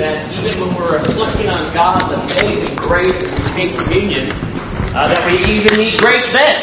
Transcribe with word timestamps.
that 0.00 0.16
even 0.40 0.56
when 0.60 0.74
we're 0.74 0.96
reflecting 0.96 1.48
on 1.48 1.60
God's 1.76 2.08
amazing 2.08 2.74
grace 2.76 3.16
as 3.22 3.38
we 3.38 3.46
take 3.52 3.78
communion, 3.78 4.32
uh, 4.96 5.12
that 5.12 5.20
we 5.28 5.44
even 5.60 5.76
need 5.76 6.00
grace 6.00 6.32
then. 6.32 6.56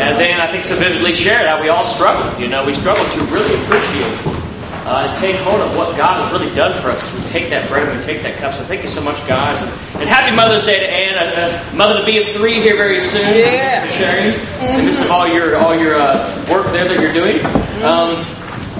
As 0.00 0.18
Ann, 0.18 0.40
I 0.40 0.48
think, 0.48 0.64
so 0.64 0.76
vividly 0.76 1.12
shared, 1.12 1.46
how 1.46 1.60
we 1.60 1.68
all 1.68 1.84
struggle. 1.84 2.24
You 2.40 2.48
know, 2.48 2.64
we 2.64 2.74
struggle 2.74 3.04
to 3.04 3.20
really 3.28 3.54
appreciate 3.62 4.42
uh, 4.84 5.06
and 5.06 5.18
take 5.20 5.36
hold 5.44 5.60
of 5.60 5.76
what 5.76 5.96
God 5.96 6.22
has 6.22 6.32
really 6.32 6.52
done 6.54 6.72
for 6.80 6.88
us 6.88 7.04
as 7.04 7.12
we 7.14 7.20
take 7.30 7.50
that 7.50 7.68
bread 7.68 7.88
and 7.88 7.98
we 7.98 8.04
take 8.04 8.22
that 8.22 8.36
cup. 8.38 8.54
So 8.54 8.64
thank 8.64 8.82
you 8.82 8.88
so 8.88 9.00
much, 9.00 9.16
guys. 9.28 9.62
And, 9.62 9.70
and 10.00 10.08
happy 10.08 10.34
Mother's 10.34 10.64
Day 10.64 10.80
to 10.80 10.90
Ann, 10.90 11.14
a, 11.20 11.76
mother 11.76 12.00
to 12.00 12.06
be 12.06 12.18
of 12.18 12.28
three 12.34 12.60
here 12.60 12.76
very 12.76 13.00
soon. 13.00 13.22
Yeah. 13.22 13.86
Sharing 13.86 14.32
in 14.32 14.78
the 14.78 14.82
midst 14.84 15.00
of 15.00 15.10
all 15.10 15.28
your 15.28 15.56
all 15.56 15.76
your 15.76 15.94
uh, 15.94 16.26
work 16.50 16.66
there 16.72 16.88
that 16.88 16.98
you're 17.00 17.12
doing. 17.12 17.44
Um, 17.84 18.24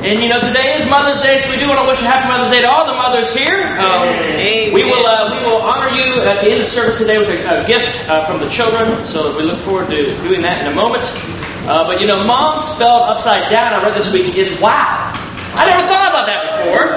and 0.03 0.21
you 0.21 0.29
know, 0.29 0.41
today 0.41 0.75
is 0.75 0.89
Mother's 0.91 1.23
Day, 1.23 1.39
so 1.39 1.49
we 1.49 1.59
do 1.59 1.69
want 1.69 1.79
to 1.81 1.87
wish 1.87 2.01
a 2.01 2.05
happy 2.05 2.27
Mother's 2.27 2.51
Day 2.51 2.63
to 2.63 2.69
all 2.69 2.87
the 2.87 2.93
mothers 2.93 3.33
here. 3.33 3.63
Um, 3.79 4.09
we 4.75 4.83
will 4.83 5.07
uh, 5.07 5.31
we 5.31 5.47
will 5.47 5.63
honor 5.63 5.95
you 5.95 6.23
at 6.23 6.43
the 6.43 6.51
end 6.51 6.61
of 6.61 6.67
the 6.67 6.73
service 6.75 6.99
today 6.99 7.19
with 7.19 7.29
a, 7.29 7.63
a 7.63 7.67
gift 7.67 8.03
uh, 8.09 8.27
from 8.27 8.41
the 8.41 8.49
children. 8.49 9.05
So 9.05 9.37
we 9.37 9.45
look 9.45 9.59
forward 9.59 9.91
to 9.91 10.03
doing 10.23 10.43
that 10.43 10.67
in 10.67 10.73
a 10.73 10.75
moment. 10.75 11.05
Uh, 11.71 11.87
but 11.87 12.01
you 12.01 12.09
know, 12.09 12.25
mom 12.25 12.61
spelled 12.61 13.03
upside 13.09 13.49
down. 13.49 13.73
I 13.75 13.83
read 13.83 13.95
this 13.95 14.13
week 14.13 14.35
is 14.35 14.51
wow. 14.61 15.15
I 15.55 15.67
never 15.67 15.87
thought 15.87 16.09
about 16.09 16.27
that 16.27 16.49
before. 16.49 16.97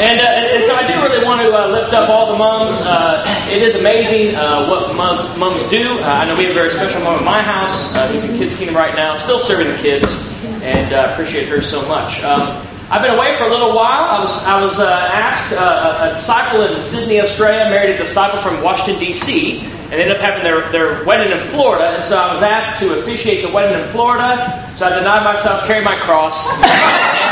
And, 0.00 0.18
uh, 0.18 0.56
and 0.56 0.64
so 0.64 0.74
I 0.74 0.88
do 0.88 0.96
really 1.02 1.22
want 1.22 1.42
to 1.42 1.52
uh, 1.52 1.68
lift 1.68 1.92
up 1.92 2.08
all 2.08 2.32
the 2.32 2.38
moms. 2.38 2.72
Uh, 2.80 3.22
it 3.50 3.60
is 3.60 3.74
amazing 3.74 4.34
uh, 4.34 4.66
what 4.66 4.96
moms, 4.96 5.20
moms 5.36 5.62
do. 5.68 6.00
Uh, 6.00 6.02
I 6.02 6.24
know 6.24 6.36
we 6.36 6.44
have 6.44 6.52
a 6.52 6.54
very 6.54 6.70
special 6.70 7.02
mom 7.02 7.18
in 7.18 7.24
my 7.26 7.42
house 7.42 7.94
uh, 7.94 8.08
who's 8.08 8.24
in 8.24 8.38
Kids 8.38 8.56
Kingdom 8.56 8.74
right 8.74 8.96
now, 8.96 9.14
still 9.16 9.38
serving 9.38 9.68
the 9.68 9.76
kids, 9.76 10.16
and 10.62 10.92
uh, 10.92 11.08
appreciate 11.12 11.48
her 11.48 11.60
so 11.60 11.86
much. 11.88 12.22
Um, 12.22 12.66
I've 12.90 13.02
been 13.02 13.14
away 13.16 13.36
for 13.36 13.44
a 13.44 13.48
little 13.48 13.74
while. 13.74 14.10
I 14.10 14.18
was 14.18 14.44
I 14.44 14.60
was 14.60 14.80
uh, 14.80 14.90
asked 14.90 15.52
uh, 15.52 16.10
a 16.10 16.14
disciple 16.14 16.62
in 16.62 16.78
Sydney, 16.78 17.20
Australia, 17.20 17.70
married 17.70 17.94
a 17.94 17.98
disciple 17.98 18.40
from 18.40 18.62
Washington 18.64 18.98
D.C. 18.98 19.60
and 19.60 19.92
ended 19.92 20.10
up 20.10 20.18
having 20.18 20.42
their 20.42 20.70
their 20.72 21.04
wedding 21.04 21.30
in 21.30 21.38
Florida. 21.38 21.90
And 21.90 22.02
so 22.02 22.18
I 22.18 22.32
was 22.32 22.42
asked 22.42 22.80
to 22.80 22.98
officiate 22.98 23.46
the 23.46 23.52
wedding 23.52 23.78
in 23.80 23.86
Florida. 23.90 24.60
So 24.74 24.86
I 24.86 24.98
denied 24.98 25.22
myself, 25.22 25.66
carried 25.68 25.84
my 25.84 26.00
cross. 26.00 26.48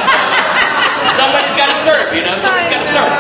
Somebody's 1.15 1.55
got 1.55 1.71
to 1.71 1.79
serve, 1.83 2.15
you 2.15 2.23
know. 2.23 2.37
Somebody's 2.39 2.71
got 2.71 2.83
to 2.83 2.91
serve. 2.91 3.11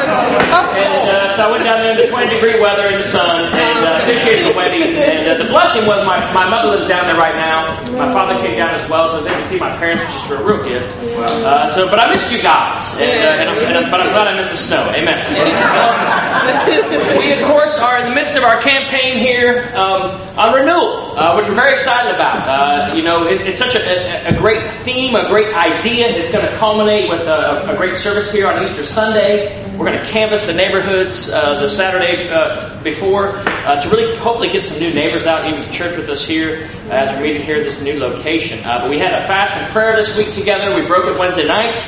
And 0.79 1.11
uh, 1.11 1.37
so 1.37 1.47
I 1.47 1.51
went 1.51 1.65
down 1.65 1.83
there 1.83 1.93
in 1.93 1.99
the 1.99 2.07
20 2.07 2.29
degree 2.35 2.61
weather 2.61 2.87
in 2.89 2.99
the 2.99 3.03
sun 3.07 3.53
and 3.53 3.85
uh, 3.85 3.99
officiated 4.03 4.53
the 4.53 4.57
wedding. 4.57 4.83
And 4.83 5.29
uh, 5.29 5.35
the 5.43 5.49
blessing 5.51 5.87
was 5.87 6.05
my, 6.07 6.19
my 6.33 6.49
mother 6.49 6.71
lives 6.77 6.89
down 6.89 7.07
there 7.07 7.17
right 7.17 7.35
now. 7.35 7.67
My 7.99 8.13
father 8.13 8.41
came 8.41 8.57
down 8.57 8.75
as 8.75 8.89
well, 8.89 9.09
so 9.09 9.15
I 9.15 9.19
was 9.19 9.27
able 9.27 9.43
to 9.43 9.49
see 9.49 9.59
my 9.59 9.77
parents, 9.77 10.03
which 10.03 10.15
is 10.15 10.31
a 10.31 10.43
real 10.43 10.63
gift. 10.65 10.97
Uh, 10.97 11.69
so, 11.69 11.89
but 11.89 11.99
I 11.99 12.11
missed 12.13 12.31
you 12.31 12.41
guys, 12.43 12.93
and, 12.99 13.03
uh, 13.03 13.41
and, 13.43 13.51
I'm, 13.51 13.59
and 13.59 13.77
I'm, 13.85 13.91
but 13.91 14.01
I'm 14.01 14.09
glad 14.13 14.29
I 14.29 14.37
missed 14.37 14.51
the 14.51 14.57
snow. 14.57 14.91
Amen. 14.95 15.19
Um, 15.19 17.19
we 17.19 17.33
of 17.33 17.45
course 17.47 17.79
are 17.79 17.99
in 17.99 18.09
the 18.09 18.15
midst 18.15 18.37
of 18.37 18.45
our 18.45 18.61
campaign 18.61 19.19
here 19.19 19.65
um, 19.75 20.11
on 20.39 20.55
renewal, 20.55 21.19
uh, 21.19 21.35
which 21.37 21.49
we're 21.49 21.55
very 21.55 21.73
excited 21.73 22.15
about. 22.15 22.47
Uh, 22.47 22.95
you 22.95 23.03
know, 23.03 23.27
it, 23.27 23.41
it's 23.41 23.59
such 23.59 23.75
a, 23.75 23.81
a, 23.81 24.35
a 24.35 24.39
great 24.39 24.63
theme, 24.71 25.17
a 25.17 25.27
great 25.27 25.53
idea. 25.53 26.07
It's 26.07 26.31
going 26.31 26.47
to 26.47 26.57
culminate 26.59 27.11
with 27.11 27.23
a, 27.23 27.73
a 27.73 27.77
great 27.77 27.97
service 27.97 28.31
here 28.33 28.47
on 28.47 28.63
Easter 28.63 28.85
Sunday. 28.85 29.67
We're 29.77 29.87
going 29.87 29.99
to 29.99 30.07
canvass 30.07 30.47
the 30.47 30.55
neighborhoods 30.55 31.29
uh, 31.29 31.61
the 31.61 31.69
Saturday 31.69 32.29
uh, 32.31 32.81
before 32.85 33.33
uh, 33.35 33.81
to 33.81 33.89
really 33.89 34.17
hopefully 34.17 34.51
get 34.51 34.65
some 34.65 34.79
new 34.79 34.95
neighbors 34.95 35.27
out 35.27 35.49
even 35.49 35.61
to 35.63 35.71
church 35.73 35.97
with 35.97 36.09
us 36.09 36.25
here 36.25 36.69
as 36.89 37.13
we're 37.13 37.23
meeting 37.23 37.43
here 37.43 37.57
at 37.57 37.65
this 37.65 37.81
new 37.81 37.99
location. 37.99 38.65
Uh, 38.65 38.79
but 38.81 38.91
we 38.91 38.99
had 38.99 39.13
a 39.13 39.27
fast 39.27 39.55
and 39.55 39.67
prayer 39.73 39.97
this 39.97 40.17
week 40.17 40.33
together. 40.33 40.73
We 40.81 40.87
broke 40.87 41.07
it 41.07 41.19
Wednesday 41.19 41.49
night. 41.49 41.85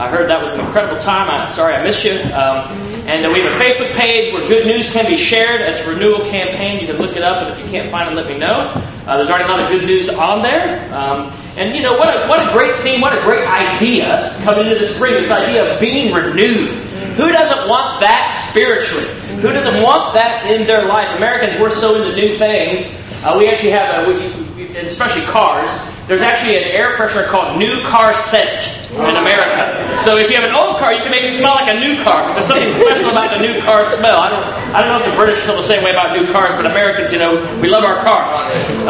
I 0.00 0.08
heard 0.08 0.30
that 0.30 0.42
was 0.42 0.54
an 0.54 0.60
incredible 0.60 0.98
time. 0.98 1.28
I, 1.28 1.46
sorry 1.46 1.74
I 1.74 1.84
missed 1.84 2.06
you. 2.06 2.12
Um, 2.12 2.72
and 3.04 3.26
uh, 3.26 3.30
we 3.30 3.40
have 3.40 3.52
a 3.52 3.62
Facebook 3.62 3.92
page 3.92 4.32
where 4.32 4.40
good 4.48 4.66
news 4.66 4.90
can 4.90 5.04
be 5.04 5.18
shared. 5.18 5.60
It's 5.60 5.80
a 5.80 5.90
renewal 5.90 6.20
campaign. 6.20 6.80
You 6.80 6.86
can 6.86 6.96
look 6.96 7.16
it 7.16 7.22
up, 7.22 7.42
and 7.42 7.52
if 7.52 7.62
you 7.62 7.70
can't 7.70 7.90
find 7.90 8.08
it, 8.08 8.14
let 8.16 8.26
me 8.26 8.38
know. 8.38 8.72
Uh, 9.06 9.16
there's 9.18 9.28
already 9.28 9.44
a 9.44 9.48
lot 9.48 9.60
of 9.60 9.68
good 9.68 9.84
news 9.84 10.08
on 10.08 10.40
there. 10.40 10.90
Um, 10.94 11.30
and 11.58 11.76
you 11.76 11.82
know 11.82 11.98
what 11.98 12.08
a, 12.08 12.26
what 12.28 12.48
a 12.48 12.50
great 12.50 12.76
theme, 12.76 13.02
what 13.02 13.12
a 13.12 13.20
great 13.20 13.46
idea 13.46 14.34
coming 14.42 14.68
into 14.68 14.78
the 14.78 14.86
spring. 14.86 15.12
This 15.12 15.30
idea 15.30 15.74
of 15.74 15.80
being 15.80 16.14
renewed. 16.14 16.70
Who 17.16 17.32
doesn't 17.32 17.68
want 17.68 18.00
that 18.00 18.30
spiritually? 18.30 19.06
Who 19.40 19.52
doesn't 19.52 19.82
want 19.82 20.14
that 20.14 20.46
in 20.50 20.66
their 20.66 20.84
life? 20.86 21.16
Americans, 21.16 21.60
we're 21.60 21.70
so 21.70 21.96
into 21.96 22.14
new 22.14 22.36
things. 22.36 22.96
Uh, 23.24 23.36
we 23.38 23.48
actually 23.48 23.70
have, 23.70 24.06
a, 24.06 24.10
we, 24.10 24.76
especially 24.78 25.22
cars. 25.22 25.70
There's 26.06 26.22
actually 26.22 26.56
an 26.56 26.64
air 26.64 26.90
freshener 26.96 27.26
called 27.26 27.58
New 27.58 27.82
Car 27.84 28.14
Scent 28.14 28.66
in 28.90 29.14
America. 29.14 29.70
So 30.00 30.16
if 30.16 30.28
you 30.28 30.36
have 30.36 30.48
an 30.48 30.56
old 30.56 30.78
car, 30.78 30.92
you 30.92 31.02
can 31.02 31.10
make 31.10 31.22
it 31.22 31.30
smell 31.30 31.54
like 31.54 31.70
a 31.70 31.78
new 31.78 32.02
car 32.02 32.26
because 32.26 32.34
there's 32.34 32.50
something 32.50 32.72
special 32.72 33.10
about 33.10 33.30
the 33.30 33.42
new 33.46 33.60
car 33.62 33.84
smell. 33.84 34.18
I 34.18 34.30
don't, 34.30 34.44
I 34.74 34.82
don't 34.82 34.90
know 34.90 35.06
if 35.06 35.10
the 35.10 35.16
British 35.16 35.38
feel 35.44 35.56
the 35.56 35.62
same 35.62 35.84
way 35.84 35.90
about 35.90 36.18
new 36.18 36.26
cars, 36.32 36.54
but 36.54 36.66
Americans, 36.66 37.12
you 37.12 37.18
know, 37.18 37.38
we 37.62 37.68
love 37.68 37.84
our 37.84 38.02
cars. 38.02 38.38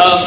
Um, 0.00 0.24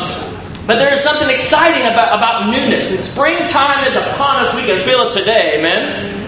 but 0.68 0.75
there 0.75 0.94
is 0.94 1.02
something 1.02 1.30
exciting 1.30 1.81
about, 1.81 2.16
about 2.16 2.50
newness. 2.52 2.92
And 2.92 3.00
springtime 3.00 3.86
is 3.86 3.96
upon 3.96 4.46
us. 4.46 4.54
We 4.56 4.64
can 4.64 4.80
feel 4.80 5.08
it 5.08 5.14
today, 5.14 5.58
amen? 5.60 6.22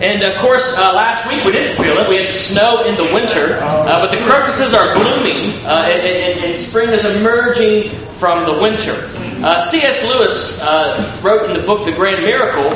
And 0.00 0.22
of 0.24 0.36
course, 0.42 0.76
uh, 0.76 0.92
last 0.92 1.26
week 1.26 1.42
we 1.44 1.52
didn't 1.52 1.74
feel 1.74 1.96
it. 1.96 2.06
We 2.06 2.16
had 2.16 2.28
the 2.28 2.32
snow 2.32 2.84
in 2.84 2.96
the 2.96 3.14
winter, 3.14 3.58
uh, 3.58 4.00
but 4.00 4.10
the 4.10 4.22
crocuses 4.24 4.74
are 4.74 4.92
blooming, 4.94 5.64
uh, 5.64 5.88
and, 5.88 6.06
and, 6.06 6.44
and, 6.44 6.58
spring 6.60 6.90
is 6.90 7.06
emerging 7.06 7.98
from 8.10 8.44
the 8.44 8.60
winter. 8.60 9.08
Uh, 9.42 9.58
C.S. 9.58 10.04
Lewis 10.04 10.60
uh, 10.60 11.18
wrote 11.22 11.48
in 11.48 11.56
the 11.58 11.66
book 11.66 11.86
The 11.86 11.92
Grand 11.92 12.22
Miracle, 12.22 12.68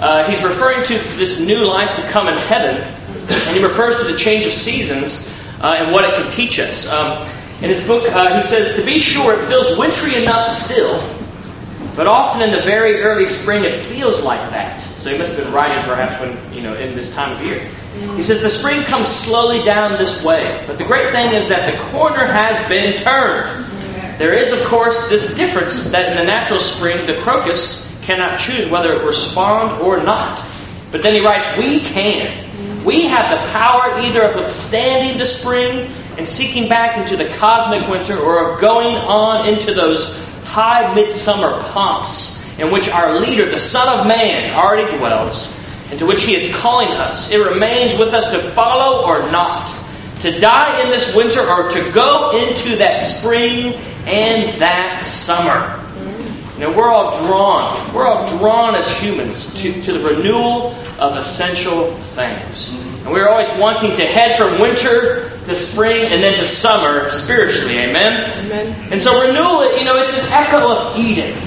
uh, 0.00 0.28
he's 0.28 0.42
referring 0.42 0.84
to 0.84 0.98
this 1.16 1.40
new 1.40 1.64
life 1.64 1.94
to 1.94 2.02
come 2.10 2.28
in 2.28 2.36
heaven, 2.36 2.76
and 2.76 3.56
he 3.56 3.62
refers 3.62 4.02
to 4.02 4.12
the 4.12 4.18
change 4.18 4.44
of 4.44 4.52
seasons 4.52 5.32
and 5.62 5.92
what 5.92 6.04
it 6.04 6.14
can 6.14 6.30
teach 6.30 6.58
us. 6.58 6.92
Um, 6.92 7.26
in 7.62 7.70
his 7.70 7.80
book, 7.80 8.02
he 8.02 8.42
says, 8.42 8.76
To 8.76 8.84
be 8.84 8.98
sure, 8.98 9.32
it 9.32 9.40
feels 9.46 9.78
wintry 9.78 10.22
enough 10.22 10.46
still 10.46 11.00
but 11.96 12.06
often 12.06 12.42
in 12.42 12.50
the 12.50 12.60
very 12.60 13.00
early 13.00 13.24
spring, 13.24 13.64
it 13.64 13.74
feels 13.74 14.22
like 14.22 14.50
that. 14.50 14.80
So 14.98 15.10
he 15.10 15.16
must 15.16 15.32
have 15.32 15.44
been 15.44 15.52
writing 15.52 15.82
perhaps 15.84 16.20
when, 16.20 16.54
you 16.54 16.60
know, 16.60 16.74
in 16.74 16.94
this 16.94 17.12
time 17.12 17.32
of 17.34 17.42
year. 17.42 17.66
He 18.14 18.22
says, 18.22 18.42
The 18.42 18.50
spring 18.50 18.82
comes 18.82 19.08
slowly 19.08 19.62
down 19.62 19.96
this 19.96 20.22
way. 20.22 20.62
But 20.66 20.76
the 20.76 20.84
great 20.84 21.10
thing 21.10 21.32
is 21.32 21.48
that 21.48 21.72
the 21.72 21.82
corner 21.84 22.26
has 22.26 22.60
been 22.68 22.98
turned. 22.98 23.64
There 24.18 24.34
is, 24.34 24.52
of 24.52 24.62
course, 24.66 25.08
this 25.08 25.36
difference 25.36 25.90
that 25.90 26.10
in 26.10 26.18
the 26.18 26.24
natural 26.24 26.60
spring, 26.60 27.06
the 27.06 27.16
crocus 27.22 27.82
cannot 28.02 28.38
choose 28.38 28.68
whether 28.68 28.92
it 28.92 29.04
respond 29.04 29.80
or 29.80 30.02
not. 30.02 30.44
But 30.90 31.02
then 31.02 31.14
he 31.14 31.20
writes, 31.20 31.46
We 31.56 31.80
can. 31.80 32.84
We 32.84 33.08
have 33.08 33.30
the 33.30 33.52
power 33.52 33.98
either 34.00 34.22
of 34.22 34.36
withstanding 34.36 35.18
the 35.18 35.26
spring 35.26 35.90
and 36.18 36.28
seeking 36.28 36.68
back 36.68 36.98
into 36.98 37.16
the 37.16 37.28
cosmic 37.36 37.88
winter 37.88 38.18
or 38.18 38.52
of 38.52 38.60
going 38.60 38.96
on 38.96 39.48
into 39.48 39.74
those 39.74 40.25
high 40.46 40.94
midsummer 40.94 41.60
pomps 41.64 42.42
in 42.58 42.70
which 42.70 42.88
our 42.88 43.20
leader, 43.20 43.50
the 43.50 43.58
Son 43.58 44.00
of 44.00 44.06
Man, 44.06 44.54
already 44.54 44.96
dwells, 44.96 45.54
and 45.90 45.98
to 45.98 46.06
which 46.06 46.22
he 46.22 46.34
is 46.34 46.54
calling 46.56 46.88
us. 46.88 47.30
It 47.30 47.38
remains 47.38 47.94
with 47.94 48.14
us 48.14 48.30
to 48.30 48.38
follow 48.38 49.06
or 49.06 49.30
not, 49.30 49.74
to 50.20 50.38
die 50.38 50.82
in 50.82 50.90
this 50.90 51.14
winter 51.14 51.40
or 51.40 51.70
to 51.70 51.92
go 51.92 52.36
into 52.48 52.76
that 52.76 52.96
spring 52.96 53.74
and 54.06 54.60
that 54.60 55.00
summer. 55.02 55.82
You 56.54 56.62
know, 56.62 56.72
we're 56.72 56.88
all 56.88 57.26
drawn. 57.26 57.94
We're 57.94 58.06
all 58.06 58.26
drawn 58.38 58.74
as 58.74 58.90
humans 58.90 59.60
to, 59.60 59.82
to 59.82 59.92
the 59.92 60.00
renewal 60.00 60.72
of 60.98 61.18
essential 61.18 61.92
things. 61.92 62.70
Mm-hmm. 62.70 62.95
And 63.06 63.14
we're 63.14 63.28
always 63.28 63.48
wanting 63.50 63.92
to 63.94 64.04
head 64.04 64.36
from 64.36 64.60
winter 64.60 65.30
to 65.44 65.54
spring 65.54 66.06
and 66.06 66.20
then 66.24 66.34
to 66.34 66.44
summer 66.44 67.08
spiritually. 67.08 67.78
Amen? 67.78 68.28
Amen. 68.46 68.88
And 68.90 69.00
so 69.00 69.22
renewal, 69.22 69.78
you 69.78 69.84
know, 69.84 70.02
it's 70.02 70.12
an 70.12 70.26
echo 70.32 70.72
of 70.72 70.98
Eden. 70.98 71.38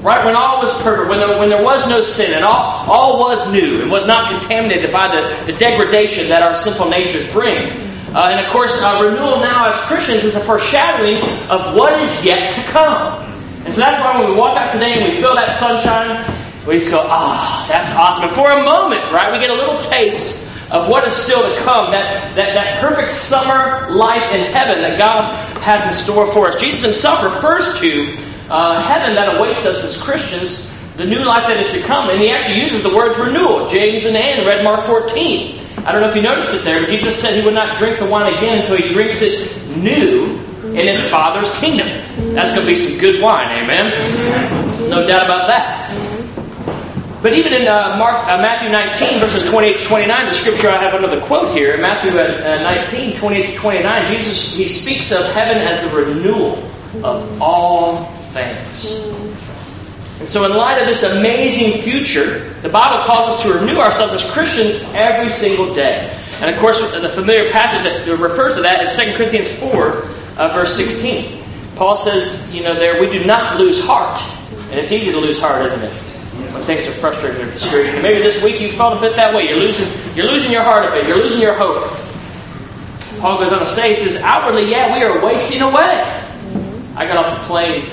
Right? 0.00 0.24
When 0.24 0.36
all 0.36 0.62
was 0.62 0.72
perfect, 0.82 1.10
when 1.10 1.18
there, 1.18 1.40
when 1.40 1.48
there 1.48 1.64
was 1.64 1.88
no 1.88 2.02
sin, 2.02 2.34
and 2.34 2.44
all, 2.44 2.88
all 2.88 3.18
was 3.18 3.52
new 3.52 3.82
and 3.82 3.90
was 3.90 4.06
not 4.06 4.30
contaminated 4.30 4.92
by 4.92 5.08
the, 5.08 5.52
the 5.52 5.58
degradation 5.58 6.28
that 6.28 6.44
our 6.44 6.54
sinful 6.54 6.88
natures 6.88 7.28
bring. 7.32 7.72
Uh, 8.14 8.28
and 8.30 8.46
of 8.46 8.52
course, 8.52 8.80
uh, 8.80 9.02
renewal 9.02 9.40
now 9.40 9.70
as 9.70 9.74
Christians 9.88 10.22
is 10.22 10.36
a 10.36 10.40
foreshadowing 10.40 11.16
of 11.50 11.74
what 11.74 12.00
is 12.00 12.24
yet 12.24 12.54
to 12.54 12.62
come. 12.70 13.24
And 13.64 13.74
so 13.74 13.80
that's 13.80 14.00
why 14.00 14.20
when 14.20 14.30
we 14.30 14.36
walk 14.38 14.56
out 14.56 14.70
today 14.70 15.02
and 15.02 15.12
we 15.12 15.20
feel 15.20 15.34
that 15.34 15.58
sunshine, 15.58 16.24
we 16.64 16.74
just 16.74 16.92
go, 16.92 17.00
ah, 17.02 17.64
oh, 17.64 17.68
that's 17.68 17.90
awesome. 17.90 18.22
And 18.22 18.32
for 18.32 18.48
a 18.48 18.62
moment, 18.62 19.02
right, 19.12 19.32
we 19.32 19.40
get 19.40 19.50
a 19.50 19.54
little 19.54 19.80
taste 19.80 20.46
of 20.70 20.88
what 20.88 21.06
is 21.06 21.14
still 21.14 21.42
to 21.42 21.60
come, 21.62 21.90
that, 21.90 22.34
that, 22.36 22.54
that 22.54 22.80
perfect 22.80 23.12
summer 23.12 23.90
life 23.90 24.32
in 24.32 24.52
heaven 24.52 24.82
that 24.82 24.98
God 24.98 25.34
has 25.62 25.84
in 25.84 25.92
store 25.92 26.32
for 26.32 26.48
us. 26.48 26.60
Jesus 26.60 26.82
himself 26.82 27.24
refers 27.24 27.80
to 27.80 28.16
uh, 28.48 28.80
heaven 28.80 29.14
that 29.16 29.36
awaits 29.36 29.66
us 29.66 29.84
as 29.84 30.00
Christians, 30.00 30.70
the 30.96 31.04
new 31.04 31.24
life 31.24 31.46
that 31.48 31.58
is 31.58 31.70
to 31.72 31.80
come, 31.82 32.10
and 32.10 32.20
he 32.20 32.30
actually 32.30 32.60
uses 32.60 32.82
the 32.82 32.94
words 32.94 33.18
renewal. 33.18 33.68
James 33.68 34.04
and 34.04 34.16
Anne 34.16 34.46
read 34.46 34.62
Mark 34.62 34.86
14. 34.86 35.58
I 35.78 35.92
don't 35.92 36.02
know 36.02 36.08
if 36.08 36.16
you 36.16 36.22
noticed 36.22 36.52
it 36.54 36.62
there, 36.64 36.80
but 36.80 36.88
Jesus 36.88 37.20
said 37.20 37.38
he 37.38 37.44
would 37.44 37.54
not 37.54 37.78
drink 37.78 37.98
the 37.98 38.06
wine 38.06 38.32
again 38.34 38.58
until 38.58 38.76
he 38.76 38.88
drinks 38.88 39.22
it 39.22 39.76
new 39.76 40.38
in 40.64 40.86
his 40.86 41.00
Father's 41.10 41.50
kingdom. 41.58 41.88
That's 42.34 42.50
going 42.50 42.62
to 42.62 42.66
be 42.66 42.74
some 42.74 43.00
good 43.00 43.22
wine, 43.22 43.50
amen? 43.50 43.90
No 44.90 45.06
doubt 45.06 45.24
about 45.24 45.48
that. 45.48 46.09
But 47.22 47.34
even 47.34 47.52
in 47.52 47.68
uh, 47.68 47.96
Mark, 47.98 48.26
uh, 48.26 48.38
Matthew 48.38 48.70
19, 48.70 49.20
verses 49.20 49.46
28 49.48 49.76
to 49.76 49.84
29, 49.84 50.26
the 50.26 50.34
scripture 50.34 50.70
I 50.70 50.78
have 50.78 50.94
under 50.94 51.14
the 51.14 51.20
quote 51.20 51.54
here, 51.54 51.74
in 51.74 51.82
Matthew 51.82 52.12
uh, 52.12 52.62
19, 52.62 53.16
28 53.18 53.46
to 53.52 53.56
29, 53.56 54.06
Jesus, 54.06 54.54
he 54.54 54.66
speaks 54.66 55.12
of 55.12 55.26
heaven 55.34 55.58
as 55.58 55.84
the 55.84 55.94
renewal 55.94 56.56
of 57.04 57.42
all 57.42 58.06
things. 58.32 59.04
And 60.18 60.28
so, 60.28 60.44
in 60.44 60.56
light 60.56 60.80
of 60.80 60.86
this 60.86 61.02
amazing 61.02 61.82
future, 61.82 62.50
the 62.62 62.70
Bible 62.70 63.04
calls 63.04 63.36
us 63.36 63.42
to 63.42 63.52
renew 63.52 63.80
ourselves 63.80 64.14
as 64.14 64.24
Christians 64.32 64.82
every 64.94 65.28
single 65.28 65.74
day. 65.74 66.10
And 66.40 66.54
of 66.54 66.58
course, 66.60 66.80
the 66.80 67.08
familiar 67.08 67.50
passage 67.50 67.82
that 67.82 68.18
refers 68.18 68.54
to 68.54 68.62
that 68.62 68.82
is 68.82 68.96
2 68.96 69.16
Corinthians 69.16 69.52
4, 69.52 69.70
uh, 69.70 70.54
verse 70.54 70.74
16. 70.74 71.42
Paul 71.76 71.96
says, 71.96 72.54
you 72.54 72.62
know, 72.62 72.74
there, 72.74 72.98
we 72.98 73.10
do 73.10 73.24
not 73.24 73.58
lose 73.58 73.78
heart. 73.84 74.18
And 74.70 74.80
it's 74.80 74.92
easy 74.92 75.12
to 75.12 75.18
lose 75.18 75.38
heart, 75.38 75.66
isn't 75.66 75.82
it? 75.82 76.09
When 76.52 76.62
things 76.62 76.86
are 76.86 76.92
frustrating 76.92 77.40
or 77.42 77.50
discouraging. 77.50 78.02
Maybe 78.02 78.20
this 78.20 78.42
week 78.42 78.60
you 78.60 78.70
felt 78.70 78.96
a 78.96 79.00
bit 79.00 79.16
that 79.16 79.34
way. 79.34 79.48
You're 79.48 79.58
losing, 79.58 79.88
you're 80.16 80.26
losing 80.26 80.50
your 80.50 80.62
heart 80.62 80.84
a 80.84 80.90
bit. 80.90 81.06
You're 81.06 81.18
losing 81.18 81.40
your 81.40 81.54
hope. 81.54 81.90
Paul 83.20 83.38
goes 83.38 83.52
on 83.52 83.58
to 83.58 83.66
say, 83.66 83.90
he 83.90 83.94
says, 83.94 84.16
outwardly, 84.16 84.70
yeah, 84.70 84.96
we 84.96 85.04
are 85.04 85.24
wasting 85.24 85.60
away. 85.60 86.22
I 86.96 87.06
got 87.06 87.18
off 87.18 87.40
the 87.40 87.46
plane 87.46 87.84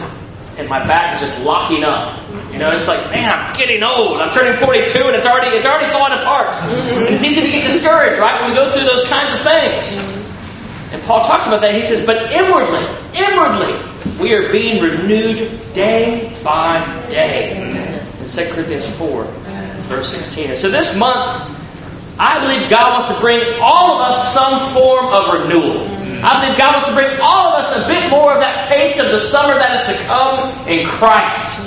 and 0.58 0.68
my 0.70 0.80
back 0.86 1.16
is 1.16 1.30
just 1.30 1.46
locking 1.46 1.84
up. 1.84 2.18
You 2.52 2.60
know, 2.60 2.72
it's 2.72 2.88
like, 2.88 3.12
man, 3.12 3.32
I'm 3.32 3.56
getting 3.56 3.84
old. 3.84 4.20
I'm 4.20 4.34
turning 4.34 4.60
42 4.60 4.98
and 5.00 5.16
it's 5.16 5.26
already 5.26 5.56
it's 5.56 5.66
already 5.66 5.92
falling 5.92 6.14
apart. 6.14 6.56
And 6.56 7.14
it's 7.14 7.24
easy 7.24 7.42
to 7.42 7.48
get 7.48 7.72
discouraged, 7.72 8.20
right, 8.20 8.42
when 8.42 8.52
we 8.52 8.56
go 8.56 8.72
through 8.72 8.86
those 8.86 9.04
kinds 9.08 9.34
of 9.34 9.42
things. 9.42 9.96
And 10.94 11.04
Paul 11.04 11.26
talks 11.26 11.46
about 11.46 11.62
that. 11.62 11.76
He 11.76 11.82
says, 11.82 12.06
but 12.06 12.32
inwardly, 12.32 12.84
inwardly, 13.14 13.76
we 14.20 14.34
are 14.34 14.52
being 14.52 14.82
renewed 14.82 15.52
day 15.74 16.36
by 16.44 16.80
day. 17.10 17.67
In 18.27 18.45
2 18.45 18.51
Corinthians 18.51 18.85
4, 18.97 19.24
verse 19.88 20.12
16. 20.12 20.50
And 20.50 20.57
so 20.57 20.69
this 20.69 20.97
month, 20.97 21.47
I 22.19 22.41
believe 22.41 22.69
God 22.69 22.91
wants 22.91 23.07
to 23.07 23.18
bring 23.21 23.39
all 23.62 23.95
of 23.95 24.01
us 24.01 24.33
some 24.33 24.74
form 24.74 25.06
of 25.06 25.31
renewal. 25.31 25.79
I 26.25 26.44
believe 26.44 26.57
God 26.57 26.74
wants 26.74 26.88
to 26.88 26.94
bring 26.94 27.18
all 27.21 27.53
of 27.53 27.63
us 27.63 27.71
a 27.71 27.88
bit 27.88 28.09
more 28.09 28.33
of 28.33 28.41
that 28.41 28.68
taste 28.68 29.00
of 29.00 29.12
the 29.12 29.19
summer 29.19 29.53
that 29.53 29.79
is 29.79 29.95
to 29.95 30.03
come 30.03 30.68
in 30.68 30.85
Christ. 30.85 31.59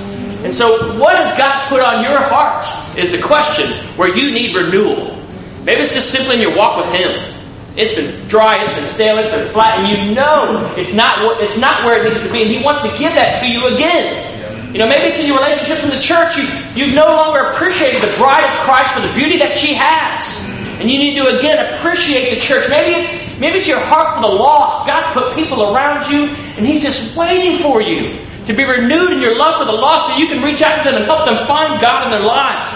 And 0.45 0.53
so, 0.53 0.99
what 0.99 1.17
has 1.17 1.35
God 1.39 1.67
put 1.71 1.81
on 1.81 2.05
your 2.05 2.21
heart 2.21 2.67
is 2.99 3.11
the 3.11 3.23
question 3.23 3.71
where 3.97 4.15
you 4.15 4.31
need 4.31 4.55
renewal. 4.55 5.17
Maybe 5.65 5.81
it's 5.81 5.95
just 5.95 6.11
simply 6.11 6.35
in 6.35 6.43
your 6.43 6.57
walk 6.57 6.77
with 6.77 6.93
Him. 6.95 7.37
It's 7.75 7.95
been 7.95 8.29
dry, 8.29 8.61
it's 8.61 8.73
been 8.73 8.87
stale, 8.87 9.17
it's 9.17 9.31
been 9.31 9.49
flat, 9.49 9.79
and 9.79 9.89
you 9.89 10.15
know 10.15 10.75
it's 10.77 10.93
not 10.93 11.41
it's 11.41 11.57
not 11.57 11.85
where 11.85 12.05
it 12.05 12.09
needs 12.09 12.23
to 12.23 12.31
be, 12.31 12.43
and 12.43 12.51
He 12.51 12.63
wants 12.63 12.83
to 12.83 12.89
give 12.99 13.15
that 13.15 13.41
to 13.41 13.49
you 13.49 13.75
again. 13.75 14.40
You 14.73 14.79
know, 14.79 14.87
maybe 14.87 15.11
it's 15.11 15.19
in 15.19 15.27
your 15.27 15.39
relationships 15.39 15.83
in 15.83 15.91
the 15.91 15.99
church. 15.99 16.37
You 16.37 16.47
you've 16.77 16.95
no 16.95 17.07
longer 17.07 17.51
appreciated 17.51 18.03
the 18.03 18.17
bride 18.17 18.45
of 18.45 18.51
Christ 18.61 18.95
for 18.95 19.01
the 19.01 19.13
beauty 19.15 19.39
that 19.39 19.57
she 19.57 19.75
has. 19.75 20.39
And 20.79 20.89
you 20.89 20.97
need 20.97 21.17
to 21.17 21.27
again 21.37 21.75
appreciate 21.75 22.35
the 22.35 22.41
church. 22.41 22.71
Maybe 22.71 23.01
it's 23.01 23.11
maybe 23.41 23.59
it's 23.59 23.67
your 23.67 23.81
heart 23.81 24.15
for 24.15 24.23
the 24.23 24.33
lost. 24.33 24.87
God's 24.87 25.13
put 25.13 25.35
people 25.35 25.75
around 25.75 26.11
you, 26.11 26.27
and 26.57 26.65
He's 26.65 26.83
just 26.83 27.17
waiting 27.17 27.59
for 27.59 27.83
you 27.83 28.17
to 28.47 28.53
be 28.53 28.65
renewed 28.65 29.13
in 29.13 29.21
your 29.21 29.37
love 29.37 29.59
for 29.59 29.65
the 29.65 29.77
lost, 29.77 30.07
so 30.07 30.17
you 30.17 30.29
can 30.29 30.43
reach 30.43 30.63
out 30.63 30.79
to 30.79 30.85
them 30.85 31.03
and 31.03 31.05
help 31.05 31.27
them 31.27 31.47
find 31.47 31.81
God 31.81 32.05
in 32.05 32.11
their 32.11 32.27
lives. 32.27 32.71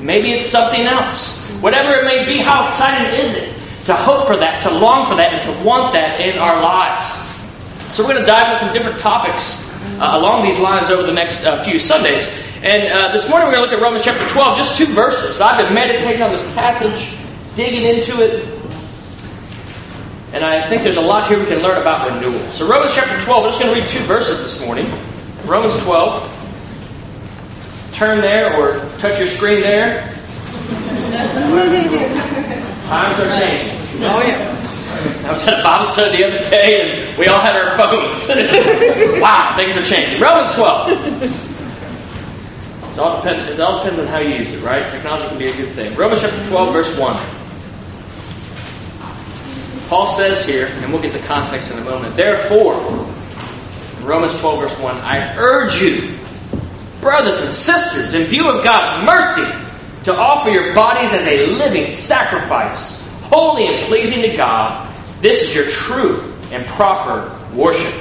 Maybe 0.00 0.32
it's 0.32 0.46
something 0.46 0.80
else. 0.80 1.46
Whatever 1.60 2.00
it 2.00 2.04
may 2.04 2.24
be, 2.24 2.38
how 2.38 2.64
exciting 2.64 3.20
is 3.20 3.36
it 3.36 3.84
to 3.84 3.94
hope 3.94 4.26
for 4.26 4.36
that, 4.36 4.62
to 4.62 4.70
long 4.70 5.06
for 5.06 5.16
that, 5.16 5.32
and 5.32 5.42
to 5.44 5.64
want 5.64 5.92
that 5.92 6.20
in 6.20 6.38
our 6.38 6.60
lives? 6.60 7.04
So 7.94 8.02
we're 8.02 8.14
going 8.14 8.24
to 8.24 8.26
dive 8.26 8.52
into 8.52 8.64
some 8.64 8.72
different 8.72 8.98
topics 8.98 9.73
uh, 10.00 10.18
along 10.18 10.44
these 10.44 10.58
lines 10.58 10.90
over 10.90 11.02
the 11.02 11.12
next 11.12 11.44
uh, 11.44 11.62
few 11.62 11.78
Sundays. 11.78 12.28
And 12.62 12.90
uh, 12.90 13.12
this 13.12 13.28
morning 13.28 13.48
we're 13.48 13.54
going 13.54 13.68
to 13.68 13.70
look 13.70 13.78
at 13.78 13.82
Romans 13.82 14.04
chapter 14.04 14.26
12, 14.28 14.56
just 14.56 14.78
two 14.78 14.86
verses. 14.86 15.40
I've 15.40 15.64
been 15.64 15.74
meditating 15.74 16.22
on 16.22 16.32
this 16.32 16.42
passage 16.54 17.16
digging 17.54 17.82
into 17.82 18.22
it. 18.22 18.48
And 20.32 20.44
I 20.44 20.60
think 20.60 20.82
there's 20.82 20.96
a 20.96 21.00
lot 21.00 21.28
here 21.28 21.38
we 21.38 21.46
can 21.46 21.62
learn 21.62 21.80
about 21.80 22.10
renewal. 22.10 22.40
So, 22.50 22.66
Romans 22.68 22.94
chapter 22.94 23.20
12, 23.24 23.44
we're 23.44 23.50
just 23.50 23.60
going 23.60 23.74
to 23.74 23.80
read 23.80 23.88
two 23.88 24.00
verses 24.00 24.42
this 24.42 24.64
morning. 24.64 24.90
Romans 25.44 25.76
12. 25.82 26.30
Turn 27.92 28.20
there 28.20 28.56
or 28.58 28.80
touch 28.98 29.18
your 29.18 29.28
screen 29.28 29.60
there. 29.60 30.10
Are 32.90 33.14
changing. 33.38 34.02
Oh, 34.02 34.22
yes. 34.26 34.63
I 35.24 35.32
was 35.32 35.46
at 35.46 35.60
a 35.60 35.62
Bible 35.62 35.86
study 35.86 36.18
the 36.18 36.24
other 36.24 36.50
day 36.50 36.80
and 37.08 37.18
we 37.18 37.26
all 37.26 37.40
had 37.40 37.56
our 37.56 37.76
phones. 37.76 38.28
wow, 39.20 39.54
things 39.56 39.76
are 39.76 39.84
changing. 39.84 40.20
Romans 40.20 40.54
12. 40.54 41.52
It 42.92 42.98
all, 42.98 43.16
depends, 43.20 43.52
it 43.52 43.60
all 43.60 43.82
depends 43.82 43.98
on 43.98 44.06
how 44.06 44.18
you 44.18 44.36
use 44.36 44.52
it, 44.52 44.62
right? 44.62 44.82
Technology 44.92 45.26
can 45.28 45.38
be 45.38 45.46
a 45.46 45.56
good 45.56 45.70
thing. 45.70 45.96
Romans 45.96 46.20
chapter 46.20 46.44
12, 46.48 46.72
verse 46.72 46.96
1. 46.96 47.16
Paul 49.88 50.06
says 50.06 50.46
here, 50.46 50.68
and 50.70 50.92
we'll 50.92 51.02
get 51.02 51.12
the 51.12 51.26
context 51.26 51.70
in 51.70 51.78
a 51.78 51.84
moment, 51.84 52.16
therefore, 52.16 52.74
Romans 54.02 54.38
12, 54.38 54.60
verse 54.60 54.78
1, 54.78 54.96
I 54.98 55.36
urge 55.36 55.80
you, 55.80 56.16
brothers 57.00 57.40
and 57.40 57.50
sisters, 57.50 58.14
in 58.14 58.28
view 58.28 58.48
of 58.48 58.62
God's 58.62 59.04
mercy, 59.04 59.64
to 60.04 60.14
offer 60.14 60.50
your 60.50 60.74
bodies 60.74 61.12
as 61.12 61.26
a 61.26 61.46
living 61.56 61.90
sacrifice, 61.90 63.00
holy 63.24 63.66
and 63.66 63.86
pleasing 63.86 64.22
to 64.22 64.36
God. 64.36 64.93
This 65.24 65.40
is 65.40 65.54
your 65.54 65.66
true 65.70 66.20
and 66.50 66.66
proper 66.66 67.34
worship. 67.56 67.94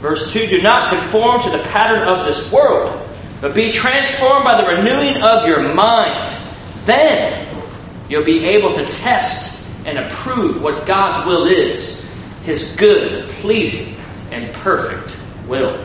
Verse 0.00 0.32
2 0.32 0.48
Do 0.48 0.60
not 0.60 0.88
conform 0.90 1.40
to 1.42 1.50
the 1.50 1.60
pattern 1.60 2.00
of 2.00 2.26
this 2.26 2.50
world, 2.50 3.00
but 3.40 3.54
be 3.54 3.70
transformed 3.70 4.42
by 4.42 4.60
the 4.60 4.66
renewing 4.66 5.22
of 5.22 5.46
your 5.46 5.72
mind. 5.72 6.34
Then 6.84 7.46
you'll 8.08 8.24
be 8.24 8.44
able 8.44 8.72
to 8.72 8.84
test 8.84 9.56
and 9.84 10.00
approve 10.00 10.60
what 10.60 10.84
God's 10.84 11.24
will 11.28 11.44
is 11.44 12.04
His 12.42 12.74
good, 12.74 13.28
pleasing, 13.28 13.94
and 14.32 14.52
perfect 14.52 15.16
will. 15.46 15.78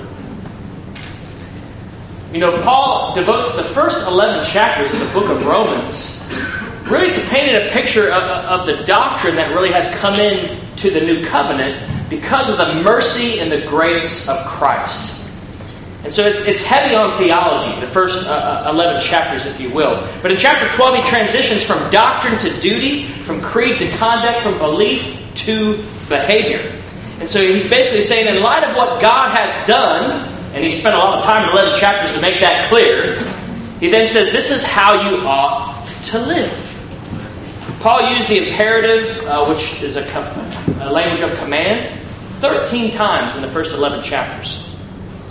You 2.34 2.40
know, 2.40 2.60
Paul 2.64 3.14
devotes 3.14 3.56
the 3.58 3.64
first 3.64 4.08
11 4.08 4.44
chapters 4.46 4.90
of 4.90 5.08
the 5.08 5.14
book 5.14 5.30
of 5.30 5.46
Romans 5.46 6.20
really 6.89 7.13
to 7.13 7.22
painting 7.28 7.56
a 7.56 7.69
picture 7.72 8.12
of, 8.12 8.24
of, 8.24 8.66
the 8.66 8.83
doctrine 8.86 9.36
that 9.36 9.54
really 9.54 9.72
has 9.72 9.88
come 10.00 10.16
in 10.16 10.60
to 10.78 10.89
the 10.89 11.01
new 11.01 11.25
covenant 11.25 12.10
because 12.10 12.50
of 12.50 12.57
the 12.57 12.81
mercy 12.83 13.39
and 13.39 13.51
the 13.51 13.62
grace 13.68 14.28
of 14.28 14.45
Christ. 14.45 15.19
And 16.04 16.12
so 16.12 16.25
it's, 16.25 16.42
it's 16.42 16.63
heavy 16.63 16.95
on 16.95 17.18
theology, 17.19 17.80
the 17.80 17.88
first 17.88 18.25
uh, 18.25 18.66
uh 18.68 18.72
11 18.72 19.01
chapters, 19.01 19.45
if 19.45 19.60
you 19.60 19.69
will. 19.69 20.07
But 20.22 20.31
in 20.31 20.38
chapter 20.38 20.68
12, 20.75 20.95
he 20.95 21.04
transitions 21.04 21.63
from 21.63 21.92
doctrine 21.92 22.39
to 22.39 22.60
duty, 22.60 23.07
from 23.07 23.42
creed 23.42 23.80
to 23.80 23.89
conduct, 23.98 24.42
from 24.42 24.57
belief 24.57 25.16
to 25.36 25.75
behavior. 26.10 26.82
And 27.20 27.29
so 27.29 27.39
he's 27.39 27.70
basically 27.70 28.01
saying, 28.01 28.36
in 28.36 28.41
light 28.41 28.63
of 28.63 28.75
what 28.75 29.00
God 29.00 29.38
has 29.38 29.67
done, 29.67 30.27
and 30.56 30.63
he 30.63 30.72
spent 30.72 30.96
a 30.96 30.98
lot 30.98 31.20
of 31.20 31.24
time 31.24 31.44
in 31.44 31.51
11 31.51 31.79
chapters 31.79 32.12
to 32.13 32.22
make 32.22 32.39
that 32.39 32.67
clear, 32.67 33.15
he 33.79 33.89
then 33.89 34.08
says, 34.08 34.32
this 34.32 34.50
is 34.50 34.63
how 34.63 35.10
you 35.10 35.17
ought 35.27 35.88
to 36.06 36.20
live. 36.20 36.71
Paul 37.82 38.14
used 38.14 38.28
the 38.28 38.48
imperative, 38.48 39.26
uh, 39.26 39.46
which 39.48 39.82
is 39.82 39.96
a, 39.96 40.08
com- 40.12 40.26
a 40.82 40.92
language 40.92 41.22
of 41.22 41.36
command, 41.40 42.00
13 42.40 42.92
times 42.92 43.36
in 43.36 43.42
the 43.42 43.48
first 43.48 43.74
11 43.74 44.04
chapters. 44.04 44.68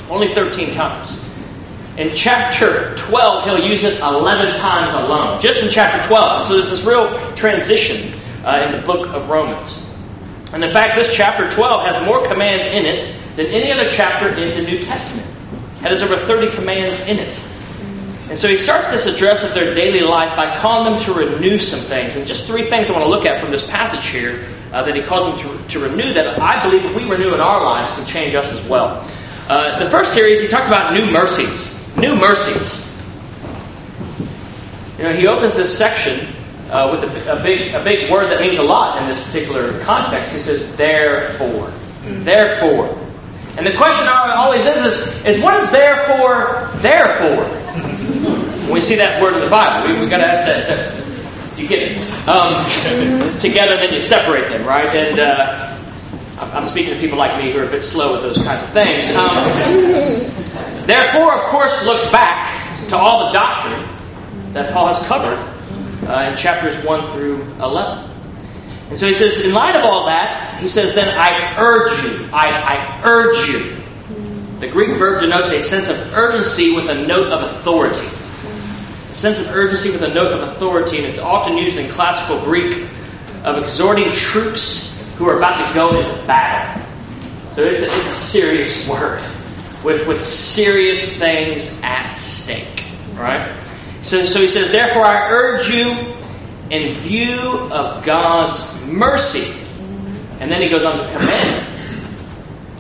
Only 0.08 0.34
13 0.34 0.72
times. 0.72 1.16
In 1.96 2.12
chapter 2.14 2.96
12, 2.96 3.44
he'll 3.44 3.70
use 3.70 3.84
it 3.84 4.00
11 4.00 4.56
times 4.58 4.92
alone, 4.92 5.40
just 5.40 5.62
in 5.62 5.70
chapter 5.70 6.06
12. 6.08 6.46
So 6.46 6.54
there's 6.54 6.70
this 6.70 6.82
real 6.82 7.34
transition 7.34 8.14
uh, 8.44 8.66
in 8.66 8.80
the 8.80 8.84
book 8.84 9.08
of 9.08 9.28
Romans. 9.30 9.86
And 10.52 10.64
in 10.64 10.72
fact, 10.72 10.96
this 10.96 11.14
chapter 11.14 11.48
12 11.48 11.86
has 11.86 12.04
more 12.04 12.26
commands 12.26 12.64
in 12.64 12.84
it 12.84 13.14
than 13.36 13.46
any 13.46 13.70
other 13.70 13.88
chapter 13.88 14.28
in 14.28 14.56
the 14.56 14.68
New 14.68 14.80
Testament. 14.82 15.26
It 15.76 15.88
has 15.88 16.02
over 16.02 16.16
30 16.16 16.56
commands 16.56 17.00
in 17.06 17.18
it. 17.18 17.40
And 18.30 18.38
so 18.38 18.46
he 18.46 18.58
starts 18.58 18.92
this 18.92 19.06
address 19.06 19.42
of 19.42 19.54
their 19.54 19.74
daily 19.74 20.02
life 20.02 20.36
by 20.36 20.56
calling 20.56 20.92
them 20.92 21.02
to 21.02 21.12
renew 21.12 21.58
some 21.58 21.80
things. 21.80 22.14
And 22.14 22.28
just 22.28 22.46
three 22.46 22.62
things 22.62 22.88
I 22.88 22.92
want 22.92 23.04
to 23.04 23.10
look 23.10 23.26
at 23.26 23.40
from 23.40 23.50
this 23.50 23.66
passage 23.66 24.06
here 24.06 24.46
uh, 24.72 24.84
that 24.84 24.94
he 24.94 25.02
calls 25.02 25.42
them 25.42 25.58
to, 25.58 25.68
to 25.70 25.80
renew 25.80 26.12
that 26.12 26.38
I 26.38 26.62
believe 26.62 26.84
if 26.84 26.94
we 26.94 27.02
renew 27.10 27.34
in 27.34 27.40
our 27.40 27.64
lives 27.64 27.90
can 27.90 28.06
change 28.06 28.36
us 28.36 28.52
as 28.52 28.64
well. 28.68 29.04
Uh, 29.48 29.82
the 29.82 29.90
first 29.90 30.14
here 30.14 30.26
is 30.26 30.40
he 30.40 30.46
talks 30.46 30.68
about 30.68 30.94
new 30.94 31.10
mercies. 31.10 31.76
New 31.96 32.14
mercies. 32.14 32.86
You 34.96 35.02
know, 35.02 35.12
he 35.12 35.26
opens 35.26 35.56
this 35.56 35.76
section 35.76 36.28
uh, 36.70 36.88
with 36.92 37.26
a, 37.26 37.36
a, 37.36 37.42
big, 37.42 37.74
a 37.74 37.82
big 37.82 38.12
word 38.12 38.26
that 38.26 38.40
means 38.40 38.58
a 38.58 38.62
lot 38.62 39.02
in 39.02 39.08
this 39.08 39.20
particular 39.26 39.80
context. 39.80 40.32
He 40.32 40.38
says, 40.38 40.76
therefore. 40.76 41.66
Mm-hmm. 41.66 42.22
Therefore. 42.22 42.96
And 43.56 43.66
the 43.66 43.76
question 43.76 44.06
always 44.08 44.64
is, 44.64 44.86
is, 44.86 45.24
is 45.24 45.42
what 45.42 45.54
is 45.54 45.70
therefore 45.70 46.70
there 46.80 47.08
for? 47.08 47.60
when 48.70 48.76
we 48.76 48.80
see 48.80 48.94
that 48.96 49.20
word 49.20 49.34
in 49.34 49.40
the 49.40 49.50
Bible, 49.50 49.92
we, 49.92 49.98
we've 49.98 50.08
got 50.08 50.18
to 50.18 50.26
ask 50.26 50.46
that. 50.46 50.68
that 50.68 51.58
you 51.58 51.68
get 51.68 51.92
it? 51.92 52.28
Um, 52.28 52.64
together, 53.38 53.76
then 53.76 53.92
you 53.92 54.00
separate 54.00 54.48
them, 54.48 54.64
right? 54.64 54.86
And 54.86 55.18
uh, 55.18 55.76
I'm 56.38 56.64
speaking 56.64 56.94
to 56.94 57.00
people 57.00 57.18
like 57.18 57.42
me 57.42 57.50
who 57.50 57.58
are 57.58 57.64
a 57.64 57.70
bit 57.70 57.82
slow 57.82 58.12
with 58.12 58.22
those 58.22 58.38
kinds 58.38 58.62
of 58.62 58.68
things. 58.70 59.10
Um, 59.10 59.44
therefore, 60.86 61.34
of 61.34 61.40
course, 61.50 61.84
looks 61.84 62.04
back 62.10 62.88
to 62.88 62.96
all 62.96 63.26
the 63.26 63.32
doctrine 63.32 64.52
that 64.52 64.72
Paul 64.72 64.86
has 64.86 64.98
covered 65.00 65.38
uh, 66.08 66.30
in 66.30 66.36
chapters 66.36 66.76
1 66.84 67.12
through 67.12 67.42
11. 67.60 68.09
And 68.90 68.98
so 68.98 69.06
he 69.06 69.14
says, 69.14 69.44
in 69.44 69.54
light 69.54 69.76
of 69.76 69.84
all 69.84 70.06
that, 70.06 70.58
he 70.60 70.66
says, 70.66 70.94
then 70.94 71.08
I 71.08 71.56
urge 71.58 72.02
you, 72.02 72.28
I, 72.32 72.50
I 72.50 73.08
urge 73.08 73.48
you. 73.48 73.76
The 74.58 74.68
Greek 74.68 74.98
verb 74.98 75.20
denotes 75.20 75.52
a 75.52 75.60
sense 75.60 75.88
of 75.88 76.12
urgency 76.14 76.74
with 76.74 76.88
a 76.88 77.06
note 77.06 77.32
of 77.32 77.42
authority. 77.42 78.06
A 79.10 79.14
sense 79.14 79.40
of 79.40 79.54
urgency 79.54 79.92
with 79.92 80.02
a 80.02 80.12
note 80.12 80.32
of 80.32 80.42
authority, 80.42 80.98
and 80.98 81.06
it's 81.06 81.20
often 81.20 81.56
used 81.56 81.78
in 81.78 81.88
classical 81.88 82.40
Greek 82.40 82.88
of 83.44 83.58
exhorting 83.58 84.10
troops 84.10 84.92
who 85.16 85.28
are 85.28 85.36
about 85.36 85.68
to 85.68 85.74
go 85.74 85.98
into 85.98 86.10
battle. 86.26 86.82
So 87.52 87.62
it's 87.62 87.82
a, 87.82 87.86
it's 87.86 88.06
a 88.06 88.12
serious 88.12 88.88
word 88.88 89.22
with, 89.84 90.06
with 90.08 90.26
serious 90.26 91.16
things 91.16 91.80
at 91.82 92.12
stake, 92.12 92.84
right? 93.14 93.56
So, 94.02 94.26
so 94.26 94.40
he 94.40 94.48
says, 94.48 94.70
Therefore 94.70 95.04
I 95.04 95.30
urge 95.30 95.68
you, 95.68 95.92
in 96.70 96.92
view 96.94 97.38
of 97.38 98.04
God's 98.04 98.82
mercy. 98.86 99.52
And 100.38 100.50
then 100.50 100.62
he 100.62 100.68
goes 100.68 100.84
on 100.84 100.96
to 100.96 101.18
command 101.18 101.66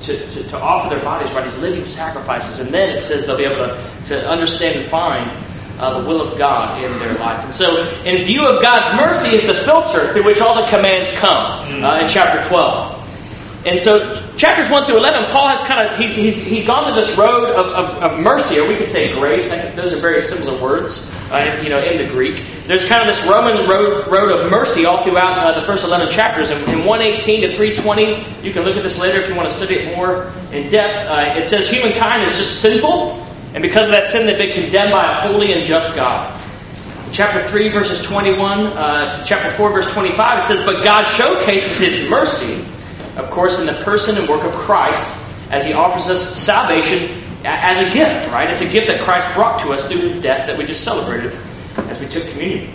to, 0.02 0.28
to, 0.28 0.48
to, 0.48 0.58
offer 0.58 0.94
their 0.94 1.04
bodies, 1.04 1.30
right, 1.32 1.44
as 1.44 1.58
living 1.58 1.84
sacrifices. 1.84 2.58
And 2.60 2.72
then 2.72 2.96
it 2.96 3.00
says 3.00 3.26
they'll 3.26 3.36
be 3.36 3.44
able 3.44 3.56
to, 3.56 4.04
to 4.06 4.28
understand 4.28 4.78
and 4.78 4.86
find 4.86 5.30
uh, 5.78 6.00
the 6.00 6.08
will 6.08 6.20
of 6.20 6.38
God 6.38 6.82
in 6.82 6.98
their 7.00 7.14
life. 7.18 7.44
And 7.44 7.54
so, 7.54 7.90
in 8.04 8.24
view 8.24 8.46
of 8.46 8.62
God's 8.62 8.94
mercy, 8.96 9.34
is 9.34 9.46
the 9.46 9.54
filter 9.54 10.12
through 10.12 10.24
which 10.24 10.40
all 10.40 10.54
the 10.54 10.68
commands 10.68 11.12
come 11.12 11.84
uh, 11.84 12.00
in 12.00 12.08
chapter 12.08 12.46
12. 12.48 12.89
And 13.62 13.78
so, 13.78 14.26
chapters 14.38 14.70
1 14.70 14.86
through 14.86 14.96
11, 14.96 15.30
Paul 15.30 15.48
has 15.48 15.60
kind 15.60 15.86
of, 15.86 15.98
he's, 15.98 16.16
he's, 16.16 16.36
he's 16.38 16.66
gone 16.66 16.88
to 16.88 16.98
this 16.98 17.14
road 17.18 17.54
of, 17.54 17.66
of, 17.66 18.02
of 18.02 18.18
mercy, 18.18 18.58
or 18.58 18.66
we 18.66 18.74
could 18.76 18.88
say 18.88 19.12
grace. 19.12 19.50
Those 19.74 19.92
are 19.92 20.00
very 20.00 20.22
similar 20.22 20.58
words, 20.62 21.12
uh, 21.30 21.60
you 21.62 21.68
know, 21.68 21.78
in 21.78 21.98
the 21.98 22.06
Greek. 22.10 22.42
There's 22.66 22.86
kind 22.86 23.06
of 23.06 23.14
this 23.14 23.22
Roman 23.26 23.68
road, 23.68 24.08
road 24.08 24.30
of 24.30 24.50
mercy 24.50 24.86
all 24.86 25.04
throughout 25.04 25.36
uh, 25.36 25.60
the 25.60 25.66
first 25.66 25.84
11 25.84 26.08
chapters. 26.10 26.48
And 26.48 26.66
in 26.70 26.86
118 26.86 27.42
to 27.42 27.54
320, 27.54 28.46
you 28.46 28.54
can 28.54 28.62
look 28.62 28.78
at 28.78 28.82
this 28.82 28.98
later 28.98 29.20
if 29.20 29.28
you 29.28 29.34
want 29.34 29.50
to 29.50 29.54
study 29.54 29.74
it 29.74 29.94
more 29.94 30.32
in 30.52 30.70
depth. 30.70 30.96
Uh, 31.10 31.38
it 31.38 31.46
says 31.46 31.68
humankind 31.68 32.22
is 32.22 32.38
just 32.38 32.62
sinful, 32.62 33.22
and 33.52 33.60
because 33.60 33.88
of 33.88 33.92
that 33.92 34.06
sin, 34.06 34.24
they've 34.24 34.38
been 34.38 34.62
condemned 34.62 34.92
by 34.92 35.10
a 35.10 35.14
holy 35.28 35.52
and 35.52 35.66
just 35.66 35.94
God. 35.94 36.34
Chapter 37.12 37.46
3, 37.46 37.68
verses 37.68 38.00
21 38.00 38.58
uh, 38.68 39.16
to 39.16 39.24
chapter 39.24 39.50
4, 39.50 39.70
verse 39.70 39.92
25, 39.92 40.38
it 40.38 40.44
says, 40.44 40.64
But 40.64 40.82
God 40.82 41.04
showcases 41.04 41.76
his 41.76 42.08
mercy 42.08 42.64
of 43.16 43.30
course, 43.30 43.58
in 43.58 43.66
the 43.66 43.74
person 43.84 44.16
and 44.16 44.28
work 44.28 44.44
of 44.44 44.52
Christ 44.52 45.18
as 45.50 45.64
he 45.64 45.72
offers 45.72 46.08
us 46.08 46.36
salvation 46.36 47.22
as 47.44 47.80
a 47.80 47.94
gift, 47.94 48.30
right? 48.30 48.50
It's 48.50 48.60
a 48.60 48.70
gift 48.70 48.88
that 48.88 49.00
Christ 49.00 49.26
brought 49.34 49.60
to 49.60 49.70
us 49.70 49.84
through 49.86 50.00
his 50.00 50.20
death 50.22 50.46
that 50.46 50.58
we 50.58 50.64
just 50.64 50.84
celebrated 50.84 51.32
as 51.76 51.98
we 51.98 52.06
took 52.06 52.28
communion. 52.28 52.72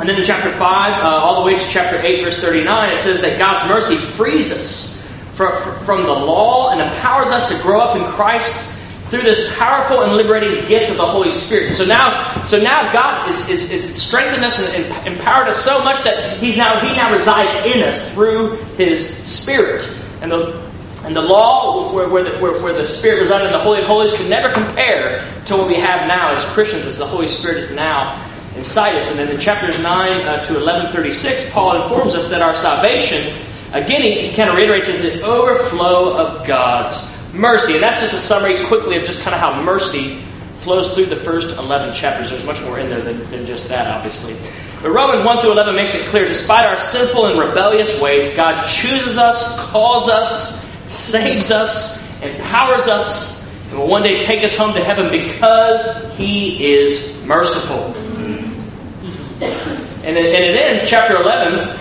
And 0.00 0.08
then 0.08 0.18
in 0.18 0.24
chapter 0.24 0.50
5, 0.50 0.60
uh, 0.60 1.06
all 1.06 1.42
the 1.42 1.46
way 1.46 1.58
to 1.58 1.68
chapter 1.68 1.96
8, 1.96 2.22
verse 2.22 2.36
39, 2.36 2.92
it 2.92 2.98
says 2.98 3.20
that 3.20 3.38
God's 3.38 3.68
mercy 3.68 3.96
frees 3.96 4.52
us 4.52 4.96
from, 5.32 5.56
from 5.80 6.02
the 6.02 6.12
law 6.12 6.70
and 6.70 6.80
empowers 6.80 7.30
us 7.30 7.48
to 7.50 7.58
grow 7.62 7.80
up 7.80 7.96
in 7.96 8.04
Christ 8.04 8.77
through 9.08 9.22
this 9.22 9.56
powerful 9.58 10.02
and 10.02 10.14
liberating 10.16 10.66
gift 10.68 10.90
of 10.90 10.96
the 10.96 11.06
Holy 11.06 11.30
Spirit. 11.30 11.74
So 11.74 11.84
now, 11.84 12.44
so 12.44 12.60
now 12.60 12.92
God 12.92 13.28
is, 13.28 13.48
is, 13.48 13.70
is 13.70 14.02
strengthened 14.02 14.44
us 14.44 14.58
and 14.58 15.06
empowered 15.06 15.48
us 15.48 15.64
so 15.64 15.82
much 15.82 16.02
that 16.04 16.38
He's 16.38 16.56
now 16.56 16.80
He 16.80 16.94
now 16.94 17.12
resides 17.12 17.74
in 17.74 17.82
us 17.82 18.12
through 18.12 18.56
His 18.76 19.08
Spirit. 19.08 19.88
And 20.20 20.30
the 20.30 20.68
and 21.04 21.14
the 21.14 21.22
law, 21.22 21.92
where, 21.94 22.08
where, 22.08 22.24
the, 22.24 22.38
where, 22.38 22.60
where 22.60 22.72
the 22.72 22.86
Spirit 22.86 23.20
resided 23.20 23.46
in 23.46 23.52
the 23.52 23.58
Holy 23.58 23.80
of 23.80 23.86
Holies, 23.86 24.12
can 24.12 24.28
never 24.28 24.52
compare 24.52 25.24
to 25.46 25.56
what 25.56 25.68
we 25.68 25.74
have 25.74 26.08
now 26.08 26.32
as 26.32 26.44
Christians, 26.46 26.86
as 26.86 26.98
the 26.98 27.06
Holy 27.06 27.28
Spirit 27.28 27.58
is 27.58 27.70
now 27.70 28.22
inside 28.56 28.96
us. 28.96 29.08
And 29.08 29.18
then 29.18 29.28
in 29.28 29.38
chapters 29.38 29.80
9 29.80 29.86
uh, 29.86 30.44
to 30.44 30.54
1136, 30.54 31.50
Paul 31.50 31.82
informs 31.82 32.14
us 32.14 32.28
that 32.28 32.42
our 32.42 32.54
salvation, 32.54 33.32
again, 33.72 34.02
he, 34.02 34.28
he 34.28 34.36
kind 34.36 34.50
of 34.50 34.56
reiterates, 34.56 34.88
is 34.88 35.00
the 35.00 35.22
overflow 35.22 36.16
of 36.18 36.46
God's 36.46 37.00
mercy. 37.32 37.74
And 37.74 37.82
that's 37.82 38.00
just 38.00 38.14
a 38.14 38.18
summary 38.18 38.64
quickly 38.66 38.96
of 38.96 39.04
just 39.04 39.20
kind 39.22 39.34
of 39.34 39.40
how 39.40 39.62
mercy 39.62 40.22
flows 40.56 40.92
through 40.94 41.06
the 41.06 41.16
first 41.16 41.56
11 41.56 41.94
chapters. 41.94 42.30
There's 42.30 42.44
much 42.44 42.60
more 42.62 42.78
in 42.78 42.88
there 42.88 43.00
than, 43.00 43.30
than 43.30 43.46
just 43.46 43.68
that, 43.68 43.86
obviously. 43.86 44.36
But 44.82 44.90
Romans 44.90 45.22
1 45.22 45.40
through 45.40 45.52
11 45.52 45.74
makes 45.74 45.94
it 45.94 46.02
clear 46.06 46.26
despite 46.26 46.64
our 46.64 46.76
sinful 46.76 47.26
and 47.26 47.38
rebellious 47.38 48.00
ways, 48.00 48.28
God 48.30 48.64
chooses 48.66 49.18
us, 49.18 49.58
calls 49.70 50.08
us, 50.08 50.64
saves 50.90 51.50
us, 51.50 52.04
empowers 52.22 52.88
us, 52.88 53.38
and 53.70 53.78
will 53.78 53.88
one 53.88 54.02
day 54.02 54.18
take 54.18 54.42
us 54.44 54.56
home 54.56 54.74
to 54.74 54.82
heaven 54.82 55.10
because 55.10 56.14
He 56.16 56.74
is 56.74 57.22
merciful. 57.24 57.94
And 60.04 60.16
it, 60.16 60.34
and 60.34 60.44
it 60.44 60.56
ends, 60.56 60.88
chapter 60.88 61.16
11, 61.16 61.76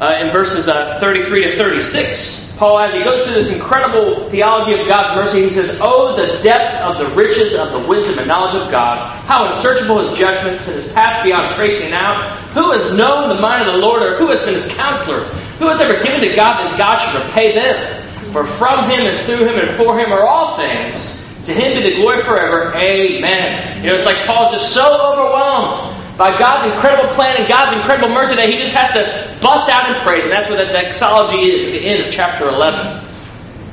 uh, 0.00 0.18
in 0.20 0.30
verses 0.30 0.68
uh, 0.68 0.98
33 1.00 1.44
to 1.44 1.56
36. 1.56 2.47
Paul, 2.58 2.80
as 2.80 2.92
he 2.92 3.04
goes 3.04 3.22
through 3.22 3.34
this 3.34 3.52
incredible 3.52 4.28
theology 4.30 4.72
of 4.72 4.88
God's 4.88 5.14
mercy, 5.14 5.44
he 5.44 5.50
says, 5.50 5.78
Oh, 5.80 6.16
the 6.16 6.42
depth 6.42 6.82
of 6.82 6.98
the 6.98 7.06
riches 7.14 7.54
of 7.54 7.70
the 7.70 7.88
wisdom 7.88 8.18
and 8.18 8.26
knowledge 8.26 8.56
of 8.56 8.68
God! 8.68 8.98
How 9.26 9.46
unsearchable 9.46 10.00
his 10.00 10.18
judgments 10.18 10.66
and 10.66 10.74
his 10.74 10.92
paths 10.92 11.22
beyond 11.22 11.52
tracing 11.52 11.92
out! 11.92 12.32
Who 12.54 12.72
has 12.72 12.92
known 12.98 13.28
the 13.28 13.40
mind 13.40 13.68
of 13.68 13.74
the 13.74 13.80
Lord, 13.80 14.02
or 14.02 14.16
who 14.16 14.30
has 14.30 14.40
been 14.40 14.54
his 14.54 14.66
counselor? 14.74 15.20
Who 15.60 15.68
has 15.68 15.80
ever 15.80 16.02
given 16.02 16.20
to 16.20 16.34
God 16.34 16.58
that 16.64 16.76
God 16.76 16.96
should 16.96 17.24
repay 17.26 17.54
them? 17.54 18.02
For 18.32 18.44
from 18.44 18.90
him 18.90 19.06
and 19.06 19.24
through 19.24 19.46
him 19.46 19.60
and 19.60 19.70
for 19.70 19.96
him 19.96 20.12
are 20.12 20.26
all 20.26 20.56
things. 20.56 21.14
To 21.44 21.54
him 21.54 21.80
be 21.80 21.88
the 21.88 21.96
glory 21.96 22.22
forever. 22.24 22.74
Amen. 22.74 23.84
You 23.84 23.90
know, 23.90 23.94
it's 23.94 24.04
like 24.04 24.26
Paul's 24.26 24.50
just 24.50 24.74
so 24.74 24.82
overwhelmed 24.82 25.97
by 26.18 26.36
God's 26.36 26.74
incredible 26.74 27.14
plan 27.14 27.36
and 27.36 27.48
God's 27.48 27.76
incredible 27.76 28.08
mercy 28.12 28.34
that 28.34 28.50
he 28.50 28.58
just 28.58 28.74
has 28.74 28.90
to 28.90 29.40
bust 29.40 29.70
out 29.70 29.88
in 29.88 29.94
praise. 30.02 30.24
And 30.24 30.32
that's 30.32 30.50
what 30.50 30.58
that 30.58 30.72
doxology 30.72 31.52
is 31.52 31.64
at 31.64 31.70
the 31.70 31.86
end 31.86 32.04
of 32.04 32.12
chapter 32.12 32.48
11. 32.48 33.04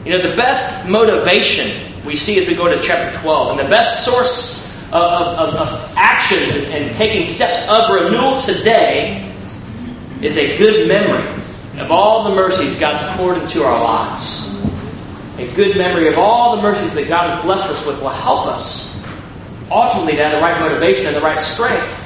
You 0.05 0.11
know, 0.11 0.19
the 0.19 0.37
best 0.37 0.87
motivation 0.87 2.05
we 2.05 2.15
see 2.15 2.37
as 2.37 2.47
we 2.47 2.53
go 2.53 2.69
to 2.69 2.79
chapter 2.83 3.19
12, 3.19 3.57
and 3.57 3.59
the 3.59 3.69
best 3.69 4.05
source 4.05 4.63
of, 4.89 4.93
of, 4.93 5.55
of 5.55 5.93
actions 5.97 6.53
and, 6.53 6.65
and 6.71 6.93
taking 6.93 7.25
steps 7.25 7.67
of 7.67 7.89
renewal 7.89 8.37
today 8.37 9.33
is 10.21 10.37
a 10.37 10.55
good 10.55 10.87
memory 10.87 11.27
of 11.81 11.91
all 11.91 12.25
the 12.25 12.35
mercies 12.35 12.75
God's 12.75 13.17
poured 13.17 13.39
into 13.39 13.63
our 13.63 13.83
lives. 13.83 14.53
A 15.39 15.51
good 15.55 15.75
memory 15.77 16.09
of 16.09 16.19
all 16.19 16.55
the 16.57 16.61
mercies 16.61 16.93
that 16.93 17.07
God 17.07 17.31
has 17.31 17.43
blessed 17.43 17.65
us 17.65 17.85
with 17.87 17.99
will 18.01 18.09
help 18.09 18.45
us 18.45 18.95
ultimately 19.71 20.15
to 20.15 20.23
have 20.23 20.33
the 20.33 20.41
right 20.41 20.59
motivation 20.59 21.07
and 21.07 21.15
the 21.15 21.21
right 21.21 21.41
strength 21.41 22.04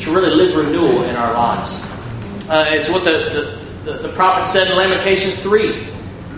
to 0.00 0.14
really 0.14 0.34
live 0.34 0.56
renewal 0.56 1.02
in 1.04 1.16
our 1.16 1.32
lives. 1.34 1.84
Uh, 2.48 2.66
it's 2.70 2.88
what 2.88 3.04
the, 3.04 3.60
the, 3.84 3.92
the, 3.92 3.98
the 4.08 4.12
prophet 4.14 4.46
said 4.46 4.68
in 4.68 4.76
Lamentations 4.76 5.36
3 5.36 5.86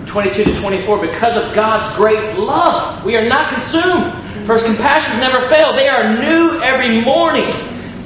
22 0.07 0.45
to 0.45 0.61
24. 0.61 1.01
Because 1.01 1.37
of 1.37 1.55
God's 1.55 1.97
great 1.97 2.37
love, 2.39 3.05
we 3.05 3.17
are 3.17 3.27
not 3.27 3.49
consumed, 3.49 4.13
for 4.47 4.55
his 4.55 4.63
compassions 4.63 5.21
never 5.21 5.41
fail. 5.49 5.73
They 5.73 5.89
are 5.89 6.19
new 6.19 6.61
every 6.61 7.01
morning. 7.01 7.51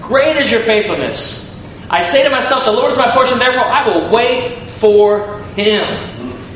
Great 0.03 0.37
is 0.37 0.51
your 0.51 0.61
faithfulness. 0.61 1.43
I 1.89 2.03
say 2.03 2.23
to 2.25 2.31
myself, 2.31 2.65
The 2.65 2.73
Lord 2.73 2.93
is 2.93 2.99
my 2.99 3.11
portion, 3.11 3.39
therefore 3.39 3.65
I 3.65 3.89
will 3.89 4.11
wait 4.13 4.69
for 4.69 5.41
him. 5.57 6.13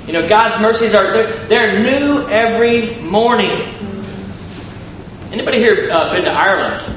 You 0.07 0.13
know, 0.13 0.29
God's 0.29 0.61
mercies 0.61 0.95
are 0.95 1.13
they're, 1.13 1.33
they're 1.47 1.83
new 1.83 2.29
every 2.29 3.01
morning. 3.03 3.51
Anybody 5.33 5.59
here 5.59 5.89
uh, 5.91 6.13
been 6.13 6.25
to 6.25 6.33
Ireland? 6.33 6.97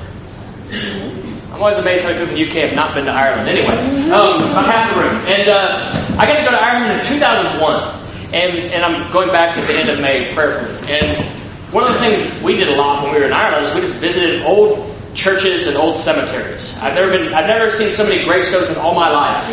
I'm 1.54 1.62
always 1.62 1.78
amazed 1.78 2.04
how 2.04 2.10
many 2.10 2.26
people 2.26 2.36
in 2.36 2.44
the 2.44 2.50
UK 2.50 2.70
have 2.70 2.76
not 2.76 2.96
been 2.96 3.06
to 3.06 3.12
Ireland. 3.12 3.48
Anyway, 3.48 3.78
um, 4.10 4.42
I'm 4.58 4.66
half 4.66 4.92
the 4.92 5.02
room. 5.02 5.16
And 5.28 5.50
uh, 5.50 5.78
I 6.18 6.26
got 6.26 6.38
to 6.40 6.44
go 6.44 6.50
to 6.50 6.60
Ireland 6.60 7.00
in 7.00 7.06
2001. 7.06 8.00
And, 8.34 8.58
and 8.74 8.84
I'm 8.84 9.12
going 9.14 9.30
back 9.30 9.56
at 9.56 9.68
the 9.68 9.74
end 9.76 9.88
of 9.90 10.00
May 10.00 10.34
prayerfully. 10.34 10.92
And 10.92 11.24
one 11.72 11.84
of 11.84 11.94
the 11.94 12.00
things 12.00 12.42
we 12.42 12.58
did 12.58 12.70
a 12.70 12.76
lot 12.76 13.04
when 13.04 13.14
we 13.14 13.20
were 13.20 13.28
in 13.28 13.34
Ireland 13.34 13.68
is 13.68 13.76
we 13.76 13.82
just 13.82 13.94
visited 14.02 14.42
old 14.42 14.90
churches 15.14 15.68
and 15.68 15.78
old 15.78 15.98
cemeteries. 15.98 16.80
I've 16.80 16.96
never 16.96 17.12
been, 17.12 17.32
I've 17.36 17.46
never 17.46 17.70
seen 17.70 17.92
so 17.92 18.04
many 18.04 18.26
gravestones 18.26 18.72
in 18.72 18.78
all 18.78 18.96
my 18.96 19.12
life 19.12 19.46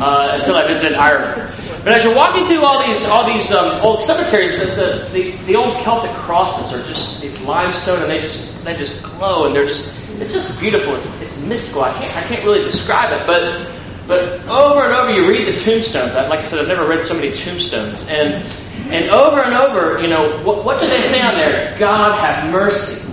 uh, 0.00 0.36
until 0.38 0.54
I 0.54 0.64
visited 0.68 0.96
Ireland. 0.96 1.52
But 1.84 1.92
as 1.92 2.04
you're 2.04 2.14
walking 2.14 2.44
through 2.44 2.64
all 2.64 2.84
these 2.86 3.04
all 3.06 3.24
these 3.24 3.52
um, 3.52 3.80
old 3.82 4.00
cemeteries, 4.00 4.58
the, 4.58 4.66
the, 4.66 5.08
the, 5.12 5.30
the, 5.46 5.56
old 5.56 5.76
Celtic 5.84 6.10
crosses 6.12 6.72
are 6.72 6.84
just 6.84 7.20
these 7.20 7.40
limestone, 7.42 8.02
and 8.02 8.10
they 8.10 8.20
just 8.20 8.64
they 8.64 8.76
just 8.76 9.02
glow, 9.02 9.46
and 9.46 9.54
they're 9.54 9.66
just 9.66 9.96
it's 10.20 10.32
just 10.32 10.58
beautiful. 10.60 10.96
It's 10.96 11.06
it's 11.22 11.38
mystical. 11.42 11.82
I 11.82 11.92
can't 11.94 12.16
I 12.16 12.22
can't 12.22 12.44
really 12.44 12.64
describe 12.64 13.12
it, 13.12 13.26
but 13.26 13.70
but 14.08 14.46
over 14.48 14.82
and 14.82 14.92
over 14.92 15.10
you 15.10 15.28
read 15.28 15.54
the 15.54 15.58
tombstones. 15.58 16.16
I, 16.16 16.26
like 16.28 16.40
I 16.40 16.44
said, 16.44 16.58
I've 16.60 16.68
never 16.68 16.86
read 16.86 17.04
so 17.04 17.14
many 17.14 17.32
tombstones, 17.32 18.08
and 18.08 18.44
and 18.90 19.10
over 19.10 19.40
and 19.40 19.54
over, 19.54 20.00
you 20.00 20.08
know, 20.08 20.42
what, 20.42 20.64
what 20.64 20.80
do 20.80 20.88
they 20.88 21.02
say 21.02 21.20
on 21.20 21.34
there? 21.34 21.78
God 21.78 22.18
have 22.18 22.50
mercy 22.50 23.08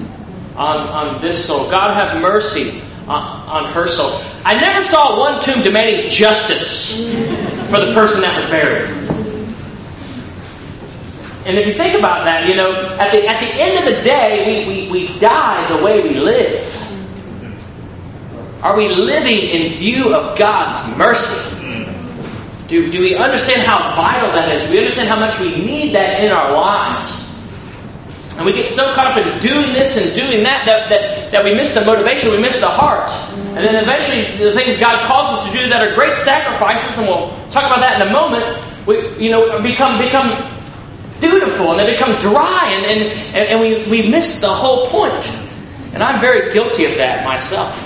on 0.56 0.88
on 0.88 1.22
this 1.22 1.46
soul. 1.46 1.70
God 1.70 1.94
have 1.94 2.22
mercy 2.22 2.82
on, 3.08 3.72
her 3.74 3.88
soul. 3.88 4.22
I 4.44 4.60
never 4.60 4.82
saw 4.82 5.20
one 5.20 5.42
tomb 5.42 5.62
demanding 5.62 6.10
justice 6.10 6.98
for 7.70 7.80
the 7.80 7.94
person 7.94 8.22
that 8.22 8.36
was 8.36 8.46
buried. 8.46 9.06
And 11.46 11.58
if 11.58 11.68
you 11.68 11.74
think 11.74 11.96
about 11.96 12.26
that, 12.26 12.50
you 12.50 12.56
know, 12.56 12.74
at 12.74 13.12
the, 13.12 13.28
at 13.28 13.40
the 13.40 13.62
end 13.62 13.88
of 13.88 13.96
the 13.96 14.02
day, 14.02 14.66
we, 14.66 14.92
we, 14.92 15.08
we 15.08 15.20
die 15.20 15.78
the 15.78 15.84
way 15.84 16.02
we 16.02 16.16
live. 16.16 16.82
Are 18.64 18.76
we 18.76 18.90
living 18.90 19.50
in 19.50 19.74
view 19.74 20.16
of 20.16 20.40
God's 20.40 20.98
mercy? 20.98 21.56
Do, 22.68 22.92
do 22.92 23.00
we 23.00 23.16
understand 23.16 23.62
how 23.62 23.96
vital 23.96 24.30
that 24.30 24.56
is? 24.56 24.64
Do 24.64 24.72
we 24.72 24.80
understand 24.80 25.08
how 25.08 25.20
much 25.20 25.40
we 25.40 25.56
need 25.56 25.94
that 25.94 26.24
in 26.24 26.32
our 26.32 26.52
lives? 26.52 27.25
And 28.38 28.46
we 28.46 28.54
get 28.54 28.68
so 28.68 28.94
caught 28.94 29.08
up 29.08 29.18
in 29.18 29.39
doing 29.39 29.72
this 29.74 29.96
and 29.96 30.13
doing 30.15 30.44
that 30.44 30.65
that, 30.65 30.89
that, 30.89 31.32
that 31.32 31.44
we 31.44 31.54
miss 31.54 31.74
the 31.74 31.86
motivation, 31.86 32.32
we 32.32 32.42
miss 32.42 32.60
the 32.60 32.68
heart. 32.68 33.10
And 33.56 33.63
then 33.63 33.82
eventually 33.82 34.24
the 34.44 34.51
things 34.51 34.77
God 34.77 35.08
calls 35.08 35.38
us 35.38 35.48
to 35.48 35.54
do 35.54 35.70
that 35.70 35.88
are 35.88 35.96
great 35.96 36.18
sacrifices, 36.18 36.98
and 36.98 37.08
we'll 37.08 37.30
talk 37.50 37.65
about 37.65 37.80
that 37.80 38.01
in 38.01 38.08
a 38.08 38.12
moment, 38.12 38.44
we 38.86 39.25
you 39.25 39.32
know 39.32 39.62
become 39.62 39.98
become 39.98 40.51
dutiful 41.20 41.72
and 41.72 41.80
they 41.80 41.92
become 41.94 42.20
dry 42.20 42.72
and, 42.74 43.01
and, 43.01 43.50
and 43.50 43.60
we, 43.62 43.88
we 43.89 44.10
miss 44.10 44.42
the 44.42 44.54
whole 44.54 44.86
point. 44.88 45.32
And 45.94 46.04
I'm 46.04 46.20
very 46.20 46.54
guilty 46.54 46.84
of 46.86 46.96
that 46.96 47.24
myself. 47.24 47.82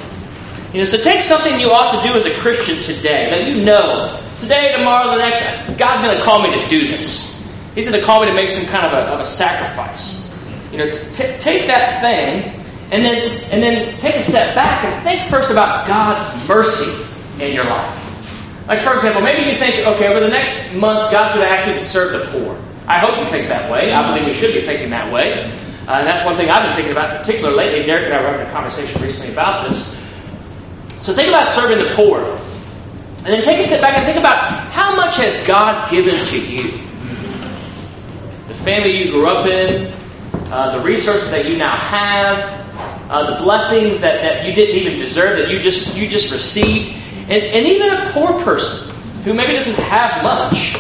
You 0.74 0.80
know, 0.80 0.86
so 0.86 0.98
take 0.98 1.22
something 1.22 1.60
you 1.60 1.70
ought 1.70 1.92
to 1.92 2.08
do 2.08 2.16
as 2.16 2.26
a 2.26 2.34
Christian 2.40 2.82
today 2.82 3.30
that 3.30 3.48
you 3.48 3.64
know 3.64 4.20
today, 4.40 4.76
tomorrow, 4.76 5.12
the 5.12 5.18
next. 5.18 5.42
God's 5.78 6.02
going 6.02 6.18
to 6.18 6.24
call 6.24 6.42
me 6.42 6.62
to 6.62 6.68
do 6.68 6.88
this. 6.88 7.36
He's 7.76 7.88
going 7.88 8.00
to 8.00 8.06
call 8.06 8.22
me 8.22 8.28
to 8.28 8.34
make 8.34 8.50
some 8.50 8.66
kind 8.66 8.86
of 8.86 8.94
a, 8.94 9.12
of 9.14 9.20
a 9.20 9.26
sacrifice. 9.26 10.29
You 10.72 10.78
know, 10.78 10.92
t- 10.92 11.38
take 11.40 11.68
that 11.68 12.02
thing 12.02 12.60
and 12.92 13.04
then 13.04 13.44
and 13.52 13.62
then 13.62 13.98
take 14.00 14.16
a 14.16 14.24
step 14.24 14.56
back 14.56 14.84
and 14.84 15.04
think 15.04 15.30
first 15.30 15.52
about 15.52 15.88
God's 15.88 16.48
mercy 16.48 17.06
in 17.44 17.54
your 17.54 17.66
life. 17.66 18.06
Like 18.68 18.82
for 18.82 18.94
example, 18.94 19.22
maybe 19.22 19.50
you 19.50 19.58
think, 19.58 19.86
okay, 19.86 20.08
over 20.08 20.20
the 20.20 20.30
next 20.30 20.76
month, 20.76 21.12
God's 21.12 21.34
going 21.34 21.46
to 21.46 21.52
ask 21.52 21.68
me 21.68 21.74
to 21.74 21.82
serve 21.82 22.12
the 22.14 22.40
poor. 22.40 22.56
I 22.88 23.00
hope 23.00 23.20
you 23.20 23.26
think 23.26 23.48
that 23.48 23.72
way. 23.72 23.92
I 23.92 24.08
believe 24.08 24.28
we 24.28 24.34
should 24.34 24.54
be 24.54 24.62
thinking 24.62 24.92
that 24.92 25.12
way. 25.12 25.44
Uh, 25.88 25.94
and 25.94 26.08
that's 26.08 26.24
one 26.24 26.36
thing 26.36 26.50
I've 26.50 26.64
been 26.64 26.76
thinking 26.76 26.92
about, 26.92 27.16
in 27.16 27.18
particular 27.18 27.52
lately. 27.52 27.84
Derek 27.84 28.06
and 28.06 28.14
I 28.14 28.22
were 28.22 28.28
having 28.28 28.46
a 28.46 28.52
conversation 28.52 29.02
recently 29.02 29.32
about 29.34 29.68
this. 29.68 29.98
So 31.00 31.14
think 31.14 31.30
about 31.30 31.48
serving 31.48 31.84
the 31.84 31.94
poor. 31.96 32.20
And 33.20 33.28
then 33.28 33.44
take 33.44 33.60
a 33.60 33.64
step 33.64 33.82
back 33.82 33.98
and 33.98 34.06
think 34.06 34.18
about 34.18 34.38
how 34.72 34.96
much 34.96 35.18
has 35.18 35.36
God 35.48 35.90
given 35.90 36.14
to 36.14 36.40
you? 36.40 36.72
The 38.48 38.54
family 38.54 39.04
you 39.04 39.12
grew 39.12 39.28
up 39.28 39.46
in, 39.46 39.92
uh, 40.52 40.78
the 40.78 40.84
resources 40.84 41.30
that 41.32 41.48
you 41.48 41.58
now 41.58 41.76
have, 41.76 43.10
uh, 43.10 43.36
the 43.36 43.44
blessings 43.44 44.00
that, 44.00 44.22
that 44.22 44.48
you 44.48 44.54
didn't 44.54 44.76
even 44.76 45.00
deserve, 45.00 45.38
that 45.38 45.52
you 45.52 45.60
just 45.60 45.96
you 45.96 46.08
just 46.08 46.32
received, 46.32 46.92
and, 47.30 47.44
and 47.44 47.68
even 47.68 47.90
a 47.92 48.12
poor 48.12 48.40
person 48.44 48.90
who 49.24 49.34
maybe 49.34 49.54
doesn't 49.54 49.76
have 49.76 50.24
much 50.24 50.76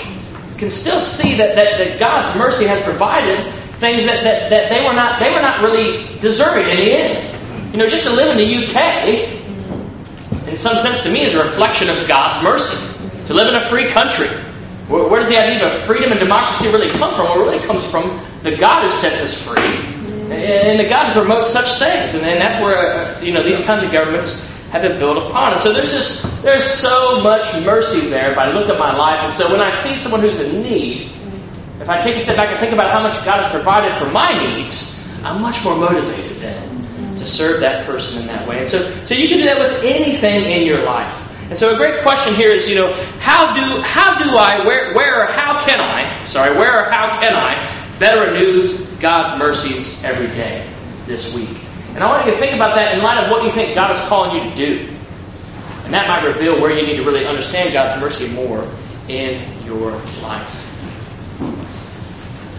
can 0.58 0.70
still 0.70 1.00
see 1.00 1.36
that, 1.36 1.56
that, 1.56 1.78
that 1.78 2.00
God's 2.00 2.38
mercy 2.38 2.66
has 2.66 2.82
provided 2.82 3.40
things 3.80 4.06
that, 4.06 4.24
that, 4.24 4.50
that 4.50 4.70
they 4.70 4.86
were 4.86 4.94
not 4.94 5.20
they 5.20 5.32
were 5.32 5.42
not 5.42 5.62
really 5.62 6.08
deserving 6.20 6.70
in 6.70 6.78
the 6.78 6.92
end. 6.92 7.74
You 7.74 7.78
know, 7.78 7.88
just 7.88 8.04
to 8.04 8.10
live 8.10 8.32
in 8.32 8.38
the 8.38 8.66
UK, 8.66 10.48
in 10.48 10.56
some 10.56 10.78
sense 10.78 11.02
to 11.04 11.12
me, 11.12 11.22
is 11.22 11.34
a 11.34 11.40
reflection 11.40 11.90
of 11.90 12.08
God's 12.08 12.44
mercy. 12.44 12.86
To 13.28 13.34
live 13.36 13.48
in 13.48 13.56
a 13.56 13.62
free 13.62 13.90
country. 13.90 14.28
Where, 14.90 15.20
does 15.20 15.30
the 15.30 15.38
idea 15.38 15.68
of 15.68 15.74
freedom 15.84 16.10
and 16.10 16.20
democracy 16.20 16.68
really 16.68 16.90
come 16.90 17.14
from? 17.14 17.26
Well, 17.26 17.42
it 17.42 17.46
really 17.46 17.66
comes 17.68 17.86
from 17.86 18.26
the 18.42 18.58
God 18.58 18.84
who 18.84 18.90
sets 18.90 19.22
us 19.22 19.40
free, 19.40 19.86
and 20.34 20.80
the 20.80 20.90
God 20.90 21.14
who 21.14 21.20
promotes 21.22 21.52
such 21.52 21.78
things. 21.78 22.16
And, 22.16 22.26
and 22.26 22.42
that's 22.42 22.58
where 22.58 22.76
uh, 22.76 23.22
you 23.22 23.32
know 23.32 23.44
these 23.44 23.64
kinds 23.66 23.84
of 23.84 23.92
governments 23.92 24.50
have 24.72 24.82
been 24.82 24.98
built 24.98 25.18
upon. 25.30 25.54
And 25.54 25.62
so 25.62 25.74
there's 25.74 25.92
just 25.92 26.42
there's 26.42 26.66
so 26.66 27.22
much 27.22 27.46
mercy 27.64 28.10
there 28.10 28.32
if 28.32 28.40
I 28.40 28.52
look 28.52 28.68
at 28.68 28.80
my 28.80 28.96
life. 28.98 29.20
And 29.20 29.34
so 29.34 29.52
when 29.52 29.62
I 29.62 29.70
see 29.76 29.94
someone 29.94 30.22
who's 30.22 30.40
in 30.40 30.64
need, 30.64 31.12
if 31.80 31.88
I 31.88 32.02
take 32.02 32.16
a 32.16 32.22
step 32.22 32.38
back 32.38 32.50
and 32.50 32.60
think 32.60 32.74
about 32.74 32.92
how 32.92 33.04
much 33.04 33.14
God 33.24 33.44
has 33.44 33.52
provided 33.52 33.96
for 33.96 34.10
my 34.12 34.34
needs, 34.44 35.00
I'm 35.24 35.40
much 35.40 35.64
more 35.64 35.76
motivated 35.76 36.38
then 36.38 37.16
to 37.18 37.28
serve 37.28 37.60
that 37.60 37.86
person 37.86 38.22
in 38.22 38.28
that 38.28 38.48
way. 38.48 38.58
And 38.58 38.68
so 38.68 38.80
so 39.06 39.14
you 39.14 39.28
can 39.28 39.38
do 39.38 39.46
that 39.46 39.60
with 39.60 39.84
anything 39.84 40.46
in 40.46 40.66
your 40.66 40.84
life. 40.84 41.29
And 41.50 41.58
so 41.58 41.74
a 41.74 41.78
great 41.78 42.04
question 42.04 42.36
here 42.36 42.52
is, 42.52 42.70
you 42.70 42.76
know, 42.76 42.94
how 43.20 43.56
do 43.56 43.82
how 43.82 44.20
do 44.20 44.38
I 44.38 44.64
where 44.66 44.94
where 44.94 45.24
or 45.24 45.26
how 45.26 45.66
can 45.66 45.80
I 45.80 46.24
sorry 46.26 46.56
where 46.56 46.82
or 46.82 46.92
how 46.92 47.20
can 47.20 47.34
I 47.34 47.98
better 47.98 48.32
renew 48.32 48.86
God's 49.00 49.38
mercies 49.40 50.04
every 50.04 50.28
day 50.28 50.68
this 51.08 51.34
week. 51.34 51.50
And 51.96 52.04
I 52.04 52.08
want 52.08 52.28
you 52.28 52.34
to 52.34 52.38
think 52.38 52.54
about 52.54 52.76
that 52.76 52.96
in 52.96 53.04
light 53.04 53.24
of 53.24 53.32
what 53.32 53.44
you 53.44 53.52
think 53.52 53.74
God 53.74 53.92
is 53.92 54.00
calling 54.08 54.36
you 54.36 54.50
to 54.50 54.56
do. 54.56 54.96
And 55.86 55.94
that 55.94 56.08
might 56.08 56.24
reveal 56.24 56.62
where 56.62 56.72
you 56.72 56.86
need 56.86 56.98
to 56.98 57.04
really 57.04 57.26
understand 57.26 57.74
God's 57.74 58.00
mercy 58.00 58.30
more 58.30 58.64
in 59.08 59.42
your 59.66 59.92
life. 60.22 60.68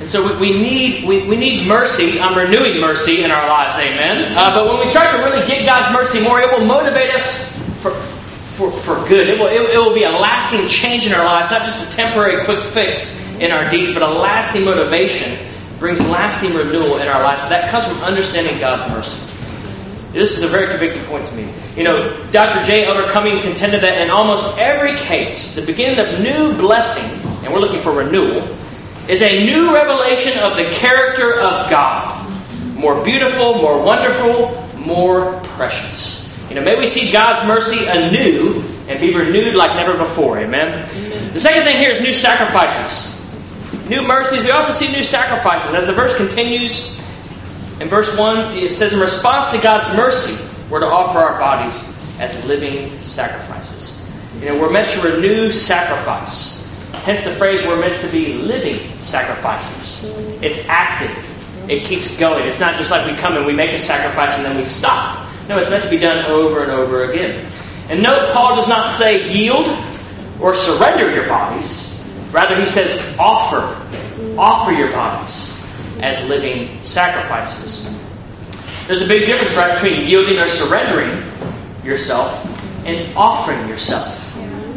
And 0.00 0.08
so 0.08 0.26
we, 0.26 0.50
we 0.50 0.60
need 0.60 1.04
we, 1.06 1.28
we 1.28 1.36
need 1.36 1.68
mercy. 1.68 2.18
I'm 2.18 2.36
renewing 2.36 2.80
mercy 2.80 3.22
in 3.22 3.30
our 3.30 3.48
lives, 3.48 3.76
amen. 3.76 4.36
Uh, 4.36 4.54
but 4.54 4.66
when 4.66 4.80
we 4.80 4.86
start 4.86 5.10
to 5.10 5.18
really 5.22 5.46
get 5.46 5.64
God's 5.64 5.94
mercy 5.94 6.20
more, 6.24 6.40
it 6.40 6.50
will 6.50 6.66
motivate 6.66 7.14
us 7.14 7.49
for, 8.60 8.70
for, 8.70 9.08
good. 9.08 9.26
It 9.26 9.38
will, 9.38 9.46
it, 9.46 9.74
it 9.74 9.78
will 9.78 9.94
be 9.94 10.02
a 10.02 10.10
lasting 10.10 10.68
change 10.68 11.06
in 11.06 11.14
our 11.14 11.24
lives, 11.24 11.50
not 11.50 11.64
just 11.64 11.82
a 11.82 11.96
temporary 11.96 12.44
quick 12.44 12.62
fix 12.62 13.18
in 13.38 13.52
our 13.52 13.70
deeds, 13.70 13.92
but 13.92 14.02
a 14.02 14.10
lasting 14.10 14.66
motivation 14.66 15.38
brings 15.78 15.98
lasting 16.00 16.52
renewal 16.52 16.98
in 16.98 17.08
our 17.08 17.22
lives. 17.22 17.40
But 17.40 17.48
that 17.48 17.70
comes 17.70 17.86
from 17.86 17.96
understanding 18.04 18.58
God's 18.60 18.86
mercy. 18.92 19.16
This 20.12 20.36
is 20.36 20.44
a 20.44 20.48
very 20.48 20.66
convicting 20.66 21.02
point 21.04 21.26
to 21.26 21.34
me. 21.34 21.50
You 21.74 21.84
know, 21.84 22.30
Dr. 22.32 22.62
J. 22.62 22.84
Elder 22.84 23.10
Cumming 23.10 23.40
contended 23.40 23.80
that 23.80 24.02
in 24.02 24.10
almost 24.10 24.58
every 24.58 24.96
case, 24.96 25.54
the 25.54 25.64
beginning 25.64 25.98
of 25.98 26.20
new 26.20 26.52
blessing, 26.58 27.08
and 27.42 27.54
we're 27.54 27.60
looking 27.60 27.80
for 27.80 27.92
renewal, 27.92 28.46
is 29.08 29.22
a 29.22 29.46
new 29.46 29.72
revelation 29.72 30.38
of 30.40 30.56
the 30.56 30.68
character 30.70 31.32
of 31.40 31.70
God. 31.70 32.28
More 32.74 33.02
beautiful, 33.02 33.54
more 33.54 33.82
wonderful, 33.82 34.68
more 34.76 35.40
precious. 35.44 36.19
You 36.50 36.56
know, 36.56 36.62
may 36.62 36.78
we 36.78 36.86
see 36.86 37.10
God's 37.10 37.46
mercy 37.46 37.86
anew 37.86 38.62
and 38.88 39.00
be 39.00 39.14
renewed 39.14 39.54
like 39.54 39.74
never 39.76 39.96
before. 39.96 40.38
Amen. 40.38 40.86
Amen. 40.86 41.32
The 41.32 41.40
second 41.40 41.62
thing 41.62 41.78
here 41.78 41.90
is 41.90 42.00
new 42.00 42.12
sacrifices 42.12 43.16
new 43.90 44.02
mercies. 44.02 44.42
We 44.44 44.52
also 44.52 44.70
see 44.70 44.90
new 44.92 45.02
sacrifices. 45.02 45.74
As 45.74 45.86
the 45.86 45.92
verse 45.92 46.16
continues, 46.16 46.96
in 47.80 47.88
verse 47.88 48.16
1, 48.16 48.56
it 48.56 48.74
says, 48.76 48.92
In 48.92 49.00
response 49.00 49.50
to 49.50 49.60
God's 49.60 49.94
mercy, 49.96 50.42
we're 50.70 50.80
to 50.80 50.86
offer 50.86 51.18
our 51.18 51.38
bodies 51.38 51.84
as 52.20 52.42
living 52.46 53.00
sacrifices. 53.00 54.00
You 54.40 54.46
know, 54.46 54.60
we're 54.60 54.70
meant 54.70 54.90
to 54.90 55.00
renew 55.00 55.50
sacrifice. 55.50 56.56
Hence 57.04 57.24
the 57.24 57.30
phrase, 57.30 57.62
we're 57.62 57.80
meant 57.80 58.00
to 58.02 58.08
be 58.08 58.34
living 58.34 59.00
sacrifices. 59.00 60.08
It's 60.42 60.68
active. 60.68 61.26
It 61.68 61.84
keeps 61.84 62.16
going. 62.16 62.46
It's 62.46 62.60
not 62.60 62.76
just 62.76 62.90
like 62.90 63.10
we 63.10 63.16
come 63.16 63.36
and 63.36 63.46
we 63.46 63.52
make 63.52 63.72
a 63.72 63.78
sacrifice 63.78 64.36
and 64.36 64.44
then 64.44 64.56
we 64.56 64.64
stop. 64.64 65.26
No, 65.50 65.58
it's 65.58 65.68
meant 65.68 65.82
to 65.82 65.90
be 65.90 65.98
done 65.98 66.26
over 66.26 66.62
and 66.62 66.70
over 66.70 67.10
again. 67.10 67.44
And 67.88 68.04
note, 68.04 68.32
Paul 68.32 68.54
does 68.54 68.68
not 68.68 68.92
say 68.92 69.32
yield 69.32 69.66
or 70.40 70.54
surrender 70.54 71.12
your 71.12 71.26
bodies. 71.26 72.00
Rather, 72.30 72.54
he 72.54 72.66
says, 72.66 72.94
offer. 73.18 73.76
Offer 74.38 74.70
your 74.70 74.92
bodies 74.92 75.52
as 76.02 76.22
living 76.28 76.80
sacrifices. 76.84 77.82
There's 78.86 79.02
a 79.02 79.08
big 79.08 79.26
difference, 79.26 79.56
right, 79.56 79.74
between 79.74 80.06
yielding 80.06 80.38
or 80.38 80.46
surrendering 80.46 81.20
yourself 81.82 82.46
and 82.86 83.16
offering 83.16 83.66
yourself. 83.66 84.28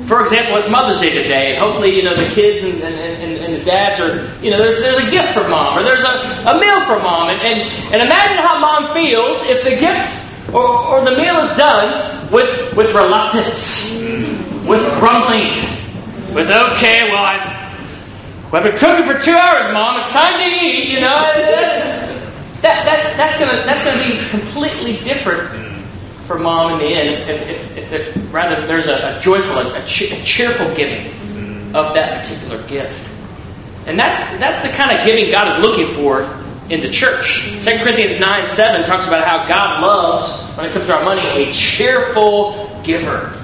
For 0.07 0.21
example, 0.21 0.57
it's 0.57 0.67
Mother's 0.67 0.99
Day 0.99 1.13
today, 1.13 1.51
and 1.51 1.63
hopefully, 1.63 1.95
you 1.95 2.01
know, 2.01 2.15
the 2.15 2.33
kids 2.33 2.63
and, 2.63 2.81
and, 2.81 2.95
and, 2.95 3.45
and, 3.45 3.53
the 3.53 3.63
dads 3.63 3.99
are, 3.99 4.27
you 4.43 4.49
know, 4.49 4.57
there's, 4.57 4.79
there's 4.79 4.97
a 4.97 5.11
gift 5.11 5.33
for 5.35 5.47
mom, 5.47 5.77
or 5.77 5.83
there's 5.83 6.03
a, 6.03 6.49
a 6.49 6.59
meal 6.59 6.81
for 6.81 6.97
mom. 6.97 7.29
And, 7.29 7.39
and, 7.43 7.61
and 7.93 8.01
imagine 8.01 8.37
how 8.37 8.57
mom 8.57 8.91
feels 8.91 9.43
if 9.43 9.63
the 9.63 9.77
gift 9.77 10.22
or, 10.53 10.61
or 10.61 11.05
the 11.05 11.17
meal 11.17 11.37
is 11.37 11.55
done 11.57 12.31
with, 12.31 12.75
with 12.75 12.93
reluctance, 12.93 13.91
with 14.67 14.81
grumbling, 14.99 15.57
with 16.33 16.49
okay, 16.49 17.09
well, 17.09 17.23
I, 17.23 17.63
well, 18.51 18.63
I've 18.63 18.71
been 18.71 18.77
cooking 18.77 19.05
for 19.05 19.19
two 19.19 19.33
hours, 19.33 19.73
Mom. 19.73 19.99
It's 19.99 20.11
time 20.11 20.39
to 20.39 20.45
eat. 20.45 20.89
You 20.89 21.01
know, 21.01 21.07
that, 21.07 22.61
that, 22.61 22.85
that 22.85 23.17
that's 23.17 23.39
gonna 23.39 23.63
that's 23.65 23.83
gonna 23.83 24.03
be 24.03 24.29
completely 24.29 25.03
different 25.03 25.49
for 26.25 26.37
Mom 26.37 26.73
in 26.73 26.77
the 26.79 26.85
end. 26.85 27.09
If, 27.09 27.49
if, 27.49 27.77
if, 27.77 27.89
there, 27.89 28.23
rather 28.31 28.65
there's 28.67 28.85
a, 28.85 29.17
a 29.17 29.19
joyful, 29.19 29.57
a, 29.57 29.83
cheerful 29.85 30.73
giving 30.75 31.07
of 31.75 31.95
that 31.95 32.21
particular 32.21 32.61
gift, 32.67 33.09
and 33.87 33.99
that's 33.99 34.19
that's 34.37 34.61
the 34.61 34.71
kind 34.71 34.97
of 34.97 35.05
giving 35.05 35.31
God 35.31 35.47
is 35.47 35.57
looking 35.65 35.87
for 35.87 36.21
in 36.69 36.79
the 36.79 36.89
church. 36.89 37.43
2 37.63 37.77
Corinthians 37.79 38.19
9 38.19 38.47
7 38.47 38.85
talks 38.85 39.07
about 39.07 39.25
how 39.27 39.47
God 39.47 39.81
loves, 39.81 40.41
when 40.57 40.67
it 40.67 40.73
comes 40.73 40.87
to 40.87 40.95
our 40.95 41.03
money, 41.03 41.21
a 41.21 41.51
cheerful 41.51 42.81
giver. 42.83 43.39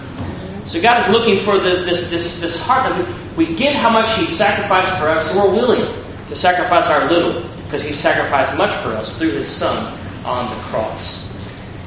So 0.65 0.81
God 0.81 0.99
is 0.99 1.11
looking 1.11 1.37
for 1.37 1.57
the, 1.57 1.83
this, 1.83 2.09
this, 2.09 2.41
this 2.41 2.61
heart 2.61 2.93
we 3.35 3.55
get 3.55 3.73
how 3.75 3.89
much 3.89 4.13
He 4.17 4.25
sacrificed 4.25 4.91
for 4.99 5.07
us, 5.07 5.31
so 5.31 5.37
we're 5.37 5.55
willing 5.55 5.93
to 6.27 6.35
sacrifice 6.35 6.87
our 6.87 7.09
little 7.09 7.41
because 7.63 7.81
He 7.81 7.93
sacrificed 7.93 8.57
much 8.57 8.73
for 8.75 8.89
us 8.89 9.17
through 9.17 9.31
His 9.31 9.47
Son 9.47 9.97
on 10.25 10.49
the 10.49 10.61
cross. 10.63 11.25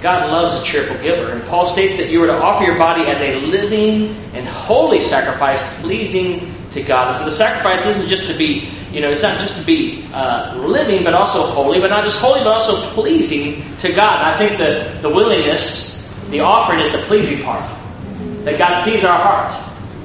God 0.01 0.31
loves 0.31 0.57
a 0.57 0.64
cheerful 0.64 0.97
giver. 0.99 1.31
And 1.31 1.45
Paul 1.45 1.66
states 1.66 1.97
that 1.97 2.09
you 2.09 2.25
are 2.25 2.27
to 2.27 2.35
offer 2.42 2.64
your 2.64 2.77
body 2.77 3.03
as 3.03 3.21
a 3.21 3.37
living 3.40 4.16
and 4.35 4.49
holy 4.49 5.01
sacrifice, 5.01 5.62
pleasing 5.81 6.53
to 6.72 6.82
God. 6.82 7.08
And 7.08 7.16
so 7.16 7.24
the 7.24 7.30
sacrifice 7.30 7.87
isn't 7.87 8.08
just 8.08 8.26
to 8.26 8.35
be, 8.35 8.68
you 8.92 9.00
know, 9.00 9.11
it's 9.11 9.22
not 9.22 9.40
just 9.40 9.56
to 9.56 9.62
be 9.62 10.04
uh, 10.12 10.56
living, 10.56 11.04
but 11.04 11.14
also 11.14 11.42
holy, 11.42 11.80
but 11.80 11.90
not 11.90 12.04
just 12.04 12.18
holy, 12.18 12.40
but 12.40 12.48
also 12.48 12.82
pleasing 12.92 13.62
to 13.78 13.92
God. 13.92 14.18
And 14.18 14.28
I 14.28 14.37
think 14.37 14.58
that 14.58 15.02
the 15.02 15.08
willingness 15.08 15.92
The 16.32 16.40
offering 16.40 16.80
is 16.80 16.90
the 16.90 16.98
pleasing 16.98 17.44
part. 17.44 17.62
That 18.44 18.56
God 18.56 18.82
sees 18.82 19.04
our 19.04 19.18
heart. 19.18 19.52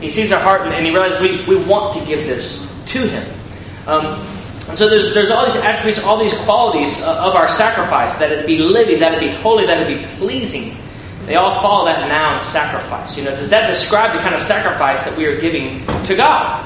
He 0.02 0.10
sees 0.10 0.32
our 0.34 0.42
heart 0.42 0.62
and 0.62 0.86
He 0.86 0.92
realizes 0.92 1.22
we, 1.22 1.44
we 1.46 1.64
want 1.66 1.94
to 1.94 2.06
give 2.06 2.28
this 2.28 2.70
to 2.88 3.08
Him. 3.08 3.34
Um, 3.88 4.06
and 4.68 4.78
so 4.78 4.90
there's, 4.90 5.14
there's 5.14 5.32
all 5.32 5.46
these 5.46 5.56
attributes, 5.56 6.00
all 6.00 6.20
these 6.20 6.34
qualities 6.34 7.02
uh, 7.02 7.24
of 7.24 7.36
our 7.36 7.48
sacrifice 7.48 8.18
that 8.18 8.32
it 8.34 8.46
be 8.46 8.58
living, 8.58 9.00
that 9.00 9.14
it 9.14 9.22
be 9.22 9.30
holy, 9.30 9.66
that 9.68 9.90
it 9.90 10.02
be 10.02 10.06
pleasing. 10.18 10.76
They 11.28 11.36
all 11.36 11.60
follow 11.60 11.86
that 11.86 12.08
noun 12.08 12.40
sacrifice. 12.40 13.18
You 13.18 13.26
know, 13.26 13.32
does 13.32 13.50
that 13.50 13.68
describe 13.68 14.14
the 14.14 14.20
kind 14.20 14.34
of 14.34 14.40
sacrifice 14.40 15.04
that 15.04 15.18
we 15.18 15.26
are 15.26 15.42
giving 15.42 15.86
to 16.06 16.16
God? 16.16 16.64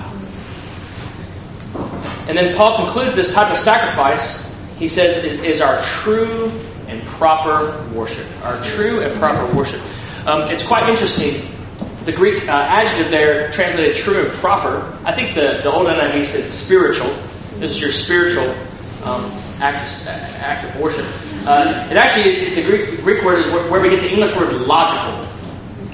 And 2.27 2.37
then 2.37 2.55
Paul 2.55 2.77
concludes 2.77 3.15
this 3.15 3.33
type 3.33 3.51
of 3.51 3.57
sacrifice, 3.57 4.55
he 4.77 4.87
says, 4.87 5.17
is 5.23 5.61
our 5.61 5.81
true 5.81 6.51
and 6.87 7.01
proper 7.01 7.83
worship. 7.91 8.27
Our 8.43 8.61
true 8.63 9.01
and 9.01 9.19
proper 9.19 9.51
worship. 9.55 9.81
Um, 10.27 10.43
it's 10.43 10.63
quite 10.63 10.87
interesting. 10.87 11.49
The 12.05 12.11
Greek 12.11 12.47
uh, 12.47 12.51
adjective 12.51 13.09
there, 13.09 13.49
translated 13.49 13.95
true 13.95 14.25
and 14.25 14.31
proper, 14.33 14.95
I 15.03 15.11
think 15.11 15.33
the, 15.33 15.59
the 15.63 15.71
old 15.71 15.87
NIV 15.87 16.25
said 16.25 16.47
spiritual. 16.47 17.09
This 17.57 17.71
is 17.71 17.81
your 17.81 17.91
spiritual 17.91 18.47
um, 19.03 19.31
act, 19.59 20.05
act 20.05 20.65
of 20.65 20.79
worship. 20.79 21.07
Uh, 21.45 21.87
it 21.89 21.97
actually, 21.97 22.53
the 22.53 22.63
Greek, 22.63 23.01
Greek 23.01 23.23
word 23.23 23.39
is 23.39 23.47
where, 23.51 23.81
we 23.81 23.89
get 23.89 24.01
the 24.01 24.11
English 24.11 24.35
word 24.35 24.53
logical. 24.67 25.27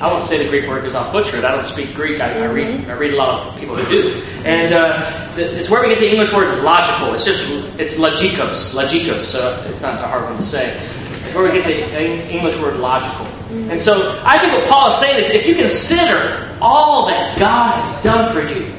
I 0.01 0.11
won't 0.11 0.23
say 0.23 0.43
the 0.43 0.49
Greek 0.49 0.67
word 0.67 0.81
because 0.81 0.93
I'll 0.93 1.11
butcher 1.11 1.37
it. 1.37 1.45
I 1.45 1.51
don't 1.51 1.65
speak 1.65 1.95
Greek. 1.95 2.19
I, 2.19 2.43
I, 2.43 2.45
read 2.51 2.87
I 2.89 2.93
read 2.93 3.13
a 3.13 3.17
lot 3.17 3.47
of 3.47 3.59
people 3.59 3.75
who 3.75 3.89
do, 3.89 4.23
and 4.45 4.73
uh, 4.73 5.31
it's 5.37 5.69
where 5.69 5.81
we 5.81 5.89
get 5.89 5.99
the 5.99 6.09
English 6.09 6.31
word 6.33 6.63
logical. 6.63 7.13
It's 7.15 7.25
just 7.25 7.49
it's 7.79 7.95
logikos, 7.95 8.75
logikos. 8.75 9.21
So 9.21 9.65
it's 9.69 9.81
not 9.81 9.95
a 9.95 10.07
hard 10.07 10.25
one 10.25 10.35
to 10.35 10.43
say. 10.43 10.73
It's 10.73 11.33
where 11.33 11.51
we 11.51 11.57
get 11.57 11.65
the 11.65 12.31
English 12.31 12.55
word 12.57 12.77
logical. 12.77 13.25
And 13.49 13.79
so 13.79 14.21
I 14.23 14.37
think 14.37 14.53
what 14.53 14.67
Paul 14.67 14.91
is 14.91 14.97
saying 14.97 15.17
is, 15.17 15.29
if 15.29 15.47
you 15.47 15.55
consider 15.55 16.55
all 16.61 17.07
that 17.07 17.39
God 17.39 17.81
has 17.81 18.03
done 18.03 18.31
for 18.31 18.41
you, 18.41 18.71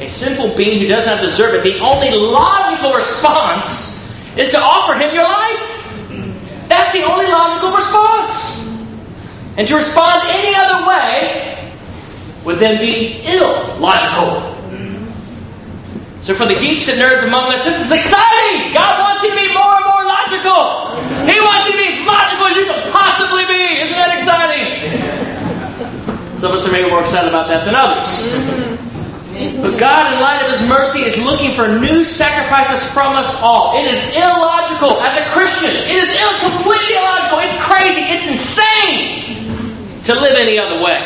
a 0.00 0.08
sinful 0.08 0.56
being 0.56 0.80
who 0.80 0.88
does 0.88 1.06
not 1.06 1.20
deserve 1.20 1.54
it, 1.54 1.62
the 1.62 1.78
only 1.80 2.10
logical 2.10 2.94
response 2.94 4.00
is 4.36 4.50
to 4.50 4.58
offer 4.60 4.94
him 4.94 5.14
your 5.14 5.24
life. 5.24 6.68
That's 6.68 6.92
the 6.92 7.02
only 7.02 7.26
logical 7.26 7.72
response. 7.74 8.66
And 9.56 9.66
to 9.68 9.74
respond 9.74 10.28
any 10.28 10.54
other 10.54 10.86
way 10.86 11.72
would 12.44 12.58
then 12.58 12.78
be 12.78 13.20
illogical. 13.24 14.50
So 16.22 16.34
for 16.34 16.44
the 16.44 16.54
geeks 16.54 16.88
and 16.88 17.00
nerds 17.00 17.26
among 17.26 17.50
us, 17.52 17.64
this 17.64 17.80
is 17.80 17.90
exciting! 17.90 18.74
God 18.74 19.00
wants 19.00 19.22
you 19.22 19.30
to 19.30 19.36
be 19.36 19.54
more 19.54 19.74
and 19.76 19.84
more 19.88 20.04
logical! 20.04 20.92
He 21.24 21.40
wants 21.40 21.66
you 21.66 21.72
to 21.72 21.78
be 21.78 21.88
as 21.88 22.06
logical 22.06 22.46
as 22.46 22.56
you 22.56 22.64
can 22.66 22.92
possibly 22.92 23.46
be! 23.46 23.80
Isn't 23.80 23.96
that 23.96 24.12
exciting? 24.12 24.66
Some 26.36 26.52
of 26.52 26.58
us 26.58 26.68
are 26.68 26.72
maybe 26.72 26.90
more 26.90 27.00
excited 27.00 27.28
about 27.28 27.48
that 27.48 27.64
than 27.64 27.74
others. 27.74 28.89
But 29.40 29.78
God, 29.78 30.12
in 30.12 30.20
light 30.20 30.42
of 30.44 30.50
His 30.50 30.60
mercy, 30.68 31.00
is 31.00 31.16
looking 31.16 31.52
for 31.52 31.66
new 31.66 32.04
sacrifices 32.04 32.86
from 32.92 33.16
us 33.16 33.34
all. 33.40 33.78
It 33.78 33.90
is 33.90 34.00
illogical 34.14 35.00
as 35.00 35.16
a 35.16 35.24
Christian. 35.32 35.70
It 35.70 35.96
is 35.96 36.08
Ill, 36.12 36.50
completely 36.50 36.96
illogical. 36.96 37.38
It's 37.40 37.56
crazy. 37.56 38.02
It's 38.02 38.28
insane 38.28 40.02
to 40.04 40.14
live 40.14 40.36
any 40.36 40.58
other 40.58 40.82
way. 40.82 41.00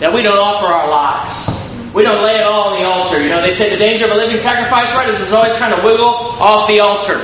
That 0.00 0.12
we 0.12 0.22
don't 0.22 0.38
offer 0.38 0.66
our 0.66 0.88
lives. 0.88 1.48
We 1.94 2.02
don't 2.02 2.22
lay 2.22 2.36
it 2.36 2.42
all 2.42 2.74
on 2.74 2.80
the 2.80 2.86
altar. 2.86 3.22
You 3.22 3.30
know, 3.30 3.40
they 3.40 3.52
say 3.52 3.70
the 3.70 3.78
danger 3.78 4.04
of 4.04 4.12
a 4.12 4.14
living 4.14 4.36
sacrifice, 4.36 4.92
right, 4.92 5.08
is 5.08 5.32
always 5.32 5.56
trying 5.56 5.78
to 5.78 5.86
wiggle 5.86 6.08
off 6.40 6.68
the 6.68 6.80
altar. 6.80 7.16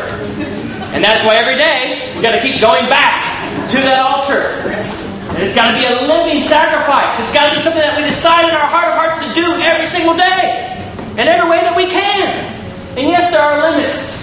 And 0.92 1.03
that's 1.03 1.25
why 1.25 1.37
every 1.37 1.57
day 1.57 2.12
we've 2.14 2.22
got 2.22 2.33
to 2.33 2.40
keep 2.40 2.61
going 2.61 2.88
back 2.88 3.25
to 3.70 3.77
that 3.79 4.01
altar. 4.01 4.91
And 5.35 5.42
it's 5.42 5.55
got 5.55 5.73
to 5.73 5.77
be 5.79 5.85
a 5.85 6.07
living 6.07 6.40
sacrifice. 6.40 7.18
It's 7.21 7.33
got 7.33 7.49
to 7.49 7.57
be 7.57 7.61
something 7.61 7.81
that 7.81 7.97
we 7.97 8.05
decide 8.05 8.49
in 8.49 8.55
our 8.55 8.66
heart 8.66 8.88
of 8.88 8.95
hearts 8.95 9.23
to 9.25 9.29
do 9.35 9.47
every 9.62 9.87
single 9.87 10.16
day. 10.16 10.68
In 11.12 11.29
every 11.29 11.49
way 11.49 11.61
that 11.61 11.77
we 11.77 11.87
can. 11.87 12.29
And 12.97 13.09
yes, 13.09 13.31
there 13.31 13.40
are 13.40 13.71
limits. 13.71 14.23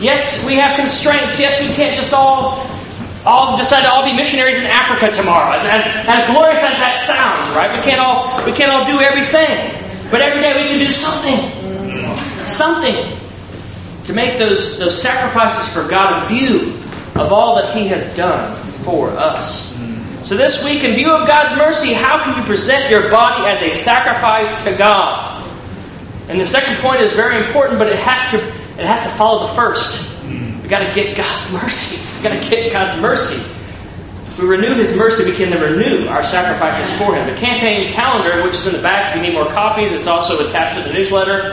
Yes, 0.00 0.44
we 0.44 0.54
have 0.56 0.76
constraints. 0.76 1.38
Yes, 1.40 1.60
we 1.60 1.74
can't 1.74 1.96
just 1.96 2.12
all 2.12 2.66
all 3.26 3.56
decide 3.58 3.82
to 3.82 3.90
all 3.90 4.04
be 4.04 4.14
missionaries 4.14 4.56
in 4.56 4.64
Africa 4.64 5.10
tomorrow. 5.10 5.52
As, 5.52 5.64
as, 5.64 5.84
as 6.08 6.30
glorious 6.30 6.60
as 6.60 6.76
that 6.78 7.04
sounds, 7.04 7.54
right? 7.54 7.76
We 7.76 7.82
can't 7.82 8.00
all 8.00 8.44
we 8.46 8.52
can't 8.52 8.70
all 8.70 8.86
do 8.86 9.00
everything. 9.00 9.74
But 10.10 10.22
every 10.22 10.40
day 10.40 10.62
we 10.62 10.68
can 10.68 10.78
do 10.78 10.90
something. 10.90 11.36
Something 12.46 13.18
to 14.04 14.12
make 14.14 14.38
those, 14.38 14.78
those 14.78 15.00
sacrifices 15.00 15.70
for 15.70 15.86
God 15.86 16.22
a 16.22 16.26
view 16.28 16.72
of 17.14 17.30
all 17.30 17.56
that 17.56 17.76
He 17.76 17.88
has 17.88 18.14
done 18.16 18.56
for 18.56 19.10
us. 19.10 19.77
So, 20.24 20.36
this 20.36 20.64
week, 20.64 20.82
in 20.82 20.94
view 20.94 21.12
of 21.12 21.28
God's 21.28 21.56
mercy, 21.56 21.92
how 21.92 22.22
can 22.22 22.36
you 22.36 22.44
present 22.44 22.90
your 22.90 23.08
body 23.10 23.46
as 23.46 23.62
a 23.62 23.70
sacrifice 23.70 24.64
to 24.64 24.76
God? 24.76 25.46
And 26.28 26.40
the 26.40 26.46
second 26.46 26.76
point 26.78 27.00
is 27.00 27.12
very 27.12 27.44
important, 27.46 27.78
but 27.78 27.88
it 27.88 27.98
has 27.98 28.30
to 28.32 28.38
it 28.78 28.86
has 28.86 29.02
to 29.02 29.08
follow 29.08 29.46
the 29.46 29.52
first. 29.54 30.22
We've 30.24 30.68
got 30.68 30.86
to 30.86 30.92
get 30.92 31.16
God's 31.16 31.52
mercy. 31.62 31.96
We've 32.14 32.22
got 32.22 32.42
to 32.42 32.50
get 32.50 32.72
God's 32.72 33.00
mercy. 33.00 33.36
If 33.36 34.38
we 34.38 34.46
renew 34.46 34.74
His 34.74 34.94
mercy, 34.94 35.24
we 35.24 35.32
can 35.32 35.50
then 35.50 35.62
renew 35.62 36.08
our 36.08 36.22
sacrifices 36.22 36.90
for 36.98 37.14
Him. 37.14 37.26
The 37.26 37.40
campaign 37.40 37.92
calendar, 37.92 38.44
which 38.44 38.54
is 38.54 38.66
in 38.66 38.74
the 38.74 38.82
back, 38.82 39.16
if 39.16 39.22
you 39.22 39.28
need 39.28 39.34
more 39.34 39.48
copies, 39.48 39.92
it's 39.92 40.06
also 40.06 40.46
attached 40.46 40.76
to 40.76 40.86
the 40.86 40.92
newsletter. 40.92 41.50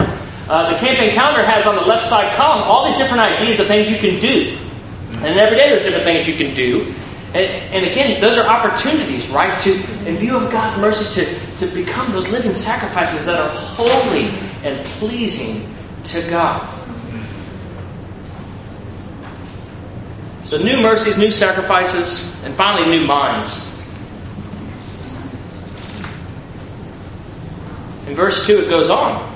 Uh, 0.50 0.72
the 0.74 0.78
campaign 0.78 1.12
calendar 1.12 1.44
has 1.44 1.66
on 1.66 1.76
the 1.76 1.82
left 1.82 2.06
side 2.06 2.36
column 2.36 2.64
all 2.64 2.86
these 2.86 2.98
different 2.98 3.22
ideas 3.22 3.60
of 3.60 3.68
things 3.68 3.90
you 3.90 3.98
can 3.98 4.20
do. 4.20 4.58
And 5.26 5.40
every 5.40 5.58
day 5.58 5.70
there's 5.70 5.84
different 5.84 6.04
things 6.04 6.28
you 6.28 6.36
can 6.36 6.54
do. 6.54 6.94
And, 7.34 7.74
and, 7.74 7.86
again, 7.86 8.22
those 8.22 8.38
are 8.38 8.48
opportunities, 8.48 9.28
right, 9.28 9.60
to, 9.60 9.74
in 10.08 10.18
view 10.18 10.38
of 10.38 10.52
God's 10.52 10.78
mercy, 10.78 11.22
to, 11.22 11.68
to 11.68 11.74
become 11.74 12.12
those 12.14 12.30
living 12.30 12.54
sacrifices 12.54 13.26
that 13.26 13.40
are 13.40 13.50
holy 13.50 14.30
and 14.64 14.86
pleasing 14.86 15.68
to 16.04 16.22
God. 16.30 16.74
So, 20.44 20.58
new 20.60 20.80
mercies, 20.80 21.18
new 21.18 21.32
sacrifices, 21.32 22.44
and 22.44 22.56
finally, 22.56 23.00
new 23.00 23.06
minds. 23.06 23.60
In 28.08 28.14
verse 28.14 28.46
2, 28.46 28.60
it 28.60 28.70
goes 28.70 28.90
on. 28.90 29.34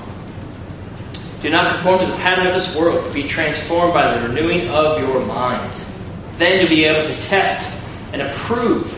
Do 1.42 1.50
not 1.50 1.74
conform 1.74 2.00
to 2.00 2.06
the 2.06 2.16
pattern 2.16 2.46
of 2.46 2.54
this 2.54 2.76
world, 2.76 3.02
but 3.04 3.12
be 3.12 3.24
transformed 3.24 3.92
by 3.92 4.14
the 4.14 4.28
renewing 4.28 4.68
of 4.68 5.00
your 5.00 5.24
mind. 5.26 5.74
Then 6.38 6.60
you'll 6.60 6.68
be 6.68 6.84
able 6.84 7.06
to 7.06 7.20
test 7.20 7.79
and 8.12 8.22
approve 8.22 8.90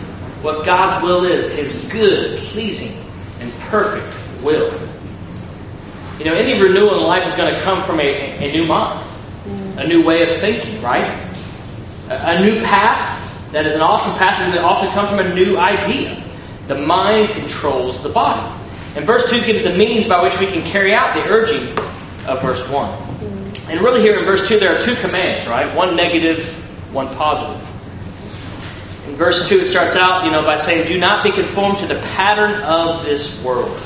what 0.43 0.65
God's 0.67 1.03
will 1.05 1.25
is, 1.25 1.51
His 1.53 1.75
good, 1.91 2.39
pleasing, 2.39 2.97
and 3.41 3.53
perfect 3.71 4.17
will. 4.43 4.73
You 6.19 6.25
know, 6.27 6.35
any 6.35 6.61
renewal 6.61 6.97
in 6.99 7.03
life 7.03 7.27
is 7.27 7.35
going 7.35 7.53
to 7.55 7.61
come 7.63 7.85
from 7.85 8.01
a, 8.01 8.49
a 8.49 8.53
new 8.53 8.67
mind, 8.67 9.07
a 9.77 9.87
new 9.87 10.05
way 10.05 10.23
of 10.23 10.31
thinking, 10.31 10.83
right? 10.83 11.19
A, 12.09 12.37
a 12.37 12.41
new 12.41 12.61
path 12.63 13.51
that 13.53 13.67
is 13.67 13.75
an 13.75 13.81
awesome 13.81 14.17
path 14.19 14.39
that 14.39 14.65
often 14.65 14.91
comes 14.91 15.09
from 15.09 15.19
a 15.19 15.35
new 15.35 15.57
idea. 15.57 16.23
The 16.69 16.79
mind 16.79 17.31
controls 17.31 18.03
the 18.03 18.09
body. 18.09 18.61
And 18.95 19.07
verse 19.07 19.29
2 19.31 19.45
gives 19.45 19.63
the 19.63 19.75
means 19.75 20.07
by 20.07 20.23
which 20.23 20.39
we 20.39 20.47
can 20.47 20.63
carry 20.65 20.95
out 20.95 21.15
the 21.15 21.25
urging 21.29 21.77
of 22.27 22.43
verse 22.43 22.67
1. 22.69 23.13
And 23.71 23.81
really, 23.81 24.01
here 24.01 24.19
in 24.19 24.25
verse 24.25 24.47
2, 24.49 24.59
there 24.59 24.77
are 24.77 24.81
two 24.81 24.95
commands, 24.97 25.47
right? 25.47 25.75
One 25.75 25.97
negative, 25.97 26.45
one 26.93 27.09
positive. 27.15 27.72
In 29.13 29.19
verse 29.19 29.47
2, 29.47 29.61
it 29.61 29.67
starts 29.67 29.95
out, 29.95 30.25
you 30.25 30.31
know, 30.31 30.43
by 30.43 30.57
saying, 30.57 30.89
Do 30.89 30.99
not 30.99 31.23
be 31.23 31.31
conformed 31.33 31.77
to 31.81 31.87
the 31.87 32.01
pattern 32.15 32.63
of 32.63 33.05
this 33.05 33.45
world. 33.45 33.79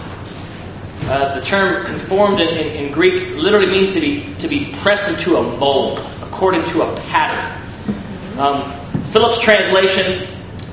Uh, 1.02 1.40
the 1.40 1.44
term 1.44 1.84
conformed 1.84 2.38
in, 2.38 2.46
in, 2.46 2.84
in, 2.84 2.92
Greek 2.92 3.34
literally 3.34 3.66
means 3.66 3.94
to 3.94 4.00
be, 4.00 4.32
to 4.36 4.46
be 4.46 4.72
pressed 4.74 5.10
into 5.10 5.34
a 5.34 5.42
mold, 5.58 5.98
according 6.22 6.62
to 6.66 6.82
a 6.82 6.96
pattern. 7.08 8.38
Um, 8.38 8.72
Phillips' 9.06 9.40
translation 9.40 10.28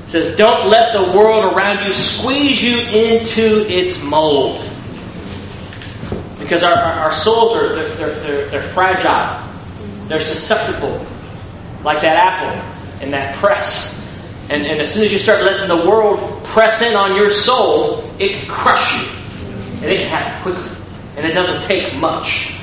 says, 0.06 0.36
Don't 0.36 0.68
let 0.68 0.92
the 0.92 1.18
world 1.18 1.52
around 1.52 1.84
you 1.84 1.92
squeeze 1.92 2.62
you 2.62 2.78
into 2.78 3.66
its 3.68 4.04
mold. 4.04 4.64
Because 6.38 6.62
our, 6.62 6.74
our, 6.74 7.12
souls 7.12 7.56
are 7.56 7.74
they're, 7.74 7.94
they're, 7.96 8.14
they're, 8.20 8.46
they're 8.50 8.62
fragile. 8.62 9.52
They're 10.06 10.20
susceptible, 10.20 11.04
like 11.82 12.02
that 12.02 12.16
apple 12.16 13.04
in 13.04 13.10
that 13.10 13.34
press. 13.34 14.03
And, 14.50 14.66
and 14.66 14.80
as 14.80 14.92
soon 14.92 15.04
as 15.04 15.12
you 15.12 15.18
start 15.18 15.42
letting 15.42 15.68
the 15.68 15.88
world 15.88 16.44
press 16.44 16.82
in 16.82 16.94
on 16.94 17.16
your 17.16 17.30
soul, 17.30 18.04
it 18.18 18.32
can 18.32 18.48
crush 18.48 18.94
you. 18.94 19.08
And 19.82 19.92
it 19.92 20.00
can 20.00 20.08
happen 20.08 20.42
quickly. 20.42 20.76
And 21.16 21.26
it 21.26 21.32
doesn't 21.32 21.62
take 21.64 21.96
much. 21.98 22.54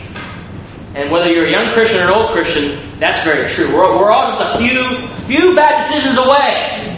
And 0.93 1.09
whether 1.09 1.31
you're 1.31 1.45
a 1.45 1.51
young 1.51 1.73
Christian 1.73 1.99
or 1.99 2.03
an 2.03 2.09
old 2.09 2.31
Christian, 2.31 2.77
that's 2.99 3.21
very 3.21 3.49
true. 3.49 3.73
We're, 3.73 3.97
we're 3.97 4.11
all 4.11 4.31
just 4.31 4.41
a 4.41 4.57
few, 4.57 5.07
few 5.25 5.55
bad 5.55 5.77
decisions 5.81 6.17
away 6.17 6.97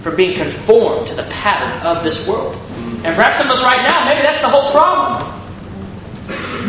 from 0.00 0.16
being 0.16 0.36
conformed 0.36 1.06
to 1.06 1.14
the 1.14 1.22
pattern 1.24 1.86
of 1.86 2.04
this 2.04 2.28
world. 2.28 2.56
And 3.04 3.14
perhaps 3.14 3.38
some 3.38 3.46
of 3.46 3.52
us 3.52 3.62
right 3.62 3.82
now, 3.82 4.04
maybe 4.04 4.22
that's 4.22 4.42
the 4.42 4.48
whole 4.48 4.70
problem. 4.70 5.32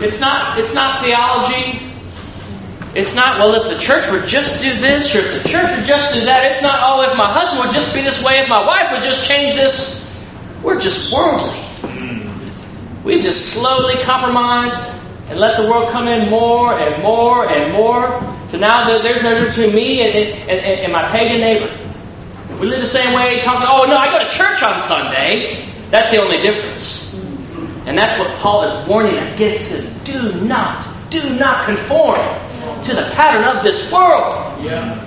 It's 0.03 0.19
not, 0.19 0.59
it's 0.59 0.73
not 0.73 1.01
theology. 1.01 1.84
It's 2.95 3.13
not, 3.13 3.39
well, 3.39 3.53
if 3.55 3.69
the 3.69 3.77
church 3.77 4.09
would 4.09 4.25
just 4.25 4.61
do 4.61 4.73
this 4.79 5.13
or 5.15 5.19
if 5.19 5.43
the 5.43 5.49
church 5.49 5.69
would 5.75 5.85
just 5.85 6.13
do 6.13 6.21
that. 6.25 6.49
It's 6.49 6.61
not, 6.61 6.79
oh, 6.81 7.01
if 7.01 7.17
my 7.17 7.29
husband 7.29 7.59
would 7.59 7.73
just 7.73 7.93
be 7.93 8.01
this 8.01 8.23
way, 8.23 8.37
if 8.37 8.47
my 8.47 8.65
wife 8.65 8.93
would 8.93 9.03
just 9.03 9.27
change 9.27 9.53
this. 9.53 10.01
We're 10.63 10.79
just 10.79 11.11
worldly. 11.11 11.61
We've 13.03 13.21
just 13.21 13.49
slowly 13.49 14.01
compromised 14.03 14.81
and 15.27 15.37
let 15.37 15.57
the 15.57 15.63
world 15.69 15.91
come 15.91 16.07
in 16.07 16.29
more 16.29 16.71
and 16.71 17.03
more 17.03 17.45
and 17.45 17.73
more. 17.73 18.07
So 18.47 18.57
now 18.59 18.87
there's 19.01 19.21
no 19.21 19.35
difference 19.35 19.57
between 19.57 19.75
me 19.75 20.01
and, 20.01 20.49
and, 20.49 20.59
and 20.85 20.93
my 20.93 21.05
pagan 21.09 21.41
neighbor. 21.41 21.77
We 22.61 22.67
live 22.67 22.79
the 22.79 22.87
same 22.87 23.13
way, 23.13 23.41
talk, 23.41 23.61
oh, 23.67 23.85
no, 23.85 23.97
I 23.97 24.09
go 24.09 24.19
to 24.19 24.29
church 24.29 24.63
on 24.63 24.79
Sunday. 24.79 25.67
That's 25.91 26.11
the 26.11 26.21
only 26.21 26.41
difference. 26.41 27.13
And 27.85 27.97
that's 27.97 28.17
what 28.17 28.29
Paul 28.39 28.63
is 28.63 28.87
warning 28.87 29.17
against. 29.17 29.57
He 29.57 29.63
says, 29.65 30.03
do 30.05 30.41
not, 30.41 30.87
do 31.09 31.37
not 31.37 31.65
conform 31.65 32.21
to 32.83 32.93
the 32.93 33.09
pattern 33.13 33.43
of 33.43 33.63
this 33.63 33.91
world. 33.91 34.63
Yeah. 34.63 35.01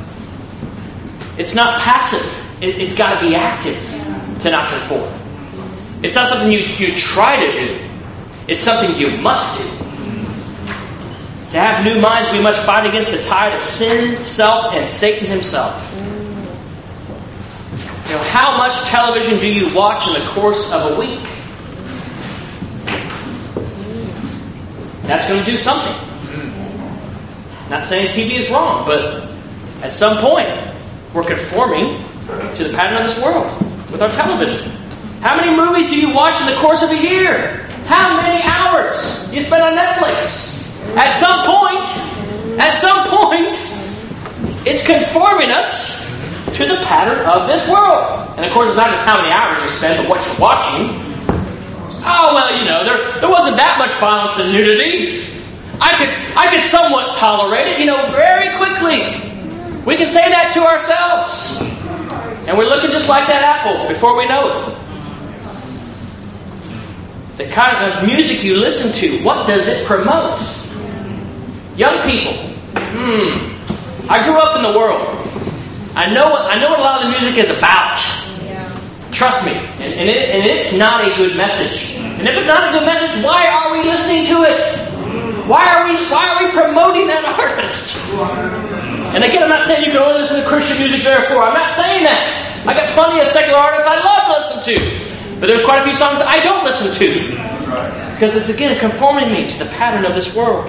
It's 1.39 1.55
not 1.55 1.81
passive. 1.81 2.63
It, 2.63 2.77
has 2.77 2.95
got 2.95 3.21
to 3.21 3.27
be 3.27 3.35
active 3.35 3.79
to 4.41 4.51
not 4.51 4.71
conform. 4.71 5.13
It's 6.03 6.15
not 6.15 6.29
something 6.29 6.51
you, 6.51 6.59
you 6.59 6.95
try 6.95 7.37
to 7.47 7.53
do. 7.53 7.79
It's 8.49 8.63
something 8.63 8.97
you 8.97 9.17
must 9.19 9.59
do. 9.59 9.79
To 11.51 11.59
have 11.59 11.85
new 11.85 12.01
minds, 12.01 12.31
we 12.31 12.43
must 12.43 12.65
fight 12.65 12.87
against 12.87 13.11
the 13.11 13.23
tide 13.23 13.55
of 13.55 13.63
sin, 13.63 14.23
self, 14.23 14.75
and 14.75 14.89
Satan 14.89 15.27
himself. 15.27 15.95
You 18.07 18.15
know, 18.15 18.23
how 18.25 18.57
much 18.57 18.79
television 18.89 19.39
do 19.39 19.47
you 19.47 19.75
watch 19.75 20.07
in 20.07 20.15
the 20.15 20.29
course 20.31 20.73
of 20.73 20.93
a 20.93 20.99
week? 20.99 21.21
That's 25.03 25.27
going 25.27 25.43
to 25.43 25.51
do 25.51 25.57
something. 25.57 26.08
Not 27.71 27.85
saying 27.85 28.09
TV 28.09 28.39
is 28.39 28.51
wrong, 28.51 28.87
but 28.87 29.31
at 29.83 29.93
some 29.93 30.19
point, 30.19 30.49
we're 31.15 31.23
conforming 31.23 32.03
to 32.55 32.65
the 32.65 32.75
pattern 32.75 33.03
of 33.03 33.09
this 33.09 33.23
world 33.23 33.47
with 33.91 34.03
our 34.03 34.11
television. 34.11 34.71
How 35.21 35.37
many 35.37 35.57
movies 35.57 35.89
do 35.89 35.99
you 35.99 36.15
watch 36.15 36.41
in 36.41 36.47
the 36.47 36.57
course 36.57 36.83
of 36.83 36.91
a 36.91 36.97
year? 36.97 37.67
How 37.87 38.17
many 38.17 38.43
hours 38.43 39.33
you 39.33 39.41
spend 39.41 39.63
on 39.63 39.75
Netflix? 39.77 40.55
At 40.97 41.13
some 41.13 41.45
point, 41.45 41.85
at 42.61 42.73
some 42.73 43.09
point, 43.09 43.55
it's 44.67 44.85
conforming 44.87 45.51
us 45.51 46.07
to 46.57 46.67
the 46.67 46.77
pattern 46.85 47.25
of 47.27 47.47
this 47.47 47.69
world. 47.69 48.35
And 48.37 48.47
of 48.47 48.53
course, 48.53 48.69
it's 48.69 48.77
not 48.77 48.91
just 48.91 49.05
how 49.05 49.21
many 49.21 49.33
hours 49.33 49.63
you 49.63 49.69
spend, 49.69 49.99
but 49.99 50.09
what 50.09 50.27
you're 50.27 50.39
watching. 50.39 51.09
Oh 52.05 52.31
well, 52.35 52.59
you 52.59 52.65
know, 52.65 52.85
there 52.85 53.21
there 53.21 53.31
wasn't 53.31 53.57
that 53.57 53.77
much 53.79 53.93
violence 54.01 54.39
and 54.39 54.53
nudity. 54.53 55.38
I 55.81 55.97
could 55.97 56.09
I 56.37 56.55
could 56.55 56.65
somewhat 56.65 57.15
tolerate 57.17 57.69
it, 57.69 57.81
you 57.81 57.87
know, 57.87 58.11
very 58.11 58.57
quickly. 58.57 59.29
We 59.85 59.97
can 59.97 60.09
say 60.09 60.29
that 60.29 60.53
to 60.55 60.61
ourselves. 60.61 61.61
And 62.49 62.57
we're 62.57 62.69
looking 62.69 62.91
just 62.91 63.09
like 63.09 63.27
that 63.27 63.43
apple 63.43 63.89
before 63.89 64.17
we 64.17 64.27
know 64.27 64.49
it. 64.49 64.79
The 67.39 67.49
kind 67.49 67.93
of 67.93 68.07
music 68.07 68.43
you 68.43 68.57
listen 68.57 68.93
to, 68.93 69.23
what 69.23 69.47
does 69.47 69.67
it 69.67 69.87
promote? 69.87 70.41
Young 71.77 72.03
people. 72.03 72.35
Hmm. 72.75 74.11
I 74.11 74.25
grew 74.25 74.39
up 74.39 74.57
in 74.57 74.63
the 74.63 74.79
world. 74.79 75.03
I 75.95 76.13
know 76.13 76.31
what 76.31 76.55
I 76.55 76.59
know 76.61 76.71
what 76.71 76.79
a 76.81 76.83
lot 76.83 77.05
of 77.05 77.13
the 77.13 77.19
music 77.19 77.39
is 77.39 77.51
about. 77.51 77.97
Trust 79.13 79.45
me. 79.45 79.53
And, 79.53 79.95
and, 79.95 80.09
it, 80.09 80.31
and 80.31 80.45
it's 80.47 80.73
not 80.73 81.05
a 81.11 81.17
good 81.17 81.37
message. 81.37 81.97
And 81.97 82.29
if 82.29 82.37
it's 82.37 82.47
not 82.47 82.69
a 82.69 82.79
good 82.79 82.87
message, 82.87 83.25
why 83.25 83.47
are 83.47 83.73
we 83.73 83.89
listening 83.89 84.27
to 84.27 84.43
it? 84.45 84.98
Why 85.49 85.65
are 85.65 85.89
we 85.89 86.11
why 86.11 86.29
are 86.29 86.45
we 86.45 86.53
promoting 86.53 87.07
that 87.09 87.25
artist? 87.25 87.97
And 89.15 89.25
again, 89.25 89.43
I'm 89.43 89.49
not 89.49 89.63
saying 89.63 89.85
you 89.85 89.93
can 89.93 90.03
only 90.03 90.21
listen 90.21 90.43
to 90.43 90.47
Christian 90.47 90.77
music, 90.77 91.03
therefore. 91.03 91.43
I'm 91.43 91.55
not 91.55 91.73
saying 91.73 92.05
that. 92.05 92.29
I 92.67 92.75
got 92.75 92.93
plenty 92.93 93.21
of 93.21 93.27
secular 93.27 93.59
artists 93.59 93.89
I 93.89 93.97
love 93.97 94.23
to 94.29 94.33
listen 94.37 94.59
to. 94.69 95.41
But 95.41 95.47
there's 95.47 95.65
quite 95.65 95.81
a 95.81 95.85
few 95.85 95.95
songs 95.95 96.21
I 96.21 96.43
don't 96.45 96.65
listen 96.65 96.93
to. 96.93 97.31
Because 98.13 98.37
it's 98.37 98.51
again 98.51 98.79
conforming 98.79 99.33
me 99.33 99.49
to 99.49 99.59
the 99.59 99.71
pattern 99.71 100.05
of 100.05 100.15
this 100.15 100.35
world. 100.35 100.69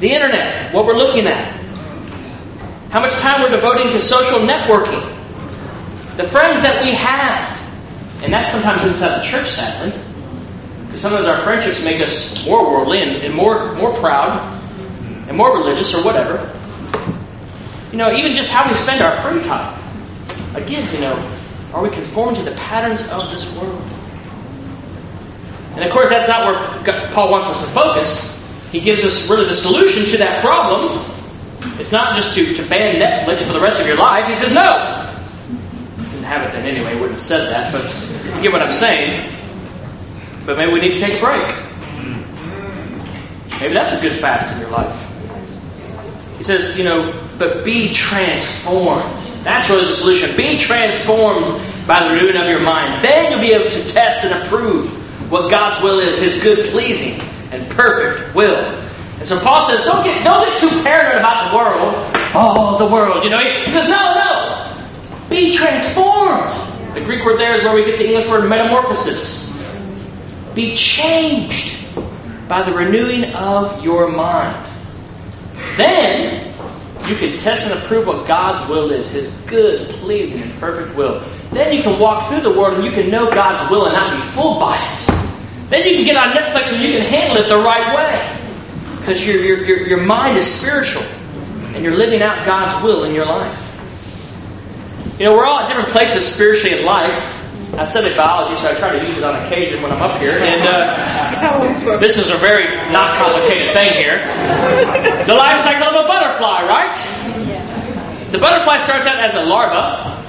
The 0.00 0.10
internet, 0.10 0.72
what 0.72 0.86
we're 0.86 0.96
looking 0.96 1.26
at. 1.26 1.52
How 2.90 3.00
much 3.00 3.12
time 3.14 3.42
we're 3.42 3.50
devoting 3.50 3.90
to 3.90 4.00
social 4.00 4.38
networking. 4.40 5.02
The 6.16 6.24
friends 6.24 6.62
that 6.62 6.82
we 6.82 6.92
have. 6.92 8.24
And 8.24 8.32
that's 8.32 8.52
sometimes 8.52 8.84
inside 8.84 9.18
the 9.18 9.24
church, 9.24 9.50
sadly. 9.50 9.92
Because 10.92 11.00
sometimes 11.00 11.24
our 11.24 11.38
friendships 11.38 11.82
make 11.82 12.02
us 12.02 12.46
more 12.46 12.70
worldly 12.70 13.00
and, 13.00 13.12
and 13.22 13.34
more, 13.34 13.72
more 13.76 13.94
proud 13.94 14.60
and 15.26 15.34
more 15.34 15.56
religious 15.56 15.94
or 15.94 16.04
whatever. 16.04 16.54
You 17.92 17.96
know, 17.96 18.12
even 18.12 18.34
just 18.34 18.50
how 18.50 18.68
we 18.68 18.74
spend 18.74 19.00
our 19.00 19.16
free 19.22 19.42
time. 19.42 19.80
Again, 20.54 20.86
you 20.94 21.00
know, 21.00 21.14
are 21.72 21.82
we 21.82 21.88
conforming 21.88 22.34
to 22.34 22.42
the 22.42 22.54
patterns 22.56 23.08
of 23.08 23.30
this 23.30 23.50
world? 23.56 23.82
And 25.76 25.82
of 25.82 25.92
course, 25.92 26.10
that's 26.10 26.28
not 26.28 26.44
where 26.84 27.08
Paul 27.14 27.30
wants 27.30 27.48
us 27.48 27.60
to 27.60 27.66
focus. 27.68 28.30
He 28.70 28.80
gives 28.80 29.02
us 29.02 29.30
really 29.30 29.46
the 29.46 29.54
solution 29.54 30.04
to 30.04 30.18
that 30.18 30.42
problem. 30.42 31.02
It's 31.80 31.90
not 31.90 32.16
just 32.16 32.34
to, 32.34 32.52
to 32.52 32.68
ban 32.68 32.96
Netflix 32.96 33.46
for 33.46 33.54
the 33.54 33.60
rest 33.60 33.80
of 33.80 33.86
your 33.86 33.96
life. 33.96 34.26
He 34.26 34.34
says, 34.34 34.52
no, 34.52 35.10
Didn't 35.96 36.24
have 36.24 36.46
it 36.46 36.52
then 36.52 36.66
anyway. 36.66 36.92
Wouldn't 36.96 37.12
have 37.12 37.20
said 37.22 37.50
that, 37.50 37.72
but 37.72 38.36
you 38.36 38.42
get 38.42 38.52
what 38.52 38.60
I'm 38.60 38.74
saying. 38.74 39.38
But 40.44 40.56
maybe 40.58 40.72
we 40.72 40.80
need 40.80 40.92
to 40.92 40.98
take 40.98 41.14
a 41.14 41.20
break. 41.20 41.46
Maybe 43.60 43.74
that's 43.74 43.92
a 43.92 44.00
good 44.00 44.16
fast 44.16 44.52
in 44.52 44.60
your 44.60 44.70
life. 44.70 45.08
He 46.38 46.44
says, 46.44 46.76
you 46.76 46.82
know, 46.82 47.14
but 47.38 47.64
be 47.64 47.92
transformed. 47.92 49.04
That's 49.44 49.68
really 49.70 49.86
the 49.86 49.92
solution. 49.92 50.36
Be 50.36 50.58
transformed 50.58 51.46
by 51.86 52.08
the 52.08 52.14
renewing 52.14 52.36
of 52.36 52.48
your 52.48 52.60
mind. 52.60 53.04
Then 53.04 53.30
you'll 53.30 53.40
be 53.40 53.52
able 53.52 53.70
to 53.70 53.84
test 53.84 54.24
and 54.24 54.42
approve 54.42 54.90
what 55.30 55.50
God's 55.50 55.82
will 55.82 56.00
is, 56.00 56.18
His 56.18 56.42
good, 56.42 56.66
pleasing, 56.72 57.20
and 57.52 57.68
perfect 57.70 58.34
will. 58.34 58.64
And 59.18 59.26
so 59.26 59.38
Paul 59.38 59.68
says, 59.68 59.84
don't 59.84 60.04
get 60.04 60.24
don't 60.24 60.44
get 60.46 60.58
too 60.58 60.68
paranoid 60.82 61.18
about 61.18 61.50
the 61.50 61.56
world. 61.56 61.94
Oh, 62.34 62.76
the 62.78 62.92
world. 62.92 63.22
You 63.22 63.30
know, 63.30 63.38
he 63.38 63.70
says, 63.70 63.88
no, 63.88 64.14
no. 64.14 65.28
Be 65.30 65.52
transformed. 65.52 66.50
The 66.94 67.00
Greek 67.02 67.24
word 67.24 67.38
there 67.38 67.54
is 67.54 67.62
where 67.62 67.74
we 67.74 67.84
get 67.84 67.98
the 67.98 68.06
English 68.06 68.26
word 68.26 68.48
metamorphosis. 68.48 69.41
Be 70.54 70.74
changed 70.74 71.76
by 72.48 72.62
the 72.62 72.72
renewing 72.72 73.34
of 73.34 73.84
your 73.84 74.08
mind. 74.08 74.56
Then 75.76 76.54
you 77.08 77.16
can 77.16 77.38
test 77.38 77.66
and 77.66 77.78
approve 77.80 78.06
what 78.06 78.26
God's 78.26 78.68
will 78.68 78.90
is, 78.90 79.10
His 79.10 79.28
good, 79.46 79.88
pleasing, 79.90 80.40
and 80.42 80.52
perfect 80.60 80.96
will. 80.96 81.22
Then 81.50 81.74
you 81.76 81.82
can 81.82 81.98
walk 81.98 82.28
through 82.28 82.40
the 82.40 82.52
world 82.52 82.74
and 82.74 82.84
you 82.84 82.92
can 82.92 83.10
know 83.10 83.30
God's 83.30 83.70
will 83.70 83.86
and 83.86 83.94
not 83.94 84.16
be 84.16 84.22
fooled 84.22 84.60
by 84.60 84.76
it. 84.92 85.06
Then 85.68 85.86
you 85.86 85.96
can 85.96 86.04
get 86.04 86.16
on 86.16 86.34
Netflix 86.34 86.72
and 86.72 86.82
you 86.82 86.98
can 86.98 87.06
handle 87.06 87.42
it 87.42 87.48
the 87.48 87.58
right 87.58 87.94
way. 87.96 88.38
Because 88.98 89.26
your, 89.26 89.36
your, 89.42 89.64
your, 89.64 89.80
your 89.88 90.00
mind 90.00 90.38
is 90.38 90.46
spiritual 90.46 91.02
and 91.74 91.82
you're 91.82 91.96
living 91.96 92.22
out 92.22 92.44
God's 92.46 92.84
will 92.84 93.04
in 93.04 93.14
your 93.14 93.24
life. 93.26 93.68
You 95.18 95.26
know, 95.26 95.34
we're 95.34 95.46
all 95.46 95.60
at 95.60 95.68
different 95.68 95.88
places 95.88 96.26
spiritually 96.26 96.78
in 96.78 96.84
life. 96.84 97.41
I 97.74 97.86
studied 97.86 98.16
biology, 98.16 98.54
so 98.56 98.70
I 98.70 98.74
try 98.74 98.98
to 98.98 99.04
use 99.04 99.16
it 99.16 99.24
on 99.24 99.46
occasion 99.46 99.82
when 99.82 99.92
I'm 99.92 100.02
up 100.02 100.20
here. 100.20 100.32
And 100.42 100.62
uh, 100.68 101.98
this 101.98 102.18
is 102.18 102.30
a 102.30 102.36
very 102.36 102.64
not 102.92 103.16
complicated 103.16 103.72
thing 103.72 103.94
here. 103.94 104.18
The 105.26 105.34
life 105.34 105.64
cycle 105.64 105.88
of 105.88 106.04
a 106.04 106.06
butterfly, 106.06 106.66
right? 106.68 106.94
The 108.30 108.38
butterfly 108.38 108.78
starts 108.78 109.06
out 109.06 109.16
as 109.16 109.34
a 109.34 109.44
larva. 109.44 110.22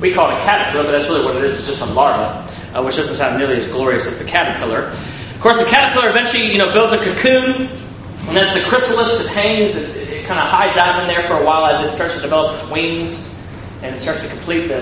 We 0.00 0.12
call 0.12 0.30
it 0.30 0.34
a 0.34 0.40
caterpillar, 0.40 0.84
but 0.84 0.92
that's 0.92 1.08
really 1.08 1.24
what 1.24 1.36
it 1.36 1.44
is. 1.44 1.58
It's 1.58 1.68
just 1.68 1.80
a 1.80 1.86
larva, 1.86 2.46
uh, 2.74 2.82
which 2.82 2.96
doesn't 2.96 3.14
sound 3.14 3.38
nearly 3.38 3.56
as 3.56 3.66
glorious 3.66 4.06
as 4.06 4.18
the 4.18 4.24
caterpillar. 4.24 4.88
Of 4.88 5.40
course, 5.40 5.58
the 5.58 5.64
caterpillar 5.64 6.10
eventually, 6.10 6.52
you 6.52 6.58
know, 6.58 6.72
builds 6.72 6.92
a 6.92 6.98
cocoon, 6.98 7.68
and 8.28 8.38
as 8.38 8.52
the 8.54 8.68
chrysalis, 8.68 9.24
it 9.24 9.32
hangs. 9.32 9.76
It, 9.76 10.04
it 10.24 10.26
kind 10.26 10.40
of 10.40 10.48
hides 10.48 10.76
out 10.76 11.00
in 11.00 11.08
there 11.08 11.22
for 11.22 11.34
a 11.34 11.44
while 11.44 11.66
as 11.66 11.80
it 11.86 11.92
starts 11.92 12.14
to 12.14 12.20
develop 12.20 12.58
its 12.58 12.70
wings 12.70 13.30
and 13.84 13.94
it 13.94 14.00
starts 14.00 14.22
to 14.22 14.28
complete 14.28 14.66
the, 14.68 14.80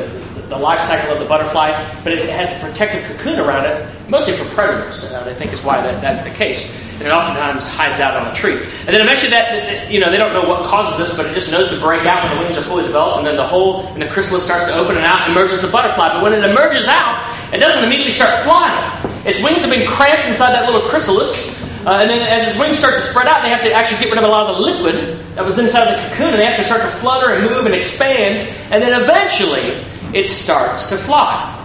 the 0.52 0.58
life 0.58 0.80
cycle 0.80 1.12
of 1.12 1.18
the 1.18 1.24
butterfly, 1.24 1.72
but 2.04 2.12
it 2.12 2.28
has 2.28 2.52
a 2.52 2.64
protective 2.64 3.04
cocoon 3.04 3.40
around 3.40 3.64
it, 3.64 3.88
mostly 4.08 4.34
for 4.34 4.44
predators. 4.54 5.02
Uh, 5.04 5.24
they 5.24 5.34
think 5.34 5.52
is 5.52 5.62
why 5.62 5.80
that, 5.80 6.00
that's 6.00 6.20
the 6.22 6.30
case, 6.30 6.68
and 6.94 7.02
it 7.02 7.10
oftentimes 7.10 7.66
hides 7.66 8.00
out 8.00 8.20
on 8.20 8.30
a 8.30 8.34
tree. 8.34 8.54
And 8.54 8.88
then 8.88 9.00
eventually, 9.00 9.30
that 9.30 9.90
you 9.90 10.00
know, 10.00 10.10
they 10.10 10.18
don't 10.18 10.32
know 10.32 10.48
what 10.48 10.64
causes 10.66 10.98
this, 10.98 11.16
but 11.16 11.26
it 11.26 11.34
just 11.34 11.50
knows 11.50 11.68
to 11.70 11.80
break 11.80 12.04
out 12.06 12.24
when 12.24 12.36
the 12.36 12.44
wings 12.44 12.56
are 12.56 12.62
fully 12.62 12.84
developed, 12.84 13.18
and 13.18 13.26
then 13.26 13.36
the 13.36 13.46
hole 13.46 13.86
in 13.94 14.00
the 14.00 14.08
chrysalis 14.08 14.44
starts 14.44 14.64
to 14.64 14.74
open 14.74 14.96
and 14.96 15.06
out, 15.06 15.30
emerges 15.30 15.60
the 15.60 15.68
butterfly. 15.68 16.12
But 16.12 16.22
when 16.22 16.32
it 16.32 16.44
emerges 16.44 16.86
out, 16.88 17.54
it 17.54 17.58
doesn't 17.58 17.84
immediately 17.84 18.12
start 18.12 18.42
flying. 18.44 19.26
Its 19.26 19.40
wings 19.40 19.62
have 19.62 19.70
been 19.70 19.88
cramped 19.88 20.26
inside 20.26 20.52
that 20.52 20.70
little 20.70 20.88
chrysalis, 20.88 21.62
uh, 21.86 21.98
and 21.98 22.10
then 22.10 22.20
as 22.22 22.46
its 22.46 22.58
wings 22.58 22.78
start 22.78 22.94
to 22.94 23.02
spread 23.02 23.26
out, 23.26 23.42
they 23.42 23.50
have 23.50 23.62
to 23.62 23.72
actually 23.72 23.98
get 23.98 24.10
rid 24.10 24.18
of 24.18 24.24
a 24.24 24.28
lot 24.28 24.46
of 24.50 24.56
the 24.56 24.62
liquid 24.62 25.18
that 25.34 25.44
was 25.44 25.58
inside 25.58 25.90
the 25.90 26.08
cocoon, 26.10 26.30
and 26.30 26.38
they 26.38 26.46
have 26.46 26.56
to 26.56 26.62
start 26.62 26.82
to 26.82 26.88
flutter 26.88 27.34
and 27.34 27.50
move 27.50 27.66
and 27.66 27.74
expand, 27.74 28.48
and 28.70 28.82
then 28.82 29.00
eventually 29.02 29.84
it 30.14 30.28
starts 30.28 30.86
to 30.86 30.96
fly. 30.96 31.58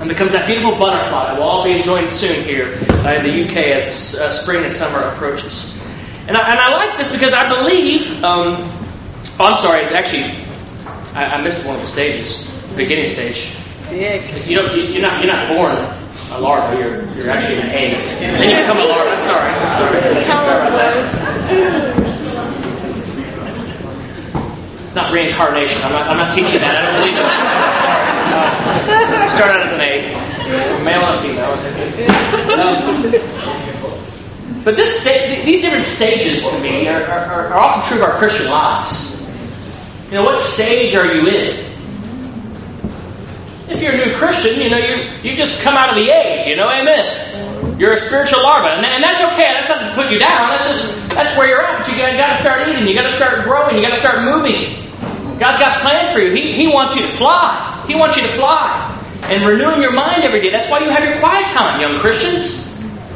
And 0.00 0.08
becomes 0.08 0.32
that 0.32 0.46
beautiful 0.46 0.72
butterfly 0.72 1.26
that 1.26 1.38
we'll 1.38 1.48
all 1.48 1.64
be 1.64 1.72
enjoying 1.72 2.08
soon 2.08 2.44
here 2.44 2.74
uh, 3.04 3.14
in 3.14 3.22
the 3.22 3.44
UK 3.44 3.56
as 3.76 4.14
uh, 4.16 4.30
spring 4.30 4.64
and 4.64 4.72
summer 4.72 4.98
approaches. 4.98 5.78
And 6.26 6.36
I, 6.36 6.50
and 6.50 6.58
I 6.58 6.72
like 6.74 6.98
this 6.98 7.12
because 7.12 7.32
I 7.32 7.48
believe. 7.48 8.24
Um, 8.24 8.56
oh, 9.38 9.46
I'm 9.46 9.54
sorry. 9.54 9.82
Actually, 9.82 10.24
I, 11.14 11.38
I 11.38 11.42
missed 11.42 11.64
one 11.66 11.76
of 11.76 11.82
the 11.82 11.88
stages, 11.88 12.46
the 12.70 12.76
beginning 12.76 13.06
stage. 13.06 13.54
Dick. 13.88 14.48
You 14.48 14.56
know, 14.56 14.74
you, 14.74 14.98
are 14.98 15.02
not 15.02 15.22
you're 15.22 15.32
not 15.32 15.48
born 15.54 15.76
a 16.32 16.40
larva. 16.40 16.78
You're 16.78 17.04
you're 17.14 17.30
actually 17.30 17.60
an 17.60 17.68
egg. 17.70 17.94
And 17.94 18.36
Then 18.40 18.50
you 18.50 18.56
become 18.62 18.78
a 18.78 18.88
larva. 18.88 19.18
Sorry. 19.20 19.52
Sorry. 19.76 20.00
sorry 20.24 20.66
about 20.66 20.72
that. 20.78 22.02
It's 24.84 24.96
not 25.00 25.10
reincarnation. 25.10 25.80
I'm 25.82 25.92
not, 25.92 26.06
I'm 26.06 26.18
not 26.18 26.34
teaching 26.34 26.60
that. 26.60 26.76
I 26.76 26.84
don't 26.84 27.00
believe 27.00 27.16
in 27.16 27.24
that. 27.24 27.32
Sorry. 27.32 27.72
Uh, 27.72 27.81
start 29.30 29.50
out 29.50 29.62
as 29.62 29.72
an 29.72 29.80
egg, 29.80 30.12
male 30.84 31.02
and 31.02 31.20
female. 31.20 31.52
Um, 32.52 33.02
but 34.64 34.76
this 34.76 35.00
sta- 35.00 35.44
these 35.44 35.60
different 35.60 35.84
stages 35.84 36.42
to 36.48 36.60
me 36.60 36.88
are, 36.88 37.02
are, 37.02 37.48
are 37.48 37.58
often 37.58 37.82
true 37.88 38.04
of 38.04 38.10
our 38.10 38.18
Christian 38.18 38.46
lives. 38.50 39.20
You 40.06 40.14
know, 40.18 40.24
what 40.24 40.38
stage 40.38 40.94
are 40.94 41.06
you 41.12 41.26
in? 41.28 41.72
If 43.68 43.80
you're 43.80 43.92
a 43.92 44.06
new 44.06 44.14
Christian, 44.14 44.60
you 44.60 44.68
know, 44.68 44.76
you, 44.76 45.08
you 45.22 45.34
just 45.36 45.62
come 45.62 45.74
out 45.74 45.88
of 45.88 45.96
the 45.96 46.10
egg, 46.10 46.48
you 46.48 46.56
know, 46.56 46.68
amen. 46.68 47.80
You're 47.80 47.92
a 47.92 47.96
spiritual 47.96 48.42
larva, 48.42 48.68
and, 48.68 48.84
and 48.84 49.02
that's 49.02 49.20
okay. 49.32 49.54
That's 49.54 49.68
not 49.68 49.80
to 49.80 49.94
put 49.94 50.12
you 50.12 50.18
down. 50.18 50.50
That's 50.50 50.66
just 50.68 51.08
that's 51.10 51.36
where 51.36 51.48
you're 51.48 51.62
at. 51.62 51.78
But 51.78 51.88
you 51.90 51.96
got, 51.96 52.16
got 52.16 52.36
to 52.36 52.42
start 52.42 52.68
eating. 52.68 52.86
You 52.86 52.94
got 52.94 53.04
to 53.04 53.12
start 53.12 53.42
growing. 53.44 53.76
You 53.76 53.82
got 53.82 53.90
to 53.90 53.96
start 53.96 54.22
moving. 54.22 54.76
God's 55.42 55.58
got 55.58 55.80
plans 55.80 56.08
for 56.12 56.20
you. 56.20 56.30
He, 56.30 56.52
he 56.52 56.68
wants 56.68 56.94
you 56.94 57.02
to 57.02 57.08
fly. 57.08 57.82
He 57.88 57.96
wants 57.96 58.16
you 58.16 58.22
to 58.22 58.28
fly. 58.28 58.88
And 59.24 59.44
renewing 59.44 59.82
your 59.82 59.92
mind 59.92 60.22
every 60.22 60.40
day. 60.40 60.50
That's 60.50 60.70
why 60.70 60.78
you 60.78 60.90
have 60.90 61.02
your 61.02 61.18
quiet 61.18 61.50
time, 61.50 61.80
young 61.80 61.98
Christians. 61.98 62.70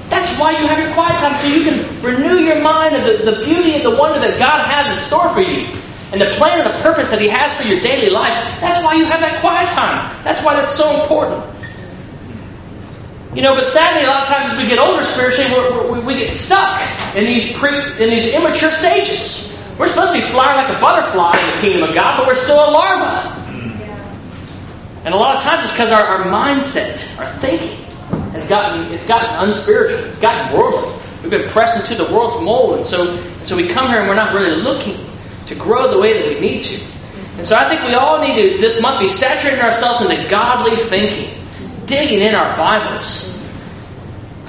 That's 0.08 0.36
why 0.36 0.50
you 0.58 0.66
have 0.66 0.76
your 0.80 0.92
quiet 0.92 1.20
time, 1.20 1.38
so 1.38 1.46
you 1.46 1.62
can 1.62 2.02
renew 2.02 2.44
your 2.44 2.60
mind 2.62 2.96
of 2.96 3.06
the, 3.06 3.30
the 3.30 3.44
beauty 3.44 3.74
and 3.74 3.84
the 3.84 3.94
wonder 3.94 4.18
that 4.18 4.40
God 4.40 4.66
has 4.66 4.98
in 4.98 5.04
store 5.04 5.28
for 5.34 5.40
you. 5.40 5.70
And 6.10 6.20
the 6.20 6.26
plan 6.34 6.66
and 6.66 6.66
the 6.66 6.82
purpose 6.82 7.10
that 7.10 7.20
He 7.20 7.28
has 7.28 7.54
for 7.54 7.62
your 7.62 7.78
daily 7.78 8.10
life. 8.10 8.34
That's 8.60 8.82
why 8.82 8.94
you 8.94 9.04
have 9.04 9.20
that 9.20 9.40
quiet 9.40 9.70
time. 9.70 10.10
That's 10.24 10.42
why 10.42 10.56
that's 10.56 10.74
so 10.74 11.00
important. 11.00 11.44
You 13.36 13.42
know, 13.42 13.54
but 13.54 13.68
sadly, 13.68 14.02
a 14.02 14.08
lot 14.08 14.22
of 14.22 14.28
times 14.28 14.52
as 14.52 14.58
we 14.58 14.66
get 14.66 14.80
older 14.80 15.04
spiritually, 15.04 15.52
we're, 15.52 15.92
we're, 15.92 16.00
we 16.00 16.16
get 16.16 16.30
stuck 16.30 16.82
in 17.14 17.24
these 17.24 17.56
pre, 17.56 17.70
in 18.02 18.10
these 18.10 18.34
immature 18.34 18.72
stages. 18.72 19.55
We're 19.78 19.88
supposed 19.88 20.14
to 20.14 20.18
be 20.18 20.24
flying 20.24 20.56
like 20.56 20.74
a 20.74 20.80
butterfly 20.80 21.38
in 21.38 21.54
the 21.54 21.60
kingdom 21.60 21.88
of 21.88 21.94
God, 21.94 22.16
but 22.16 22.26
we're 22.26 22.34
still 22.34 22.56
a 22.56 22.70
larva. 22.70 23.36
And 25.04 25.12
a 25.12 25.16
lot 25.18 25.36
of 25.36 25.42
times 25.42 25.64
it's 25.64 25.72
because 25.72 25.90
our, 25.90 26.02
our 26.02 26.24
mindset, 26.24 27.18
our 27.18 27.30
thinking, 27.40 27.84
has 28.32 28.46
gotten 28.46 28.92
it's 28.92 29.06
gotten 29.06 29.46
unspiritual. 29.46 30.00
It's 30.06 30.18
gotten 30.18 30.56
worldly. 30.56 30.94
We've 31.20 31.30
been 31.30 31.48
pressed 31.50 31.78
into 31.78 32.02
the 32.02 32.10
world's 32.10 32.42
mold, 32.42 32.76
and 32.76 32.84
so 32.86 33.22
so 33.42 33.54
we 33.54 33.68
come 33.68 33.88
here 33.88 34.00
and 34.00 34.08
we're 34.08 34.14
not 34.14 34.34
really 34.34 34.56
looking 34.56 34.98
to 35.46 35.54
grow 35.54 35.90
the 35.90 35.98
way 35.98 36.22
that 36.22 36.26
we 36.26 36.40
need 36.40 36.62
to. 36.62 36.80
And 37.36 37.44
so 37.44 37.54
I 37.54 37.68
think 37.68 37.82
we 37.82 37.92
all 37.92 38.20
need 38.20 38.52
to 38.54 38.58
this 38.58 38.80
month 38.80 38.98
be 38.98 39.08
saturating 39.08 39.60
ourselves 39.60 40.00
into 40.00 40.26
godly 40.30 40.76
thinking, 40.76 41.38
digging 41.84 42.22
in 42.22 42.34
our 42.34 42.56
Bibles, 42.56 43.30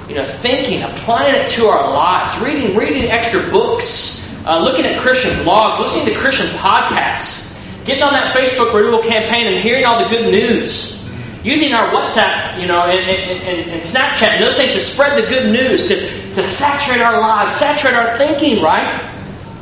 you 0.08 0.14
know, 0.14 0.24
thinking, 0.24 0.82
applying 0.82 1.34
it 1.34 1.50
to 1.50 1.66
our 1.66 1.92
lives, 1.92 2.40
reading 2.40 2.74
reading 2.74 3.10
extra 3.10 3.42
books 3.50 4.17
uh, 4.48 4.64
looking 4.64 4.86
at 4.86 4.98
Christian 4.98 5.30
blogs, 5.44 5.78
listening 5.78 6.06
to 6.06 6.14
Christian 6.18 6.46
podcasts, 6.56 7.54
getting 7.84 8.02
on 8.02 8.14
that 8.14 8.34
Facebook 8.34 8.72
renewal 8.72 9.02
campaign 9.02 9.46
and 9.46 9.62
hearing 9.62 9.84
all 9.84 10.02
the 10.02 10.08
good 10.08 10.32
news. 10.32 10.96
Using 11.44 11.72
our 11.72 11.90
WhatsApp, 11.90 12.60
you 12.60 12.66
know, 12.66 12.82
and, 12.82 12.98
and, 12.98 13.70
and 13.70 13.82
Snapchat 13.82 14.26
and 14.26 14.42
those 14.42 14.56
things 14.56 14.72
to 14.72 14.80
spread 14.80 15.22
the 15.22 15.28
good 15.28 15.52
news, 15.52 15.88
to, 15.88 16.34
to 16.34 16.42
saturate 16.42 17.00
our 17.00 17.20
lives, 17.20 17.52
saturate 17.52 17.94
our 17.94 18.18
thinking, 18.18 18.62
right? 18.62 19.14